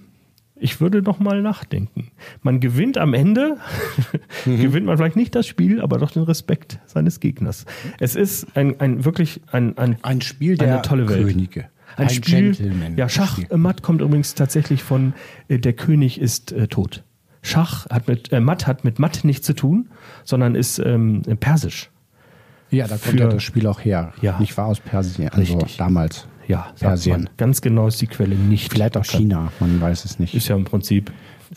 ich 0.60 0.80
würde 0.80 1.02
noch 1.02 1.18
mal 1.18 1.42
nachdenken. 1.42 2.10
Man 2.42 2.60
gewinnt 2.60 2.98
am 2.98 3.14
Ende, 3.14 3.56
gewinnt 4.44 4.86
man 4.86 4.96
vielleicht 4.96 5.16
nicht 5.16 5.34
das 5.34 5.46
Spiel, 5.46 5.80
aber 5.80 5.98
doch 5.98 6.10
den 6.10 6.22
Respekt 6.22 6.78
seines 6.86 7.20
Gegners. 7.20 7.66
Es 7.98 8.14
ist 8.14 8.56
ein, 8.56 8.78
ein 8.80 9.04
wirklich 9.04 9.40
ein, 9.52 9.76
ein, 9.78 9.96
Ein 10.02 10.20
Spiel 10.20 10.56
der 10.56 10.72
eine 10.74 10.82
tolle 10.82 11.08
Welt. 11.08 11.26
Könige. 11.26 11.66
Ein, 11.96 12.04
Ein 12.06 12.10
Spiel, 12.10 12.52
Gentleman- 12.54 12.96
ja, 12.96 13.08
Schach, 13.08 13.32
Spiel. 13.32 13.46
äh, 13.50 13.56
Matt 13.56 13.82
kommt 13.82 14.00
übrigens 14.00 14.34
tatsächlich 14.34 14.82
von 14.82 15.12
äh, 15.48 15.58
der 15.58 15.72
König 15.72 16.20
ist 16.20 16.52
äh, 16.52 16.68
tot. 16.68 17.02
Schach 17.42 17.86
hat 17.90 18.06
mit, 18.06 18.32
äh, 18.32 18.40
Matt 18.40 18.66
hat 18.66 18.84
mit 18.84 18.98
Matt 18.98 19.24
nichts 19.24 19.46
zu 19.46 19.54
tun, 19.54 19.88
sondern 20.24 20.54
ist 20.54 20.78
ähm, 20.78 21.22
persisch. 21.40 21.90
Ja, 22.70 22.86
da 22.86 22.96
kommt 22.96 23.02
Für- 23.16 23.18
ja 23.18 23.26
das 23.28 23.42
Spiel 23.42 23.66
auch 23.66 23.80
her. 23.80 24.12
Ja. 24.22 24.38
Nicht 24.38 24.56
wahr 24.56 24.66
aus 24.66 24.78
Persien, 24.78 25.28
also 25.30 25.54
Richtig. 25.58 25.76
damals. 25.78 26.28
Ja, 26.50 26.72
Persien. 26.78 27.24
man. 27.24 27.30
Ganz 27.36 27.60
genau 27.60 27.86
ist 27.86 28.00
die 28.00 28.06
Quelle 28.06 28.34
nicht. 28.34 28.72
Vielleicht 28.72 28.96
auch 28.96 29.02
bekannt. 29.02 29.22
China, 29.22 29.52
man 29.60 29.80
weiß 29.80 30.04
es 30.04 30.18
nicht. 30.18 30.34
Ist 30.34 30.48
ja 30.48 30.56
im 30.56 30.64
Prinzip 30.64 31.12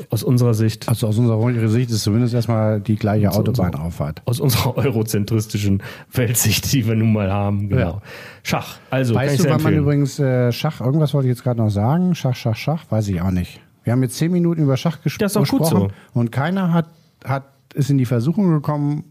aus 0.09 0.23
unserer 0.23 0.55
Sicht, 0.55 0.89
Also 0.89 1.07
aus 1.07 1.19
unserer 1.19 1.69
Sicht 1.69 1.91
ist 1.91 2.01
zumindest 2.01 2.33
erstmal 2.33 2.81
die 2.81 2.95
gleiche 2.95 3.31
Autobahnauffahrt. 3.31 4.23
aus 4.25 4.39
unserer 4.39 4.75
eurozentristischen 4.77 5.83
Weltsicht, 6.11 6.71
die 6.73 6.87
wir 6.87 6.95
nun 6.95 7.13
mal 7.13 7.31
haben. 7.31 7.69
Genau. 7.69 7.81
Ja. 7.81 8.01
Schach. 8.41 8.77
Also, 8.89 9.13
Weißt 9.13 9.43
du, 9.45 9.49
wann 9.49 9.61
man 9.61 9.73
übrigens 9.75 10.17
äh, 10.17 10.51
Schach, 10.51 10.81
irgendwas 10.81 11.13
wollte 11.13 11.27
ich 11.27 11.33
jetzt 11.35 11.43
gerade 11.43 11.59
noch 11.59 11.69
sagen, 11.69 12.15
Schach, 12.15 12.35
Schach, 12.35 12.55
Schach, 12.55 12.85
weiß 12.89 13.07
ich 13.09 13.21
auch 13.21 13.29
nicht. 13.31 13.59
Wir 13.83 13.93
haben 13.93 14.01
jetzt 14.01 14.15
zehn 14.17 14.31
Minuten 14.31 14.63
über 14.63 14.77
Schach 14.77 15.01
ges 15.03 15.15
Das 15.19 15.35
ist 15.35 15.49
gut 15.49 15.59
gesprochen 15.61 15.89
so. 16.13 16.19
und 16.19 16.31
keiner 16.31 16.73
hat, 16.73 16.87
hat, 17.23 17.43
ist 17.75 17.89
in 17.91 17.97
die 17.99 18.05
Versuchung 18.05 18.49
gekommen, 18.49 19.03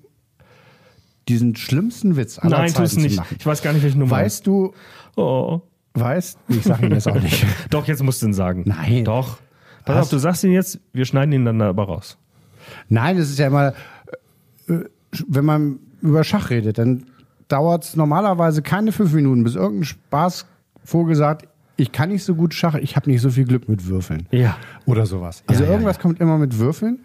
diesen 1.29 1.55
schlimmsten 1.55 2.17
Witz 2.17 2.39
aller 2.41 2.59
Nein, 2.59 2.69
Zeiten 2.71 2.83
tust 2.83 2.95
zu 2.95 3.01
nicht. 3.01 3.17
machen. 3.17 3.37
Ich 3.39 3.47
weiß 3.47 3.63
gar 3.63 3.73
nicht, 3.73 3.83
welche 3.85 3.99
Nummer. 3.99 4.11
Weißt 4.13 4.47
du, 4.47 4.73
Oh. 5.15 5.61
Weißt, 5.95 6.39
ich 6.49 6.63
sage 6.63 6.87
ihn 6.87 6.93
jetzt 6.93 7.09
auch 7.09 7.21
nicht. 7.21 7.45
Doch, 7.71 7.87
jetzt 7.87 8.03
musst 8.03 8.23
du 8.23 8.27
ihn 8.27 8.35
sagen. 8.35 8.63
Nein. 8.67 9.05
Doch. 9.05 9.39
Pass 9.85 9.97
Was? 9.97 10.03
auf, 10.05 10.11
du 10.11 10.19
sagst 10.19 10.45
ihn 10.45 10.53
jetzt, 10.53 10.79
wir 10.93 11.05
schneiden 11.05 11.33
ihn 11.33 11.45
dann 11.45 11.61
aber 11.61 11.85
raus. 11.85 12.17
Nein, 12.89 13.19
es 13.19 13.31
ist 13.31 13.39
ja 13.39 13.49
immer, 13.49 13.75
äh, 14.69 14.79
wenn 15.29 15.45
man 15.45 15.79
über 16.01 16.25
Schach 16.25 16.51
redet, 16.51 16.79
dann 16.79 17.05
dauert 17.49 17.85
es 17.85 17.97
normalerweise 17.97 18.63
keine 18.63 18.93
fünf 18.93 19.13
Minuten, 19.13 19.45
bis 19.45 19.55
irgendein 19.57 19.85
Spaßvogel 19.85 21.17
sagt, 21.17 21.49
ich 21.77 21.91
kann 21.93 22.11
nicht 22.11 22.25
so 22.25 22.35
gut 22.35 22.55
Schach, 22.55 22.75
ich 22.75 22.97
habe 22.97 23.11
nicht 23.11 23.21
so 23.21 23.31
viel 23.31 23.45
Glück 23.45 23.69
mit 23.69 23.87
Würfeln. 23.87 24.27
Ja. 24.31 24.57
Oder 24.87 25.07
sowas. 25.07 25.43
Also 25.47 25.63
Ja, 25.63 25.69
ja, 25.69 25.75
irgendwas 25.75 25.99
kommt 25.99 26.21
immer 26.21 26.39
mit 26.39 26.59
Würfeln. 26.59 27.01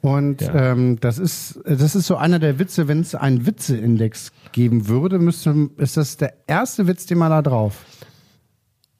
Und 0.00 0.42
Ja. 0.42 0.72
ähm, 0.72 0.98
das 1.00 1.18
ist 1.18 1.60
das 1.64 1.94
ist 1.94 2.06
so 2.06 2.16
einer 2.16 2.38
der 2.38 2.58
Witze, 2.58 2.88
wenn 2.88 3.00
es 3.00 3.14
einen 3.14 3.46
Witzeindex 3.46 4.32
geben 4.52 4.86
würde, 4.88 5.18
müsste 5.18 5.70
ist 5.78 5.96
das 5.96 6.16
der 6.18 6.34
erste 6.46 6.86
Witz, 6.86 7.06
den 7.06 7.16
man 7.18 7.30
da 7.30 7.40
drauf 7.40 7.84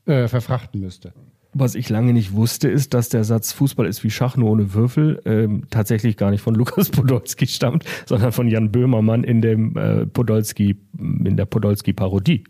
äh, 0.06 0.28
verfrachten 0.28 0.80
müsste. 0.80 1.12
Was 1.56 1.76
ich 1.76 1.88
lange 1.88 2.12
nicht 2.12 2.32
wusste, 2.32 2.68
ist, 2.68 2.94
dass 2.94 3.10
der 3.10 3.22
Satz 3.22 3.52
Fußball 3.52 3.86
ist 3.86 4.02
wie 4.02 4.10
Schach 4.10 4.36
nur 4.36 4.50
ohne 4.50 4.74
Würfel 4.74 5.22
ähm, 5.24 5.62
tatsächlich 5.70 6.16
gar 6.16 6.30
nicht 6.32 6.40
von 6.40 6.54
Lukas 6.56 6.90
Podolski 6.90 7.46
stammt, 7.46 7.84
sondern 8.06 8.32
von 8.32 8.48
Jan 8.48 8.72
Böhmermann 8.72 9.22
in 9.22 9.40
dem 9.40 9.76
äh, 9.76 10.04
Podolski, 10.06 10.76
in 10.98 11.36
der 11.36 11.44
Podolski-Parodie. 11.44 12.42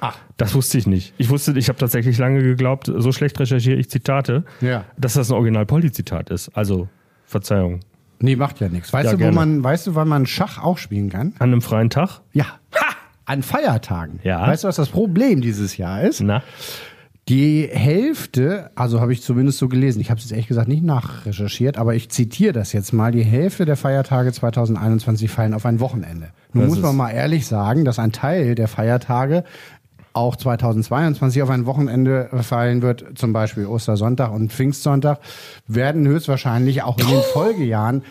Ach. 0.00 0.18
Das 0.36 0.54
wusste 0.54 0.76
ich 0.78 0.86
nicht. 0.86 1.14
Ich 1.16 1.30
wusste, 1.30 1.56
ich 1.56 1.68
habe 1.68 1.78
tatsächlich 1.78 2.18
lange 2.18 2.42
geglaubt, 2.42 2.92
so 2.94 3.12
schlecht 3.12 3.38
recherchiere 3.40 3.78
ich 3.78 3.88
Zitate, 3.88 4.44
Ja. 4.60 4.84
dass 4.98 5.14
das 5.14 5.30
ein 5.30 5.34
Original-Poldi-Zitat 5.36 6.28
ist. 6.30 6.50
Also, 6.50 6.88
Verzeihung. 7.24 7.80
Nee, 8.18 8.36
macht 8.36 8.60
ja 8.60 8.68
nichts. 8.68 8.92
Weißt 8.92 9.06
Ja, 9.06 9.12
du, 9.12 9.16
wo 9.18 9.22
gerne. 9.22 9.34
man, 9.34 9.64
weißt 9.64 9.86
du, 9.86 9.94
wann 9.94 10.08
man 10.08 10.26
Schach 10.26 10.62
auch 10.62 10.76
spielen 10.76 11.08
kann? 11.08 11.34
An 11.38 11.50
einem 11.52 11.62
freien 11.62 11.88
Tag? 11.88 12.20
Ja. 12.32 12.46
An 13.24 13.42
Feiertagen. 13.42 14.18
Ja. 14.24 14.46
Weißt 14.46 14.64
du, 14.64 14.68
was 14.68 14.76
das 14.76 14.88
Problem 14.90 15.40
dieses 15.40 15.76
Jahr 15.76 16.02
ist? 16.02 16.20
Na? 16.20 16.42
Die 17.28 17.68
Hälfte, 17.70 18.70
also 18.74 19.00
habe 19.00 19.12
ich 19.12 19.22
zumindest 19.22 19.58
so 19.58 19.68
gelesen, 19.68 20.00
ich 20.00 20.10
habe 20.10 20.18
es 20.18 20.24
jetzt 20.24 20.32
ehrlich 20.32 20.48
gesagt 20.48 20.66
nicht 20.66 20.82
nachrecherchiert, 20.82 21.78
aber 21.78 21.94
ich 21.94 22.08
zitiere 22.08 22.52
das 22.52 22.72
jetzt 22.72 22.92
mal, 22.92 23.12
die 23.12 23.22
Hälfte 23.22 23.64
der 23.64 23.76
Feiertage 23.76 24.32
2021 24.32 25.30
fallen 25.30 25.54
auf 25.54 25.64
ein 25.64 25.78
Wochenende. 25.78 26.30
Nun 26.52 26.64
Das 26.64 26.74
muss 26.74 26.82
man 26.82 26.96
mal 26.96 27.10
ehrlich 27.10 27.46
sagen, 27.46 27.84
dass 27.84 28.00
ein 28.00 28.10
Teil 28.10 28.56
der 28.56 28.66
Feiertage 28.66 29.44
auch 30.14 30.34
2022 30.34 31.42
auf 31.42 31.50
ein 31.50 31.64
Wochenende 31.64 32.28
fallen 32.42 32.82
wird, 32.82 33.16
zum 33.16 33.32
Beispiel 33.32 33.66
Ostersonntag 33.66 34.32
und 34.32 34.52
Pfingstsonntag, 34.52 35.20
werden 35.68 36.06
höchstwahrscheinlich 36.06 36.82
auch 36.82 36.98
in 36.98 37.06
den 37.06 37.22
Folgejahren, 37.32 38.02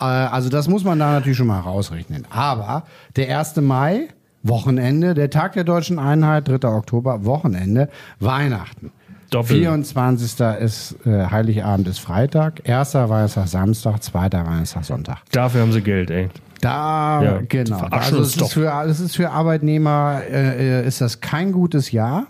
äh, 0.00 0.04
also 0.04 0.48
das 0.48 0.68
muss 0.68 0.84
man 0.84 0.98
da 0.98 1.12
natürlich 1.12 1.38
schon 1.38 1.46
mal 1.46 1.60
rausrechnen. 1.60 2.26
Aber 2.30 2.84
der 3.16 3.38
1. 3.38 3.56
Mai, 3.56 4.08
Wochenende, 4.42 5.14
der 5.14 5.30
Tag 5.30 5.52
der 5.52 5.64
deutschen 5.64 5.98
Einheit, 5.98 6.48
3. 6.48 6.68
Oktober, 6.68 7.24
Wochenende, 7.24 7.88
Weihnachten. 8.18 8.92
Doppel. 9.30 9.58
24. 9.58 10.40
ist 10.60 10.96
äh, 11.06 11.26
Heiligabend 11.30 11.86
ist 11.86 12.00
Freitag, 12.00 12.68
1. 12.68 12.94
Weihnachtstag 12.94 13.46
Samstag, 13.46 14.02
2. 14.02 14.32
Weihnachtstag 14.32 14.84
Sonntag. 14.84 15.18
Dafür 15.30 15.60
haben 15.60 15.72
sie 15.72 15.82
Geld, 15.82 16.10
ey. 16.10 16.28
Da, 16.60 17.22
Ja, 17.22 17.40
genau. 17.48 17.78
Also 17.90 18.20
es 18.20 18.36
ist, 18.36 18.52
für, 18.52 18.70
es 18.86 19.00
ist 19.00 19.16
für 19.16 19.30
Arbeitnehmer 19.30 20.22
äh, 20.28 20.80
äh, 20.82 20.86
ist 20.86 21.00
das 21.00 21.20
kein 21.20 21.52
gutes 21.52 21.92
Jahr. 21.92 22.26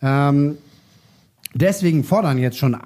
Ähm, 0.00 0.56
deswegen 1.54 2.04
fordern 2.04 2.38
jetzt 2.38 2.56
schon 2.56 2.76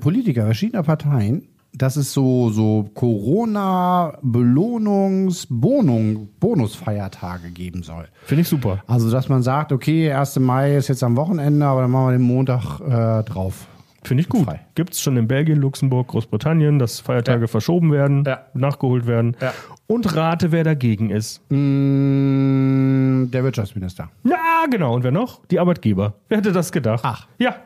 Politiker 0.00 0.44
verschiedener 0.44 0.84
Parteien, 0.84 1.48
dass 1.76 1.96
es 1.96 2.12
so, 2.12 2.50
so 2.50 2.88
Corona-Belohnungs-, 2.94 5.46
Bonung, 5.50 6.28
Bonusfeiertage 6.40 7.50
geben 7.50 7.82
soll. 7.82 8.06
Finde 8.24 8.42
ich 8.42 8.48
super. 8.48 8.82
Also, 8.86 9.10
dass 9.10 9.28
man 9.28 9.42
sagt, 9.42 9.72
okay, 9.72 10.12
1. 10.12 10.38
Mai 10.40 10.76
ist 10.76 10.88
jetzt 10.88 11.02
am 11.02 11.16
Wochenende, 11.16 11.66
aber 11.66 11.82
dann 11.82 11.90
machen 11.90 12.06
wir 12.06 12.12
den 12.12 12.22
Montag 12.22 12.80
äh, 12.80 13.22
drauf. 13.24 13.66
Finde 14.04 14.22
ich 14.22 14.28
gut. 14.28 14.46
Gibt 14.76 14.92
es 14.94 15.00
schon 15.00 15.16
in 15.16 15.26
Belgien, 15.26 15.58
Luxemburg, 15.58 16.06
Großbritannien, 16.08 16.78
dass 16.78 17.00
Feiertage 17.00 17.40
Ja. 17.42 17.46
verschoben 17.48 17.90
werden, 17.90 18.22
Ja. 18.24 18.42
nachgeholt 18.54 19.06
werden. 19.08 19.36
Ja. 19.40 19.52
Und 19.88 20.14
rate, 20.14 20.52
wer 20.52 20.62
dagegen 20.62 21.10
ist. 21.10 21.40
Mm, 21.50 23.28
der 23.32 23.42
Wirtschaftsminister. 23.42 24.08
Ja, 24.22 24.66
genau. 24.70 24.94
Und 24.94 25.02
wer 25.02 25.10
noch? 25.10 25.44
Die 25.46 25.58
Arbeitgeber. 25.58 26.14
Wer 26.28 26.38
hätte 26.38 26.52
das 26.52 26.70
gedacht? 26.70 27.00
Ach. 27.04 27.26
Ja. 27.38 27.56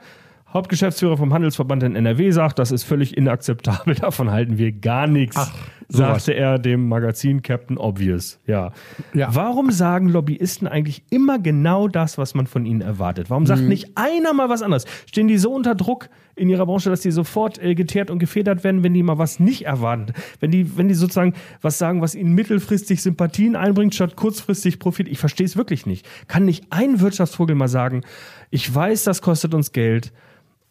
Hauptgeschäftsführer 0.52 1.16
vom 1.16 1.32
Handelsverband 1.32 1.82
in 1.84 1.96
NRW 1.96 2.30
sagt, 2.32 2.58
das 2.58 2.72
ist 2.72 2.82
völlig 2.84 3.16
inakzeptabel, 3.16 3.94
davon 4.00 4.30
halten 4.30 4.58
wir 4.58 4.72
gar 4.72 5.06
nichts, 5.06 5.36
Ach, 5.36 5.52
sagte 5.88 6.32
er 6.32 6.58
dem 6.58 6.88
Magazin 6.88 7.42
Captain 7.42 7.78
Obvious. 7.78 8.38
Ja. 8.46 8.72
Ja. 9.14 9.28
Warum 9.32 9.70
sagen 9.70 10.08
Lobbyisten 10.08 10.66
eigentlich 10.66 11.02
immer 11.10 11.38
genau 11.38 11.88
das, 11.88 12.18
was 12.18 12.34
man 12.34 12.46
von 12.46 12.66
ihnen 12.66 12.80
erwartet? 12.80 13.30
Warum 13.30 13.46
sagt 13.46 13.62
nicht 13.62 13.92
einer 13.96 14.32
mal 14.32 14.48
was 14.48 14.62
anderes? 14.62 14.86
Stehen 15.06 15.28
die 15.28 15.38
so 15.38 15.52
unter 15.52 15.74
Druck 15.74 16.08
in 16.36 16.48
ihrer 16.48 16.66
Branche, 16.66 16.90
dass 16.90 17.00
die 17.00 17.10
sofort 17.10 17.62
äh, 17.62 17.74
geteert 17.74 18.10
und 18.10 18.18
gefedert 18.18 18.64
werden, 18.64 18.82
wenn 18.82 18.94
die 18.94 19.02
mal 19.02 19.18
was 19.18 19.40
nicht 19.40 19.66
erwarten? 19.66 20.12
Wenn 20.38 20.50
die, 20.50 20.76
wenn 20.76 20.88
die 20.88 20.94
sozusagen 20.94 21.34
was 21.60 21.78
sagen, 21.78 22.00
was 22.00 22.14
ihnen 22.14 22.34
mittelfristig 22.34 23.02
Sympathien 23.02 23.56
einbringt, 23.56 23.94
statt 23.94 24.16
kurzfristig 24.16 24.78
Profit? 24.78 25.08
Ich 25.08 25.18
verstehe 25.18 25.46
es 25.46 25.56
wirklich 25.56 25.86
nicht. 25.86 26.06
Kann 26.28 26.44
nicht 26.44 26.66
ein 26.70 27.00
Wirtschaftsvogel 27.00 27.56
mal 27.56 27.68
sagen, 27.68 28.02
ich 28.50 28.72
weiß, 28.72 29.04
das 29.04 29.22
kostet 29.22 29.54
uns 29.54 29.72
Geld, 29.72 30.12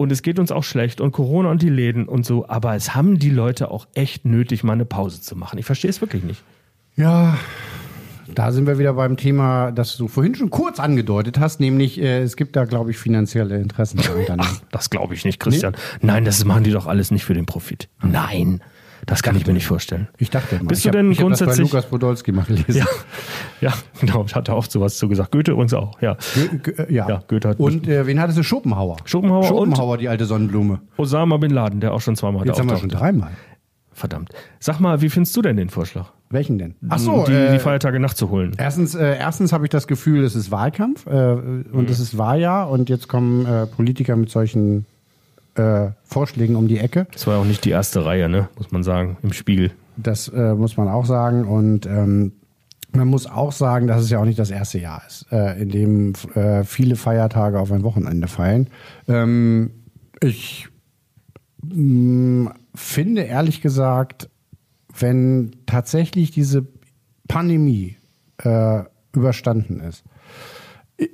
und 0.01 0.13
es 0.13 0.21
geht 0.21 0.39
uns 0.39 0.51
auch 0.51 0.63
schlecht 0.63 1.01
und 1.01 1.11
Corona 1.11 1.51
und 1.51 1.61
die 1.61 1.69
Läden 1.69 2.07
und 2.07 2.25
so, 2.25 2.47
aber 2.47 2.73
es 2.73 2.95
haben 2.95 3.19
die 3.19 3.29
Leute 3.29 3.69
auch 3.69 3.85
echt 3.93 4.23
nötig, 4.23 4.63
mal 4.63 4.73
eine 4.73 4.85
Pause 4.85 5.21
zu 5.21 5.35
machen. 5.35 5.59
Ich 5.59 5.65
verstehe 5.65 5.89
es 5.89 5.99
wirklich 5.99 6.23
nicht. 6.23 6.41
Ja, 6.95 7.37
da 8.33 8.53
sind 8.53 8.65
wir 8.65 8.79
wieder 8.79 8.93
beim 8.93 9.17
Thema, 9.17 9.71
das 9.71 9.97
du 9.97 10.07
vorhin 10.07 10.35
schon 10.35 10.49
kurz 10.51 10.79
angedeutet 10.79 11.37
hast, 11.37 11.59
nämlich 11.59 11.99
äh, 11.99 12.21
es 12.21 12.37
gibt 12.37 12.55
da, 12.55 12.63
glaube 12.63 12.91
ich, 12.91 12.97
finanzielle 12.97 13.59
Interessen 13.59 13.99
Unternehmen. 14.17 14.59
Das 14.71 14.89
glaube 14.89 15.15
ich 15.15 15.25
nicht, 15.25 15.37
Christian. 15.37 15.75
Nein, 16.01 16.23
das 16.23 16.45
machen 16.45 16.63
die 16.63 16.71
doch 16.71 16.87
alles 16.87 17.11
nicht 17.11 17.25
für 17.25 17.33
den 17.33 17.45
Profit. 17.45 17.89
Nein, 18.01 18.61
das 19.05 19.23
kann 19.23 19.35
ich 19.35 19.45
mir 19.47 19.53
nicht 19.53 19.67
vorstellen. 19.67 20.07
Ich 20.17 20.29
dachte 20.29 20.55
mal, 20.57 20.65
Bist 20.67 20.83
du 20.85 20.89
hab- 20.89 20.93
denn 20.93 21.11
ich 21.11 21.19
hab 21.21 21.29
das 21.29 21.39
bei 21.39 21.45
grundsätzlich- 21.45 21.71
Lukas 21.71 21.85
Podolski 21.89 22.31
mal 22.31 22.45
gelesen. 22.45 22.75
Ja, 22.75 22.85
ja, 23.61 23.73
genau, 23.99 24.25
hat 24.33 24.47
er 24.47 24.55
oft 24.57 24.71
sowas 24.71 24.97
zu 24.97 25.07
gesagt. 25.07 25.31
Goethe 25.31 25.51
übrigens 25.51 25.73
auch, 25.73 25.99
ja. 26.01 26.17
Go- 26.63 26.71
äh, 26.71 26.93
ja. 26.93 27.07
Ja, 27.09 27.23
Goethe 27.27 27.49
hat- 27.49 27.59
Und 27.59 27.87
äh, 27.87 28.05
wen 28.05 28.19
hattest 28.19 28.37
du? 28.37 28.43
Schopenhauer. 28.43 28.97
Schopenhauer 29.05 29.43
Schopenhauer, 29.43 29.97
die 29.97 30.09
alte 30.09 30.25
Sonnenblume. 30.25 30.79
Osama 30.97 31.37
Bin 31.37 31.51
Laden, 31.51 31.79
der 31.79 31.93
auch 31.93 32.01
schon 32.01 32.15
zweimal 32.15 32.45
Jetzt 32.45 32.59
haben 32.59 32.69
wir 32.69 32.77
schon 32.77 32.89
dreimal. 32.89 33.31
Verdammt. 33.91 34.29
Sag 34.59 34.79
mal, 34.79 35.01
wie 35.01 35.09
findest 35.09 35.35
du 35.35 35.41
denn 35.41 35.57
den 35.57 35.69
Vorschlag? 35.69 36.11
Welchen 36.29 36.57
denn? 36.57 36.75
Ach 36.87 36.99
so, 36.99 37.25
die, 37.25 37.33
äh, 37.33 37.51
die 37.51 37.59
Feiertage 37.59 37.99
nachzuholen. 37.99 38.53
Erstens, 38.57 38.95
äh, 38.95 39.17
erstens 39.17 39.51
habe 39.51 39.65
ich 39.65 39.71
das 39.71 39.87
Gefühl, 39.87 40.23
es 40.23 40.35
ist 40.35 40.51
Wahlkampf 40.51 41.05
äh, 41.07 41.09
und 41.09 41.89
es 41.89 41.99
ist 41.99 42.17
Wahljahr 42.17 42.69
und 42.69 42.87
jetzt 42.87 43.07
kommen 43.09 43.45
äh, 43.45 43.65
Politiker 43.65 44.15
mit 44.15 44.29
solchen 44.29 44.85
äh, 45.55 45.91
Vorschlägen 46.03 46.55
um 46.55 46.67
die 46.67 46.79
Ecke. 46.79 47.07
Das 47.11 47.27
war 47.27 47.35
ja 47.35 47.41
auch 47.41 47.45
nicht 47.45 47.65
die 47.65 47.71
erste 47.71 48.05
Reihe, 48.05 48.29
ne, 48.29 48.49
muss 48.57 48.71
man 48.71 48.83
sagen, 48.83 49.17
im 49.21 49.33
Spiegel. 49.33 49.71
Das 49.97 50.27
äh, 50.29 50.53
muss 50.53 50.77
man 50.77 50.87
auch 50.87 51.05
sagen. 51.05 51.45
Und 51.45 51.85
ähm, 51.85 52.33
man 52.91 53.07
muss 53.07 53.27
auch 53.27 53.51
sagen, 53.51 53.87
dass 53.87 54.01
es 54.01 54.09
ja 54.09 54.19
auch 54.19 54.25
nicht 54.25 54.39
das 54.39 54.51
erste 54.51 54.79
Jahr 54.79 55.03
ist, 55.05 55.27
äh, 55.31 55.61
in 55.61 55.69
dem 55.69 56.13
äh, 56.33 56.63
viele 56.63 56.95
Feiertage 56.95 57.59
auf 57.59 57.71
ein 57.71 57.83
Wochenende 57.83 58.27
fallen. 58.27 58.69
Ähm, 59.07 59.71
ich 60.21 60.67
mh, 61.63 62.53
finde 62.73 63.23
ehrlich 63.23 63.61
gesagt, 63.61 64.29
wenn 64.97 65.51
tatsächlich 65.65 66.31
diese 66.31 66.65
Pandemie 67.27 67.97
äh, 68.37 68.83
überstanden 69.13 69.79
ist, 69.81 70.03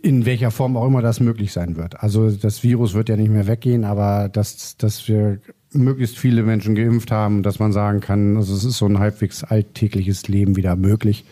in 0.01 0.25
welcher 0.25 0.51
Form 0.51 0.77
auch 0.77 0.87
immer 0.87 1.01
das 1.01 1.19
möglich 1.19 1.53
sein 1.53 1.77
wird. 1.77 2.01
Also 2.01 2.31
das 2.31 2.63
Virus 2.63 2.93
wird 2.93 3.09
ja 3.09 3.17
nicht 3.17 3.31
mehr 3.31 3.47
weggehen, 3.47 3.83
aber 3.83 4.29
dass, 4.29 4.77
dass 4.77 5.07
wir 5.07 5.39
möglichst 5.71 6.17
viele 6.17 6.41
Menschen 6.43 6.73
geimpft 6.73 7.11
haben, 7.11 7.43
dass 7.43 7.59
man 7.59 7.71
sagen 7.71 7.99
kann, 7.99 8.37
also 8.37 8.55
es 8.55 8.63
ist 8.63 8.77
so 8.77 8.87
ein 8.87 8.99
halbwegs 8.99 9.43
alltägliches 9.43 10.27
Leben 10.27 10.55
wieder 10.55 10.75
möglich. 10.75 11.25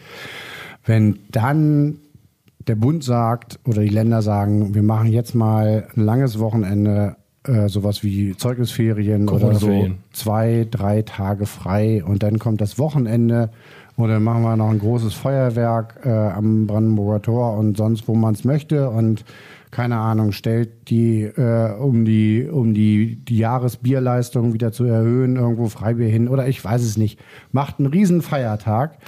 Wenn 0.86 1.20
dann 1.32 1.98
der 2.68 2.76
Bund 2.76 3.04
sagt 3.04 3.60
oder 3.66 3.82
die 3.82 3.90
Länder 3.90 4.22
sagen, 4.22 4.76
wir 4.76 4.84
machen 4.84 5.12
jetzt 5.12 5.34
mal 5.34 5.88
ein 5.96 6.04
langes 6.04 6.40
Wochenende, 6.40 7.16
äh, 7.46 7.68
sowas 7.70 8.04
wie 8.04 8.38
Zeugnisferien 8.38 9.30
oder 9.30 9.56
so, 9.56 9.90
zwei, 10.12 10.68
drei 10.70 11.02
Tage 11.02 11.46
frei 11.46 12.04
und 12.04 12.24
dann 12.24 12.40
kommt 12.40 12.62
das 12.62 12.78
Wochenende 12.78 13.50
und 13.96 14.10
dann 14.10 14.24
machen 14.24 14.44
wir 14.44 14.56
noch 14.56 14.70
ein 14.70 14.80
großes 14.80 15.14
Feuerwerk 15.14 16.00
äh, 16.06 16.10
am 16.10 16.68
Brandenburger 16.68 17.22
Tor 17.22 17.58
und 17.58 17.78
sonst, 17.78 18.08
wo 18.08 18.16
man 18.16 18.34
es 18.34 18.44
möchte 18.44 18.90
und 18.90 19.24
keine 19.74 19.98
Ahnung, 19.98 20.32
stellt 20.32 20.90
die, 20.90 21.24
äh, 21.24 21.74
um 21.74 22.06
die, 22.06 22.48
um 22.50 22.74
die, 22.76 23.16
die 23.16 23.38
Jahresbierleistung 23.38 24.54
wieder 24.54 24.72
zu 24.72 24.86
erhöhen, 24.86 25.36
irgendwo 25.36 25.68
Freibier 25.68 26.10
hin 26.10 26.28
oder 26.28 26.48
ich 26.48 26.64
weiß 26.64 26.84
es 26.84 26.96
nicht. 26.96 27.20
Macht 27.52 27.80
einen 27.80 27.88
riesen 27.88 28.22
Feiertag 28.22 29.00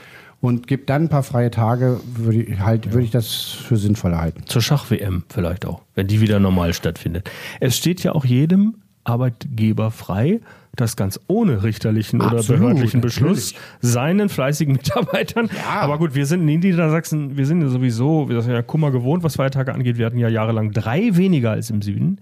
und 0.42 0.68
gibt 0.68 0.90
dann 0.90 1.04
ein 1.04 1.10
paar 1.10 1.24
freie 1.24 1.52
Tage, 1.52 2.00
würde 2.16 2.42
ich 2.42 2.60
halt, 2.60 2.94
würde 2.94 3.06
ich 3.06 3.12
das 3.12 3.34
für 3.34 3.78
sinnvoll 3.78 4.16
halten. 4.16 4.44
Zur 4.48 4.62
Schach-WM 4.62 5.24
vielleicht 5.30 5.66
auch, 5.66 5.84
wenn 5.94 6.08
die 6.08 6.20
wieder 6.20 6.40
normal 6.40 6.74
stattfindet. 6.74 7.30
Es 7.60 7.78
steht 7.78 8.04
ja 8.04 8.14
auch 8.14 8.26
jedem 8.26 8.76
Arbeitgeber 9.06 9.92
frei, 9.92 10.42
das 10.76 10.98
ganz 10.98 11.20
ohne 11.28 11.64
richterlichen 11.64 12.22
oder 12.22 12.40
Absolut, 12.40 12.62
behördlichen 12.62 13.00
Beschluss 13.00 13.54
natürlich. 13.54 13.94
seinen 13.94 14.30
fleißigen 14.30 14.74
Mitarbeitern. 14.74 15.50
Aber 15.70 15.98
gut, 15.98 16.16
wir 16.16 16.26
sind 16.26 16.48
in 16.48 16.60
Niedersachsen, 16.60 17.38
wir 17.38 17.46
sind 17.46 17.62
ja 17.62 17.70
sowieso, 17.70 18.28
wir 18.28 18.42
sind 18.42 18.52
ja 18.52 18.62
Kummer 18.62 18.92
gewohnt, 18.92 19.24
was 19.24 19.38
Feiertage 19.38 19.74
angeht. 19.74 19.98
Wir 19.98 20.06
hatten 20.06 20.18
ja 20.18 20.28
jahrelang 20.28 20.72
drei 20.72 21.16
weniger 21.16 21.52
als 21.52 21.70
im 21.70 21.82
Süden. 21.82 22.20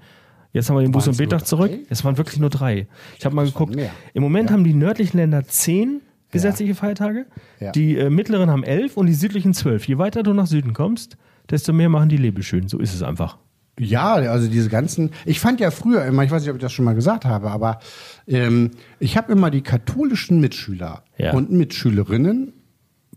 Jetzt 0.52 0.70
haben 0.70 0.78
wir 0.78 0.84
den 0.84 0.94
Buß- 0.94 1.10
und 1.10 1.18
Betag 1.18 1.48
zurück. 1.48 1.72
Es 1.90 2.06
waren 2.06 2.18
wirklich 2.18 2.40
nur 2.40 2.52
drei. 2.52 2.86
Ich 3.18 3.26
habe 3.26 3.36
mal 3.36 3.46
geguckt. 3.46 3.76
Im 4.14 4.22
Moment 4.22 4.52
haben 4.52 4.64
die 4.64 4.76
nördlichen 4.76 5.18
Länder 5.18 5.44
zehn 5.48 6.02
gesetzliche 6.30 6.76
Feiertage. 6.76 7.26
Ja. 7.60 7.72
Die 7.72 7.98
äh, 7.98 8.10
mittleren 8.10 8.50
haben 8.50 8.64
elf 8.64 8.98
und 8.98 9.06
die 9.08 9.14
südlichen 9.14 9.54
zwölf. 9.54 9.88
Je 9.88 9.98
weiter 9.98 10.24
du 10.24 10.34
nach 10.34 10.48
Süden 10.48 10.74
kommst, 10.74 11.18
desto 11.50 11.74
mehr 11.74 11.90
machen 11.90 12.10
die 12.10 12.18
Lebe 12.18 12.44
schön. 12.44 12.68
So 12.68 12.80
ist 12.80 12.94
es 12.94 13.04
einfach. 13.04 13.38
Ja, 13.80 14.14
also 14.14 14.48
diese 14.48 14.70
ganzen. 14.70 15.10
Ich 15.26 15.40
fand 15.40 15.60
ja 15.60 15.72
früher 15.72 16.06
immer, 16.06 16.24
ich 16.24 16.30
weiß 16.32 16.42
nicht, 16.44 16.50
ob 16.52 16.58
ich 16.58 16.62
das 16.62 16.72
schon 16.74 16.86
mal 16.86 16.94
gesagt 16.94 17.26
habe, 17.26 17.50
aber 17.50 17.80
ähm, 18.28 18.72
ich 19.00 19.18
habe 19.18 19.32
immer 19.32 19.50
die 19.50 19.62
katholischen 19.62 20.40
Mitschüler 20.40 21.04
Ja. 21.18 21.34
und 21.34 21.52
Mitschülerinnen 21.52 22.54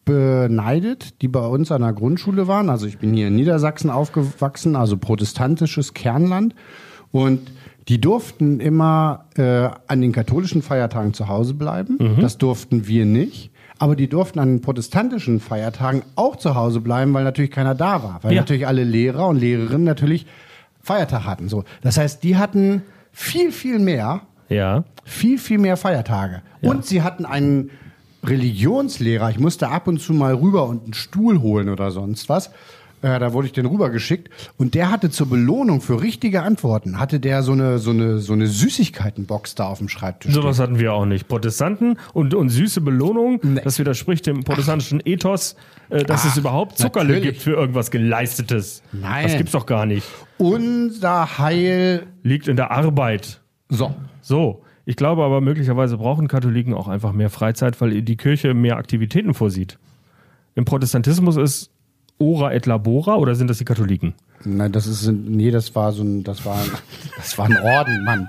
beneidet, 0.07 1.21
die 1.21 1.29
bei 1.29 1.45
uns 1.47 1.71
an 1.73 1.83
der 1.83 1.93
Grundschule 1.93 2.47
waren. 2.49 2.71
Also 2.71 2.87
ich 2.87 2.99
bin 2.99 3.13
hier 3.13 3.29
in 3.29 3.37
Niedersachsen 3.37 3.91
aufgewachsen, 3.91 4.77
also 4.77 4.97
protestantisches 4.97 5.95
Kernland. 5.95 6.55
Und 7.11 7.51
die 7.89 8.01
durften 8.01 8.61
immer 8.61 9.27
äh, 9.37 9.69
an 9.89 10.01
den 10.01 10.13
katholischen 10.13 10.63
Feiertagen 10.63 11.13
zu 11.13 11.29
Hause 11.29 11.55
bleiben. 11.55 11.99
Das 12.21 12.39
durften 12.39 12.87
wir 12.87 13.05
nicht. 13.05 13.51
Aber 13.79 13.95
die 13.95 14.09
durften 14.09 14.39
an 14.39 14.49
den 14.49 14.61
protestantischen 14.63 15.39
Feiertagen 15.39 16.03
auch 16.15 16.37
zu 16.37 16.55
Hause 16.55 16.81
bleiben, 16.81 17.13
weil 17.13 17.25
natürlich 17.25 17.51
keiner 17.51 17.75
da 17.75 18.03
war. 18.03 18.21
Weil 18.23 18.33
Ja. 18.35 18.41
natürlich 18.41 18.67
alle 18.67 18.85
Lehrer 18.85 19.29
und 19.29 19.37
Lehrerinnen 19.37 19.85
natürlich 19.85 20.27
Feiertag 20.87 21.25
hatten. 21.25 21.49
So. 21.49 21.65
Das 21.83 21.99
heißt, 21.99 22.23
die 22.23 22.37
hatten 22.37 22.83
viel, 23.13 23.51
viel 23.53 23.79
mehr 23.81 24.23
Ja. 24.49 24.85
viel, 25.05 25.39
viel 25.39 25.59
mehr 25.59 25.77
Feiertage. 25.77 26.43
Und 26.63 26.87
sie 26.87 27.03
hatten 27.03 27.27
einen 27.27 27.71
Religionslehrer. 28.25 29.31
Ich 29.31 29.39
musste 29.39 29.69
ab 29.69 29.87
und 29.89 30.01
zu 30.01 30.13
mal 30.13 30.35
rüber 30.35 30.67
und 30.67 30.85
einen 30.85 30.95
Stuhl 30.95 31.41
holen 31.41 31.69
oder 31.69 31.91
sonst 31.91 32.29
was. 32.29 32.51
Äh, 33.07 33.21
da 33.21 33.33
wurde 33.33 33.47
ich 33.47 33.53
den 33.53 33.67
rübergeschickt. 33.67 34.31
Und 34.59 34.75
der 34.75 34.91
hatte 34.91 35.11
zur 35.11 35.29
Belohnung 35.29 35.81
für 35.81 36.03
richtige 36.03 36.43
Antworten, 36.43 36.99
hatte 36.99 37.21
der 37.21 37.43
so 37.45 37.53
eine, 37.53 37.79
so 37.79 37.91
eine, 37.91 38.19
so 38.19 38.33
eine 38.33 38.49
Süßigkeitenbox 38.49 39.55
da 39.55 39.67
auf 39.69 39.79
dem 39.79 39.89
Schreibtisch. 39.89 40.33
Sowas 40.33 40.59
hatten 40.59 40.81
wir 40.81 40.93
auch 40.93 41.05
nicht. 41.07 41.29
Protestanten 41.29 41.99
und, 42.15 42.35
und 42.35 42.49
süße 42.49 42.81
Belohnung, 42.81 43.39
Nee. 43.43 43.61
das 43.63 43.79
widerspricht 43.79 44.27
dem 44.27 44.43
protestantischen 44.43 45.01
Ethos, 45.05 45.55
äh, 45.89 46.03
dass 46.03 46.23
Ach, 46.25 46.31
es 46.31 46.37
überhaupt 46.37 46.79
Zuckerle 46.79 47.15
natürlich. 47.15 47.31
gibt 47.35 47.43
für 47.43 47.53
irgendwas 47.53 47.93
Geleistetes. 47.93 48.83
Nein. 48.93 49.25
Das 49.29 49.37
gibt's 49.37 49.53
doch 49.53 49.67
gar 49.67 49.87
nicht. 49.87 50.07
Unser 50.39 51.39
Heil. 51.39 52.07
Liegt 52.25 52.49
in 52.49 52.57
der 52.57 52.73
Arbeit. 52.73 53.41
So. 53.69 53.95
So. 54.21 54.63
Ich 54.85 54.97
glaube 54.97 55.23
aber, 55.23 55.41
möglicherweise 55.41 55.97
brauchen 55.97 56.29
Katholiken 56.29 56.75
auch 56.75 56.89
einfach 56.89 57.13
mehr 57.13 57.31
Freizeit, 57.31 57.81
weil 57.81 58.03
die 58.03 58.17
Kirche 58.17 58.55
mehr 58.55 58.77
Aktivitäten 58.77 59.35
vorsieht. 59.35 59.79
Im 60.55 60.65
Protestantismus 60.65 61.37
ist 61.37 61.71
Ora 62.19 62.53
et 62.55 62.67
Labora 62.67 63.17
oder 63.17 63.35
sind 63.35 63.49
das 63.51 63.59
die 63.59 63.65
Katholiken? 63.65 64.15
Nein, 64.45 64.73
das 64.73 64.87
ist, 64.87 65.07
nee, 65.11 65.51
das 65.51 65.75
war 65.75 65.93
so 65.93 66.03
ein, 66.03 66.25
das 66.25 66.45
war, 66.45 66.59
das 67.17 67.37
war 67.39 67.47
ein 67.47 67.57
Orden, 67.59 68.05
Mann. 68.05 68.29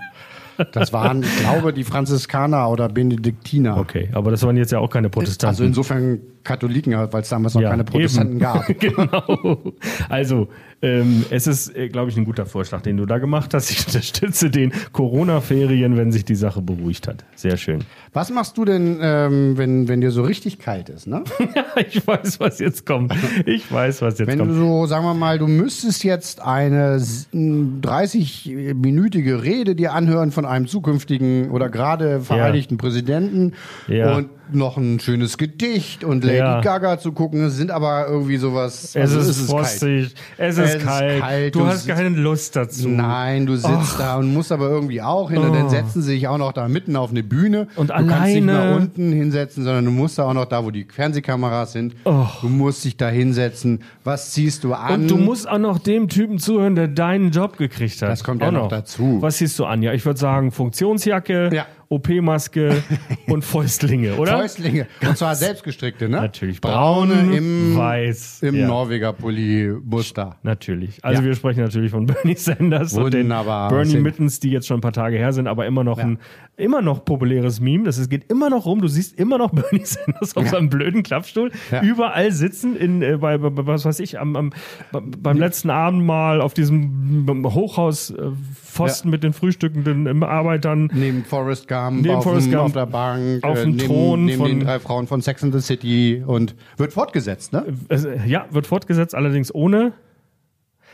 Das 0.72 0.92
waren, 0.92 1.22
ich 1.22 1.38
glaube, 1.38 1.72
die 1.72 1.84
Franziskaner 1.84 2.70
oder 2.72 2.90
Benediktiner. 2.90 3.78
Okay, 3.78 4.10
aber 4.14 4.32
das 4.32 4.42
waren 4.42 4.58
jetzt 4.58 4.72
ja 4.72 4.80
auch 4.80 4.90
keine 4.90 5.08
Protestanten. 5.08 5.50
Also 5.50 5.64
insofern 5.64 6.20
Katholiken, 6.44 6.94
weil 6.96 7.22
es 7.22 7.30
damals 7.30 7.54
noch 7.54 7.62
Ja, 7.62 7.70
keine 7.70 7.84
Protestanten 7.84 8.38
eben. 8.38 8.40
gab. 8.40 8.66
genau. 8.80 9.74
Also, 10.10 10.48
ähm, 10.82 11.26
es 11.32 11.48
ist, 11.48 11.76
äh, 11.76 11.90
glaube 11.90 12.12
ich, 12.12 12.18
ein 12.18 12.26
guter 12.26 12.46
Vorschlag, 12.46 12.82
den 12.82 12.98
du 12.98 13.06
da 13.06 13.18
gemacht 13.18 13.54
hast. 13.54 13.72
Ich 13.72 13.86
unterstütze 13.88 14.50
den 14.50 14.72
Corona-Ferien, 14.92 15.98
wenn 15.98 16.12
sich 16.12 16.24
die 16.26 16.36
Sache 16.36 16.62
beruhigt 16.62 17.08
hat. 17.08 17.26
Sehr 17.36 17.58
schön. 17.58 17.80
Was 18.14 18.30
machst 18.32 18.58
du 18.58 18.66
denn, 18.66 19.00
ähm, 19.02 19.58
wenn, 19.58 19.88
wenn 19.88 20.02
dir 20.02 20.12
so 20.12 20.22
richtig 20.24 20.60
kalt 20.60 20.90
ist, 20.90 21.08
ne? 21.08 21.24
ich 21.90 22.06
weiß, 22.06 22.40
was 22.40 22.60
jetzt 22.60 22.86
kommt. 22.86 23.14
Ich 23.46 23.72
weiß, 23.72 24.02
was 24.02 24.20
jetzt 24.20 24.28
Wenn 24.28 24.40
du 24.40 24.46
kommt. 24.46 24.58
so, 24.58 24.86
sagen 24.86 25.06
wir 25.06 25.14
mal, 25.14 25.40
du 25.40 25.48
müsstest 25.48 26.04
jetzt 26.04 26.42
eine 26.42 26.96
s- 26.96 27.28
m, 27.34 27.82
30-minütige 27.82 29.44
Rede 29.44 29.76
dir 29.76 29.94
anhören 29.94 30.32
von 30.32 30.46
einem 30.46 30.68
zukünftigen 30.68 31.52
oder 31.52 31.70
gerade 31.70 32.22
vereidigten 32.22 32.78
Präsidenten 32.78 33.54
Ja. 33.88 34.16
und 34.16 34.30
noch 34.54 34.78
ein 34.78 35.00
schönes 35.00 35.38
Gedicht 35.38 36.04
und 36.04 36.24
Lady 36.24 36.38
Ja. 36.38 36.62
Gaga 36.62 37.00
zu 37.00 37.12
gucken, 37.12 37.44
es 37.46 37.56
sind 37.58 37.72
aber 37.72 38.08
irgendwie 38.08 38.38
sowas. 38.38 38.96
Es 38.96 38.96
also 38.96 39.20
ist 39.20 39.38
kalt. 39.38 39.50
frostig, 39.50 40.16
es 40.38 40.58
ist, 40.58 40.64
Es 40.64 40.76
ist 40.76 40.86
kalt. 40.86 41.20
kalt, 41.22 41.56
du 41.56 41.60
du 41.60 41.66
hast 41.68 41.88
keine 41.88 42.10
Lust 42.10 42.56
dazu. 42.56 42.88
Nein, 42.90 43.46
du 43.46 43.56
sitzt 43.56 44.00
da 44.00 44.18
und 44.18 44.34
musst 44.34 44.52
aber 44.52 44.70
irgendwie 44.70 45.02
auch 45.02 45.30
hin 45.30 45.40
und 45.40 45.54
dann 45.54 45.66
Oh. 45.66 45.70
setzen 45.70 46.02
sie 46.02 46.12
sich 46.14 46.28
auch 46.28 46.38
noch 46.38 46.54
da 46.54 46.68
mitten 46.68 46.96
auf 46.96 47.10
eine 47.12 47.24
Bühne. 47.24 47.68
Und 47.76 47.90
du 47.90 47.94
kannst 47.94 48.10
nicht 48.10 48.20
alleine- 48.22 48.42
mehr 48.46 48.76
unten 48.76 49.12
hinsetzen, 49.12 49.64
sondern 49.64 49.86
du 49.86 49.92
musst 49.92 50.18
da 50.18 50.24
auch 50.24 50.34
noch 50.34 50.46
da, 50.46 50.64
wo 50.64 50.72
die 50.72 50.86
Fernsehkameras 50.86 51.74
sind. 51.74 51.96
Du 52.06 52.48
musst 52.50 52.86
dich 52.86 52.98
da 52.98 53.10
hinsetzen. 53.10 53.82
Was 54.04 54.32
ziehst 54.32 54.64
du 54.64 54.74
an? 54.74 55.02
Und 55.02 55.12
du 55.12 55.18
musst 55.18 55.48
auch 55.50 55.58
noch 55.58 55.80
dem 55.80 56.08
Typen 56.10 56.40
zuhören, 56.40 56.76
der 56.76 56.88
deinen 56.88 57.32
Job 57.32 57.58
gekriegt 57.58 58.02
hat. 58.02 58.10
Das 58.10 58.24
kommt 58.24 58.42
auch 58.42 58.48
ja 58.48 58.52
noch 58.52 58.68
dazu. 58.70 59.18
Was 59.22 59.38
siehst 59.40 59.58
du 59.60 59.66
an? 59.66 59.82
Ja, 59.84 59.94
ich 59.94 60.06
würde 60.06 60.20
sagen 60.20 60.52
Funktionsjacke, 60.52 61.50
Ja. 61.54 61.66
OP-Maske 61.90 62.84
und 63.28 63.44
Fäustlinge, 63.44 64.16
oder? 64.16 64.40
Fäustlinge. 64.40 64.88
Und 65.08 65.18
zwar 65.18 65.36
selbstgestrickte, 65.36 66.10
ne? 66.10 66.18
Natürlich. 66.18 66.60
Braune 66.62 67.14
Braun, 67.16 67.34
im, 67.34 67.78
weiß. 67.78 68.44
im 68.44 68.56
Ja. 68.56 68.68
Norweger 68.68 69.14
Pulli-Muster. 69.14 70.36
Natürlich. 70.44 71.04
Also 71.04 71.22
Ja. 71.22 71.28
wir 71.28 71.36
sprechen 71.36 71.62
natürlich 71.64 71.92
von 71.92 72.06
Bernie 72.06 72.36
Sanders 72.36 72.94
und 72.94 73.14
den 73.14 73.24
Wunderbar. 73.24 73.70
Bernie 73.70 73.98
Mittens, 73.98 74.40
die 74.40 74.52
jetzt 74.52 74.68
schon 74.68 74.78
ein 74.80 74.82
paar 74.82 74.94
Tage 74.94 75.18
her 75.18 75.32
sind, 75.34 75.48
aber 75.48 75.66
immer 75.66 75.84
noch 75.84 75.98
ein 75.98 76.20
immer 76.58 76.82
noch 76.82 77.06
populäres 77.06 77.60
Meme. 77.62 77.84
Das 77.86 78.10
geht 78.10 78.30
immer 78.32 78.50
noch 78.50 78.66
rum. 78.66 78.82
Du 78.82 78.88
siehst 78.88 79.18
immer 79.20 79.38
noch 79.38 79.52
Bernie 79.54 79.86
Sanders 79.86 80.36
auf 80.36 80.48
seinem 80.50 80.70
blöden 80.70 81.04
Klappstuhl 81.04 81.52
Ja. 81.72 81.82
überall 81.84 82.32
sitzen 82.32 82.76
in 82.76 83.02
äh, 83.02 83.18
bei, 83.18 83.38
bei, 83.38 83.50
was 83.68 83.86
weiß 83.86 84.00
ich 84.00 84.20
am, 84.20 84.36
am 84.36 84.50
beim 84.92 85.38
letzten 85.38 85.70
Abend 85.70 86.04
mal 86.04 86.42
auf 86.42 86.54
diesem 86.56 87.26
Hochhauspfosten 87.44 89.10
Ja. 89.10 89.12
mit 89.12 89.24
den 89.24 89.34
frühstückenden 89.34 90.08
ähm, 90.08 90.24
Arbeitern. 90.24 90.90
Neben 90.94 91.24
Forrest 91.26 91.68
Gump, 91.68 92.02
Neben 92.02 92.16
auf, 92.16 92.24
Forrest 92.24 92.50
Gump, 92.50 92.64
auf 92.64 92.74
der 92.74 92.86
Bank, 92.86 93.44
auf 93.44 93.58
äh, 93.58 93.62
dem 93.62 93.76
neben, 93.76 93.88
Thron 93.88 94.26
neben 94.26 94.38
von- 94.40 94.48
den 94.50 94.60
drei 94.62 94.80
Frauen 94.80 95.08
von 95.08 95.22
Sex 95.22 95.44
and 95.44 95.54
the 95.54 95.62
City 95.62 96.24
und 96.26 96.56
wird 96.78 96.94
fortgesetzt, 96.94 97.54
ne? 97.54 97.66
Äh, 97.90 98.28
ja, 98.28 98.46
wird 98.52 98.68
fortgesetzt, 98.68 99.16
allerdings 99.16 99.54
ohne. 99.54 99.94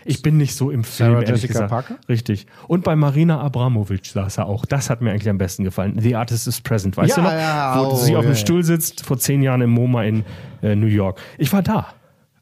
Ich 0.05 0.21
bin 0.21 0.37
nicht 0.37 0.55
so 0.55 0.69
im 0.71 0.83
Film, 0.83 1.09
Sarah 1.11 1.21
ehrlich 1.23 1.29
Jessica 1.41 1.53
gesagt. 1.53 1.69
Parker? 1.69 1.95
Richtig. 2.09 2.47
Und 2.67 2.83
bei 2.83 2.95
Marina 2.95 3.39
Abramovic 3.41 4.05
saß 4.05 4.37
er 4.39 4.47
auch. 4.47 4.65
Das 4.65 4.89
hat 4.89 5.01
mir 5.01 5.11
eigentlich 5.11 5.29
am 5.29 5.37
besten 5.37 5.63
gefallen. 5.63 5.99
The 5.99 6.15
Artist 6.15 6.47
is 6.47 6.61
Present, 6.61 6.97
weißt 6.97 7.09
Ja, 7.11 7.15
du 7.15 7.21
noch? 7.23 7.31
ja, 7.31 7.75
Wo 7.79 7.91
oh, 7.91 7.95
sie 7.95 8.15
auf 8.15 8.25
dem. 8.25 8.35
Stuhl 8.35 8.63
sitzt, 8.63 9.05
vor 9.05 9.17
zehn 9.17 9.41
Jahren 9.41 9.61
im 9.61 9.69
MoMA 9.69 10.03
in 10.03 10.23
äh, 10.61 10.75
New 10.75 10.87
York. 10.87 11.19
Ich 11.37 11.51
war 11.53 11.61
da. 11.61 11.87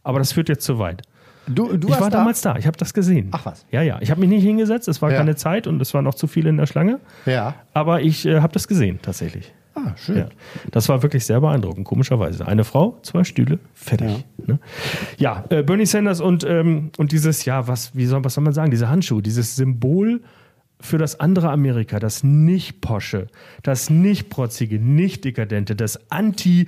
Aber 0.04 0.20
das 0.20 0.32
führt 0.34 0.50
jetzt 0.50 0.66
zu 0.66 0.80
weit. 0.80 1.04
Du, 1.48 1.76
du 1.76 1.88
ich 1.90 2.00
war 2.00 2.10
da? 2.10 2.18
damals 2.20 2.42
da. 2.42 2.56
Ich 2.56 2.68
habe 2.68 2.78
das 2.78 2.94
gesehen. 2.94 3.30
Ach 3.32 3.46
was. 3.46 3.66
Ja, 3.72 3.82
ja. 3.82 3.98
Ich 4.02 4.10
habe 4.12 4.22
mich 4.22 4.30
nicht 4.30 4.44
hingesetzt. 4.44 4.88
Es 4.88 5.02
war 5.02 5.12
Ja. 5.12 5.18
keine 5.18 5.36
Zeit 5.36 5.68
und 5.68 5.82
es 5.82 5.94
waren 5.94 6.04
noch 6.06 6.14
zu 6.16 6.28
viele 6.28 6.50
in 6.50 6.58
der 6.58 6.66
Schlange. 6.68 7.00
Ja. 7.26 7.56
Aber 7.74 8.02
ich 8.02 8.26
äh, 8.26 8.40
habe 8.42 8.54
das 8.54 8.68
gesehen, 8.68 9.00
tatsächlich. 9.02 9.52
Ah, 9.74 9.96
schön. 9.96 10.18
Ja, 10.18 10.30
das 10.72 10.90
war 10.90 11.02
wirklich 11.02 11.26
sehr 11.26 11.40
beeindruckend, 11.40 11.86
komischerweise. 11.86 12.46
Eine 12.48 12.64
Frau, 12.64 13.00
zwei 13.04 13.24
Stühle, 13.24 13.60
fertig. 13.74 14.26
Ja, 14.38 14.46
ne? 14.48 14.60
ja 15.18 15.46
äh, 15.50 15.64
Bernie 15.64 15.86
Sanders 15.86 16.20
und, 16.20 16.44
ähm, 16.44 16.92
und 16.98 17.12
dieses, 17.12 17.46
ja, 17.46 17.68
was, 17.68 17.96
wie 17.96 18.06
soll, 18.06 18.24
was 18.24 18.34
soll 18.34 18.44
man 18.44 18.54
sagen, 18.54 18.72
diese 18.72 18.90
Handschuhe, 18.90 19.22
dieses 19.22 19.56
Symbol 19.56 20.22
für 20.82 20.98
das 20.98 21.20
andere 21.20 21.52
Amerika, 21.52 22.00
das 22.00 22.24
nicht 22.24 22.82
Posche, 22.82 23.28
das 23.64 23.90
nicht 23.90 24.30
Protzige, 24.30 24.80
nicht 24.80 25.24
Dekadente, 25.24 25.76
das 25.76 26.12
Anti- 26.12 26.68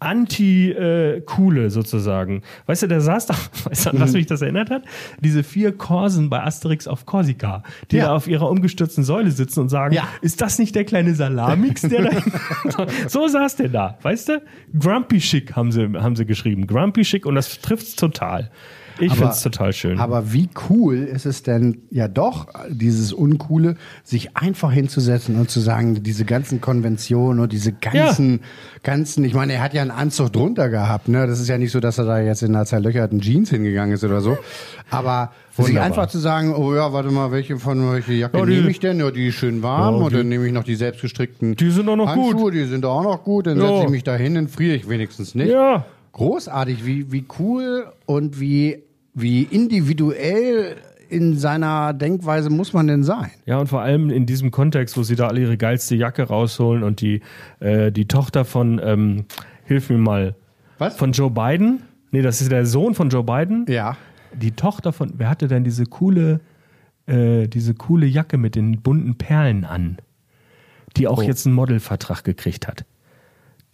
Anti-Coole 0.00 1.70
sozusagen. 1.70 2.42
Weißt 2.66 2.82
du, 2.82 2.86
der 2.86 3.00
saß 3.00 3.26
da, 3.26 3.34
weißt 3.64 3.86
du, 3.86 3.90
an 3.90 4.00
was 4.00 4.12
mich 4.12 4.26
das 4.26 4.42
erinnert 4.42 4.70
hat? 4.70 4.82
Diese 5.20 5.42
vier 5.42 5.72
Korsen 5.76 6.30
bei 6.30 6.42
Asterix 6.42 6.86
auf 6.86 7.06
Korsika, 7.06 7.62
die 7.90 7.96
Ja. 7.96 8.06
da 8.06 8.14
auf 8.16 8.28
ihrer 8.28 8.48
umgestürzten 8.50 9.04
Säule 9.04 9.30
sitzen 9.30 9.60
und 9.60 9.68
sagen, 9.68 9.94
Ja. 9.94 10.08
ist 10.20 10.40
das 10.40 10.58
nicht 10.58 10.74
der 10.74 10.84
kleine 10.84 11.14
Salamix, 11.14 11.82
der 11.82 12.02
da... 12.10 12.86
so 13.08 13.26
saß 13.28 13.56
der 13.56 13.68
da, 13.68 13.98
weißt 14.02 14.28
du? 14.28 14.42
Grumpy 14.78 15.20
Schick 15.20 15.56
haben 15.56 15.72
sie, 15.72 15.88
haben 15.94 16.16
sie 16.16 16.26
geschrieben. 16.26 16.66
Grumpy 16.66 17.04
Schick 17.04 17.26
und 17.26 17.34
das 17.34 17.60
trifft's 17.60 17.96
total. 17.96 18.50
Ich 19.00 19.12
Aber- 19.12 19.20
find's 19.22 19.42
total 19.42 19.72
schön. 19.72 19.98
Aber 19.98 20.32
wie 20.32 20.48
cool 20.68 20.96
ist 20.96 21.26
es 21.26 21.42
denn 21.42 21.82
ja 21.90 22.08
doch, 22.08 22.46
dieses 22.68 23.12
Uncoole, 23.12 23.76
sich 24.04 24.36
einfach 24.36 24.72
hinzusetzen 24.72 25.36
und 25.38 25.50
zu 25.50 25.60
sagen, 25.60 26.02
diese 26.02 26.24
ganzen 26.24 26.60
Konventionen 26.60 27.40
und 27.40 27.52
diese 27.52 27.72
ganzen, 27.72 28.40
ganzen, 28.82 29.24
ich 29.24 29.34
meine, 29.34 29.52
er 29.54 29.62
hat 29.62 29.74
ja 29.74 29.82
einen 29.82 29.90
Anzug 29.90 30.32
drunter 30.32 30.68
gehabt, 30.68 31.08
ne? 31.08 31.26
Das 31.26 31.40
ist 31.40 31.48
ja 31.48 31.58
nicht 31.58 31.72
so, 31.72 31.80
dass 31.80 31.98
er 31.98 32.04
da 32.04 32.20
jetzt 32.20 32.42
in 32.42 32.54
einer 32.54 32.64
zerlöcherten 32.66 33.20
Jeans 33.20 33.50
hingegangen 33.50 33.94
ist 33.94 34.04
oder 34.04 34.20
so. 34.20 34.36
Aber 34.90 35.32
sich 35.56 35.80
einfach 35.80 36.06
zu 36.06 36.18
sagen, 36.18 36.54
oh 36.54 36.72
ja, 36.74 36.92
warte 36.92 37.10
mal, 37.10 37.32
welche 37.32 37.58
von 37.58 37.90
welche 37.92 38.12
Jacke 38.12 38.38
Ja, 38.38 38.46
nehme 38.46 38.70
ich 38.70 38.78
denn? 38.78 39.00
Ja, 39.00 39.10
die 39.10 39.26
ist 39.28 39.34
schön 39.34 39.60
warm 39.62 39.96
Ja, 39.96 40.00
und 40.04 40.12
die- 40.12 40.16
dann 40.18 40.28
nehme 40.28 40.46
ich 40.46 40.52
noch 40.52 40.62
die 40.62 40.76
selbstgestrickten 40.76 41.56
Die 41.56 41.70
sind 41.70 41.88
auch 41.88 41.96
noch 41.96 42.06
Handschuhe, 42.08 42.34
gut. 42.34 42.54
die 42.54 42.64
sind 42.64 42.84
auch 42.84 43.02
noch 43.02 43.24
gut, 43.24 43.48
dann 43.48 43.58
Ja. 43.60 43.66
setze 43.66 43.84
ich 43.86 43.90
mich 43.90 44.04
da 44.04 44.14
hin, 44.14 44.36
dann 44.36 44.46
friere 44.48 44.76
ich 44.76 44.88
wenigstens 44.88 45.34
nicht 45.34 45.50
ja. 45.50 45.84
großartig, 46.12 46.86
wie, 46.86 47.10
wie 47.10 47.24
cool 47.40 47.86
und 48.06 48.38
wie, 48.40 48.84
wie 49.14 49.42
individuell 49.42 50.76
in 51.08 51.38
seiner 51.38 51.94
Denkweise 51.94 52.50
muss 52.50 52.72
man 52.72 52.86
denn 52.86 53.02
sein? 53.02 53.30
Ja, 53.46 53.58
und 53.58 53.68
vor 53.68 53.80
allem 53.80 54.10
in 54.10 54.26
diesem 54.26 54.50
Kontext, 54.50 54.96
wo 54.98 55.02
sie 55.02 55.16
da 55.16 55.28
alle 55.28 55.40
ihre 55.40 55.56
geilste 55.56 55.96
Jacke 55.96 56.24
rausholen 56.24 56.82
und 56.82 57.00
die, 57.00 57.22
äh, 57.60 57.90
die 57.90 58.06
Tochter 58.06 58.44
von, 58.44 58.80
ähm, 58.84 59.24
hilf 59.64 59.88
mir 59.90 59.98
mal, 59.98 60.34
Was? 60.78 60.96
von 60.96 61.12
Joe 61.12 61.30
Biden, 61.30 61.82
nee, 62.10 62.22
das 62.22 62.40
ist 62.40 62.50
der 62.52 62.66
Sohn 62.66 62.94
von 62.94 63.08
Joe 63.08 63.24
Biden, 63.24 63.64
Ja. 63.68 63.96
die 64.34 64.52
Tochter 64.52 64.92
von, 64.92 65.14
wer 65.16 65.30
hatte 65.30 65.48
denn 65.48 65.64
diese 65.64 65.86
coole, 65.86 66.40
äh, 67.06 67.48
diese 67.48 67.72
coole 67.74 68.04
Jacke 68.06 68.36
mit 68.36 68.54
den 68.54 68.82
bunten 68.82 69.16
Perlen 69.16 69.64
an, 69.64 69.96
die 70.98 71.08
auch 71.08 71.22
jetzt 71.22 71.46
einen 71.46 71.54
Modelvertrag 71.54 72.22
gekriegt 72.22 72.68
hat? 72.68 72.84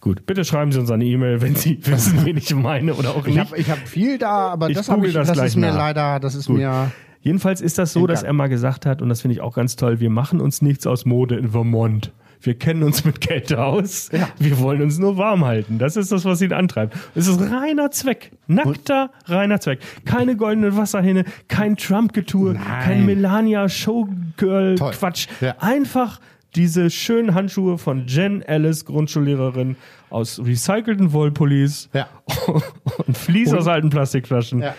Gut, 0.04 0.26
bitte 0.26 0.44
schreiben 0.44 0.70
Sie 0.70 0.78
uns 0.78 0.90
eine 0.90 1.02
E-Mail, 1.06 1.40
wenn 1.40 1.54
Sie 1.54 1.78
wissen, 1.86 2.26
wen 2.26 2.36
ich 2.36 2.54
meine 2.54 2.92
oder 2.92 3.12
auch 3.12 3.26
Ich 3.26 3.34
nicht. 3.34 3.38
habe 3.38 3.56
ich 3.58 3.70
hab 3.70 3.78
viel 3.88 4.18
da, 4.18 4.48
aber 4.48 4.68
Ich 4.68 4.76
das, 4.76 4.86
ich, 4.90 5.14
das 5.14 5.28
das, 5.32 5.38
ist 5.38 5.56
mir 5.56 5.68
nach. 5.68 5.76
leider, 5.78 6.20
das 6.20 6.34
ist 6.34 6.48
Gut. 6.48 6.58
mir. 6.58 6.92
Jedenfalls 7.22 7.62
ist 7.62 7.78
das 7.78 7.94
so, 7.94 8.06
dass 8.06 8.22
er 8.22 8.34
mal 8.34 8.48
gesagt 8.50 8.84
hat, 8.84 9.00
und 9.00 9.08
das 9.08 9.22
finde 9.22 9.36
ich 9.36 9.40
auch 9.40 9.54
ganz 9.54 9.76
toll, 9.76 10.00
wir 10.00 10.10
machen 10.10 10.42
uns 10.42 10.60
nichts 10.60 10.86
aus 10.86 11.06
Mode 11.06 11.36
in 11.36 11.52
Vermont. 11.52 12.12
Wir 12.42 12.52
kennen 12.58 12.82
uns 12.82 13.06
mit 13.06 13.22
Kälte 13.22 13.64
aus. 13.64 14.10
Ja. 14.12 14.28
Wir 14.38 14.58
wollen 14.58 14.82
uns 14.82 14.98
nur 14.98 15.16
warm 15.16 15.46
halten. 15.46 15.78
Das 15.78 15.96
ist 15.96 16.12
das, 16.12 16.26
was 16.26 16.42
ihn 16.42 16.52
antreibt. 16.52 16.94
Es 17.14 17.26
ist 17.26 17.40
reiner 17.40 17.90
Zweck. 17.90 18.30
Nackter, 18.46 19.08
reiner 19.24 19.58
Zweck. 19.60 19.78
Keine 20.04 20.36
goldene 20.36 20.76
Wasserhähne, 20.76 21.24
kein 21.48 21.78
Trump-Getue, 21.78 22.56
kein 22.56 23.06
Melania-Showgirl-Quatsch. 23.06 25.28
Ja. 25.40 25.54
Einfach 25.60 26.20
diese 26.54 26.90
schönen 26.90 27.34
Handschuhe 27.34 27.78
von 27.78 28.06
Jen 28.06 28.42
Ellis, 28.42 28.84
Grundschullehrerin, 28.84 29.76
aus 30.10 30.38
recycelten 30.38 31.12
Wollpullis 31.12 31.88
Ja. 31.92 32.06
und 33.06 33.16
Vlies 33.16 33.52
aus 33.52 33.66
alten 33.66 33.90
Plastikflaschen, 33.90 34.60
Ja. 34.62 34.74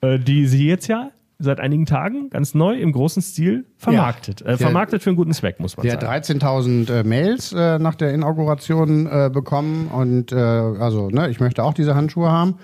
äh, 0.00 0.18
die 0.18 0.46
sie 0.46 0.66
jetzt 0.68 0.86
ja 0.86 1.10
seit 1.38 1.60
einigen 1.60 1.84
Tagen 1.84 2.30
ganz 2.30 2.54
neu 2.54 2.78
im 2.78 2.92
großen 2.92 3.20
Stil 3.20 3.66
vermarktet. 3.76 4.40
Äh, 4.40 4.44
Der- 4.46 4.58
vermarktet 4.58 5.02
für 5.02 5.10
einen 5.10 5.18
guten 5.18 5.32
Zweck, 5.34 5.60
muss 5.60 5.76
man 5.76 5.84
Der 5.84 5.92
hat 5.92 6.00
sagen. 6.00 6.40
13.000 6.40 6.90
äh, 6.90 7.04
Mails 7.04 7.52
äh, 7.52 7.78
nach 7.78 7.94
der 7.94 8.14
Inauguration 8.14 9.06
äh, 9.06 9.28
bekommen 9.30 9.88
und 9.88 10.32
äh, 10.32 10.36
also 10.36 11.10
ne, 11.10 11.28
ich 11.28 11.38
möchte 11.40 11.62
auch 11.62 11.74
diese 11.74 11.94
Handschuhe 11.94 12.30
haben. 12.30 12.54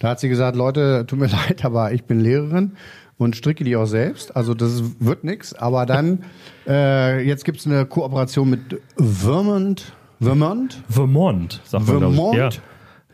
Da 0.00 0.08
hat 0.08 0.18
sie 0.20 0.28
gesagt, 0.28 0.56
Leute, 0.56 1.04
tut 1.06 1.20
mir 1.20 1.26
leid, 1.48 1.64
aber 1.64 1.92
ich 1.92 2.02
bin 2.04 2.18
Lehrerin 2.18 2.72
und 3.18 3.36
stricke 3.36 3.64
die 3.64 3.76
auch 3.76 3.86
selbst. 3.86 4.36
Also 4.36 4.54
das 4.54 4.82
wird 4.98 5.24
nix. 5.24 5.52
Aber 5.54 5.86
dann 5.86 6.24
äh, 6.66 7.26
jetzt 7.26 7.44
gibt's 7.44 7.66
eine 7.66 7.86
Kooperation 7.86 8.50
mit 8.50 8.80
Vermont, 8.96 9.92
Vermont, 10.20 10.82
Vermont, 10.88 11.60
sagt 11.64 11.86
man. 11.86 11.98
Vermont 11.98 12.36
Ja. 12.36 12.48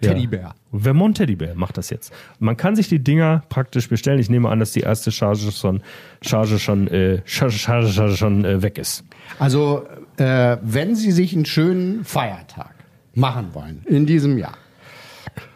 Teddybär. 0.03 0.55
Vermont 0.73 1.17
Teddybär 1.17 1.55
macht 1.55 1.79
das 1.79 1.91
jetzt. 1.91 2.13
Man 2.41 2.57
kann 2.57 2.75
sich 2.75 2.89
die 2.89 2.99
Dinger 2.99 3.45
praktisch 3.49 3.89
bestellen. 3.89 4.19
Ich 4.19 4.29
nehme 4.29 4.49
an, 4.49 4.59
dass 4.59 4.73
die 4.73 4.81
erste 4.81 5.13
Charge 5.13 5.53
schon, 5.53 5.83
Charge 6.23 6.59
schon, 6.59 6.89
äh, 6.89 7.23
Charge, 7.25 7.57
Charge, 7.57 7.89
Charge 7.89 8.17
schon 8.17 8.45
äh, 8.45 8.63
weg 8.63 8.79
ist. 8.79 9.05
Also, 9.39 9.87
äh, 10.17 10.57
wenn 10.61 10.97
Sie 10.97 11.13
sich 11.13 11.35
einen 11.35 11.45
schönen 11.45 12.05
Feiertag 12.05 12.75
machen 13.15 13.51
wollen 13.53 13.83
in 13.87 14.07
diesem 14.07 14.39
Jahr, 14.39 14.57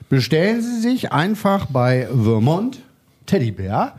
bestellen 0.09 0.62
Sie 0.62 0.80
sich 0.80 1.12
einfach 1.12 1.66
bei 1.66 2.07
Vermont 2.07 2.80
Teddybär 3.26 3.94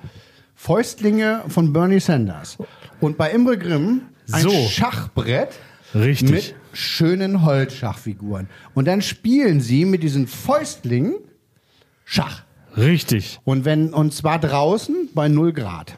Fäustlinge 0.57 1.43
von 1.47 1.71
Bernie 1.71 1.99
Sanders 1.99 2.57
und 2.99 3.15
bei 3.15 3.29
Imre 3.29 3.57
Grimm 3.57 4.01
ein 4.31 4.41
So. 4.41 4.51
Schachbrett 4.51 5.49
Richtig. 5.93 6.29
mit 6.31 6.55
schönen 6.73 7.43
Holzschachfiguren. 7.45 8.49
Und 8.73 8.85
dann 8.85 9.01
spielen 9.01 9.61
Sie 9.61 9.85
mit 9.85 10.03
diesen 10.03 10.27
Fäustlingen 10.27 11.15
Schach. 12.03 12.43
Richtig. 12.75 13.39
Und 13.43 13.65
wenn, 13.65 13.93
und 13.93 14.13
zwar 14.13 14.39
draußen 14.39 15.09
bei 15.13 15.29
0 15.29 15.53
Grad. 15.53 15.97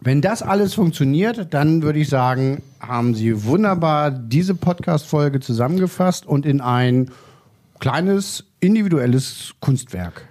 Wenn 0.00 0.20
das 0.20 0.42
alles 0.42 0.74
funktioniert, 0.74 1.52
dann 1.52 1.82
würde 1.82 1.98
ich 1.98 2.08
sagen, 2.08 2.62
haben 2.80 3.14
Sie 3.14 3.44
wunderbar 3.44 4.10
diese 4.10 4.54
Podcast-Folge 4.54 5.40
zusammengefasst 5.40 6.26
und 6.26 6.46
in 6.46 6.60
ein 6.60 7.10
kleines 7.78 8.44
individuelles 8.60 9.54
Kunstwerk 9.60 10.26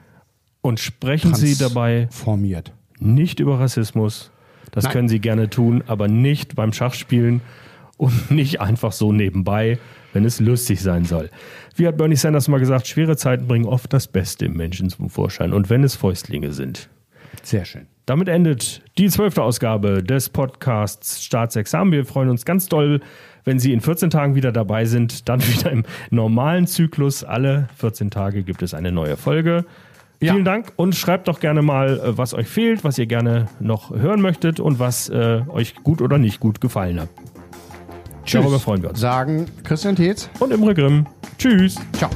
Und 0.62 0.80
sprechen 0.80 1.36
Sie 1.36 1.56
dabei 1.58 2.08
formiert. 2.12 2.72
Nicht 3.00 3.40
über 3.40 3.60
Rassismus. 3.60 4.32
Das 4.72 4.84
Nein. 4.84 4.94
können 4.94 5.10
Sie 5.10 5.20
gerne 5.20 5.50
tun, 5.50 5.84
aber 5.88 6.08
nicht 6.08 6.56
beim 6.56 6.74
Schachspielen 6.74 7.42
und 7.98 8.32
nicht 8.32 8.62
einfach 8.62 8.92
so 8.92 9.12
nebenbei, 9.12 9.80
wenn 10.14 10.26
es 10.26 10.40
lustig 10.40 10.82
sein 10.82 11.06
soll. 11.06 11.30
Wie 11.76 11.88
hat 11.88 11.98
Bernie 11.98 12.16
Sanders 12.16 12.48
mal 12.48 12.60
gesagt, 12.60 12.88
schwere 12.88 13.18
Zeiten 13.18 13.48
bringen 13.48 13.66
oft 13.66 13.92
das 13.94 14.08
Beste 14.08 14.46
im 14.46 14.54
Menschen 14.54 14.90
zum 14.90 15.10
Vorschein 15.10 15.54
und 15.54 15.70
wenn 15.70 15.84
es 15.84 15.96
Fäustlinge 15.96 16.52
sind. 16.52 16.90
Sehr 17.44 17.66
schön. 17.66 17.88
Damit 18.06 18.28
endet 18.28 18.82
die 18.98 19.08
zwölfte 19.08 19.44
Ausgabe 19.44 20.04
des 20.04 20.30
Podcasts 20.30 21.24
Staatsexamen. 21.24 21.92
Wir 21.92 22.06
freuen 22.06 22.30
uns 22.30 22.44
ganz 22.44 22.68
doll, 22.68 23.02
wenn 23.46 23.60
Sie 23.60 23.72
in 23.72 23.82
14 23.82 24.10
Tagen 24.10 24.34
wieder 24.34 24.52
dabei 24.52 24.86
sind. 24.86 25.30
Dann 25.30 25.42
wieder 25.48 25.72
im 25.72 25.84
normalen 26.10 26.66
Zyklus. 26.66 27.24
Alle 27.24 27.68
14 27.76 28.10
Tage 28.10 28.44
gibt 28.44 28.64
es 28.64 28.74
eine 28.74 28.92
neue 28.92 29.16
Folge. 29.16 29.66
Ja. 30.22 30.34
Vielen 30.34 30.44
Dank 30.44 30.74
und 30.76 30.96
schreibt 30.96 31.30
doch 31.30 31.40
gerne 31.40 31.62
mal, 31.62 32.00
äh, 32.00 32.18
was 32.18 32.34
euch 32.34 32.48
fehlt, 32.48 32.84
was 32.84 32.98
ihr 32.98 33.06
gerne 33.06 33.48
noch 33.60 33.92
hören 33.92 34.22
möchtet 34.22 34.60
und 34.60 34.78
was 34.78 35.08
äh, 35.10 35.42
euch 35.48 35.76
gut 35.76 36.02
oder 36.02 36.18
nicht 36.18 36.40
gut 36.40 36.60
gefallen 36.60 37.00
hat. 37.00 37.10
Darüber 38.32 38.60
freuen 38.60 38.82
wir 38.82 38.90
uns. 38.90 39.00
Sagen 39.00 39.46
Christian 39.64 39.96
Tetz. 39.96 40.30
Und 40.40 40.52
Imre 40.52 40.74
Grimm. 40.74 41.08
Tschüss. 41.38 41.76
Ciao. 41.94 42.10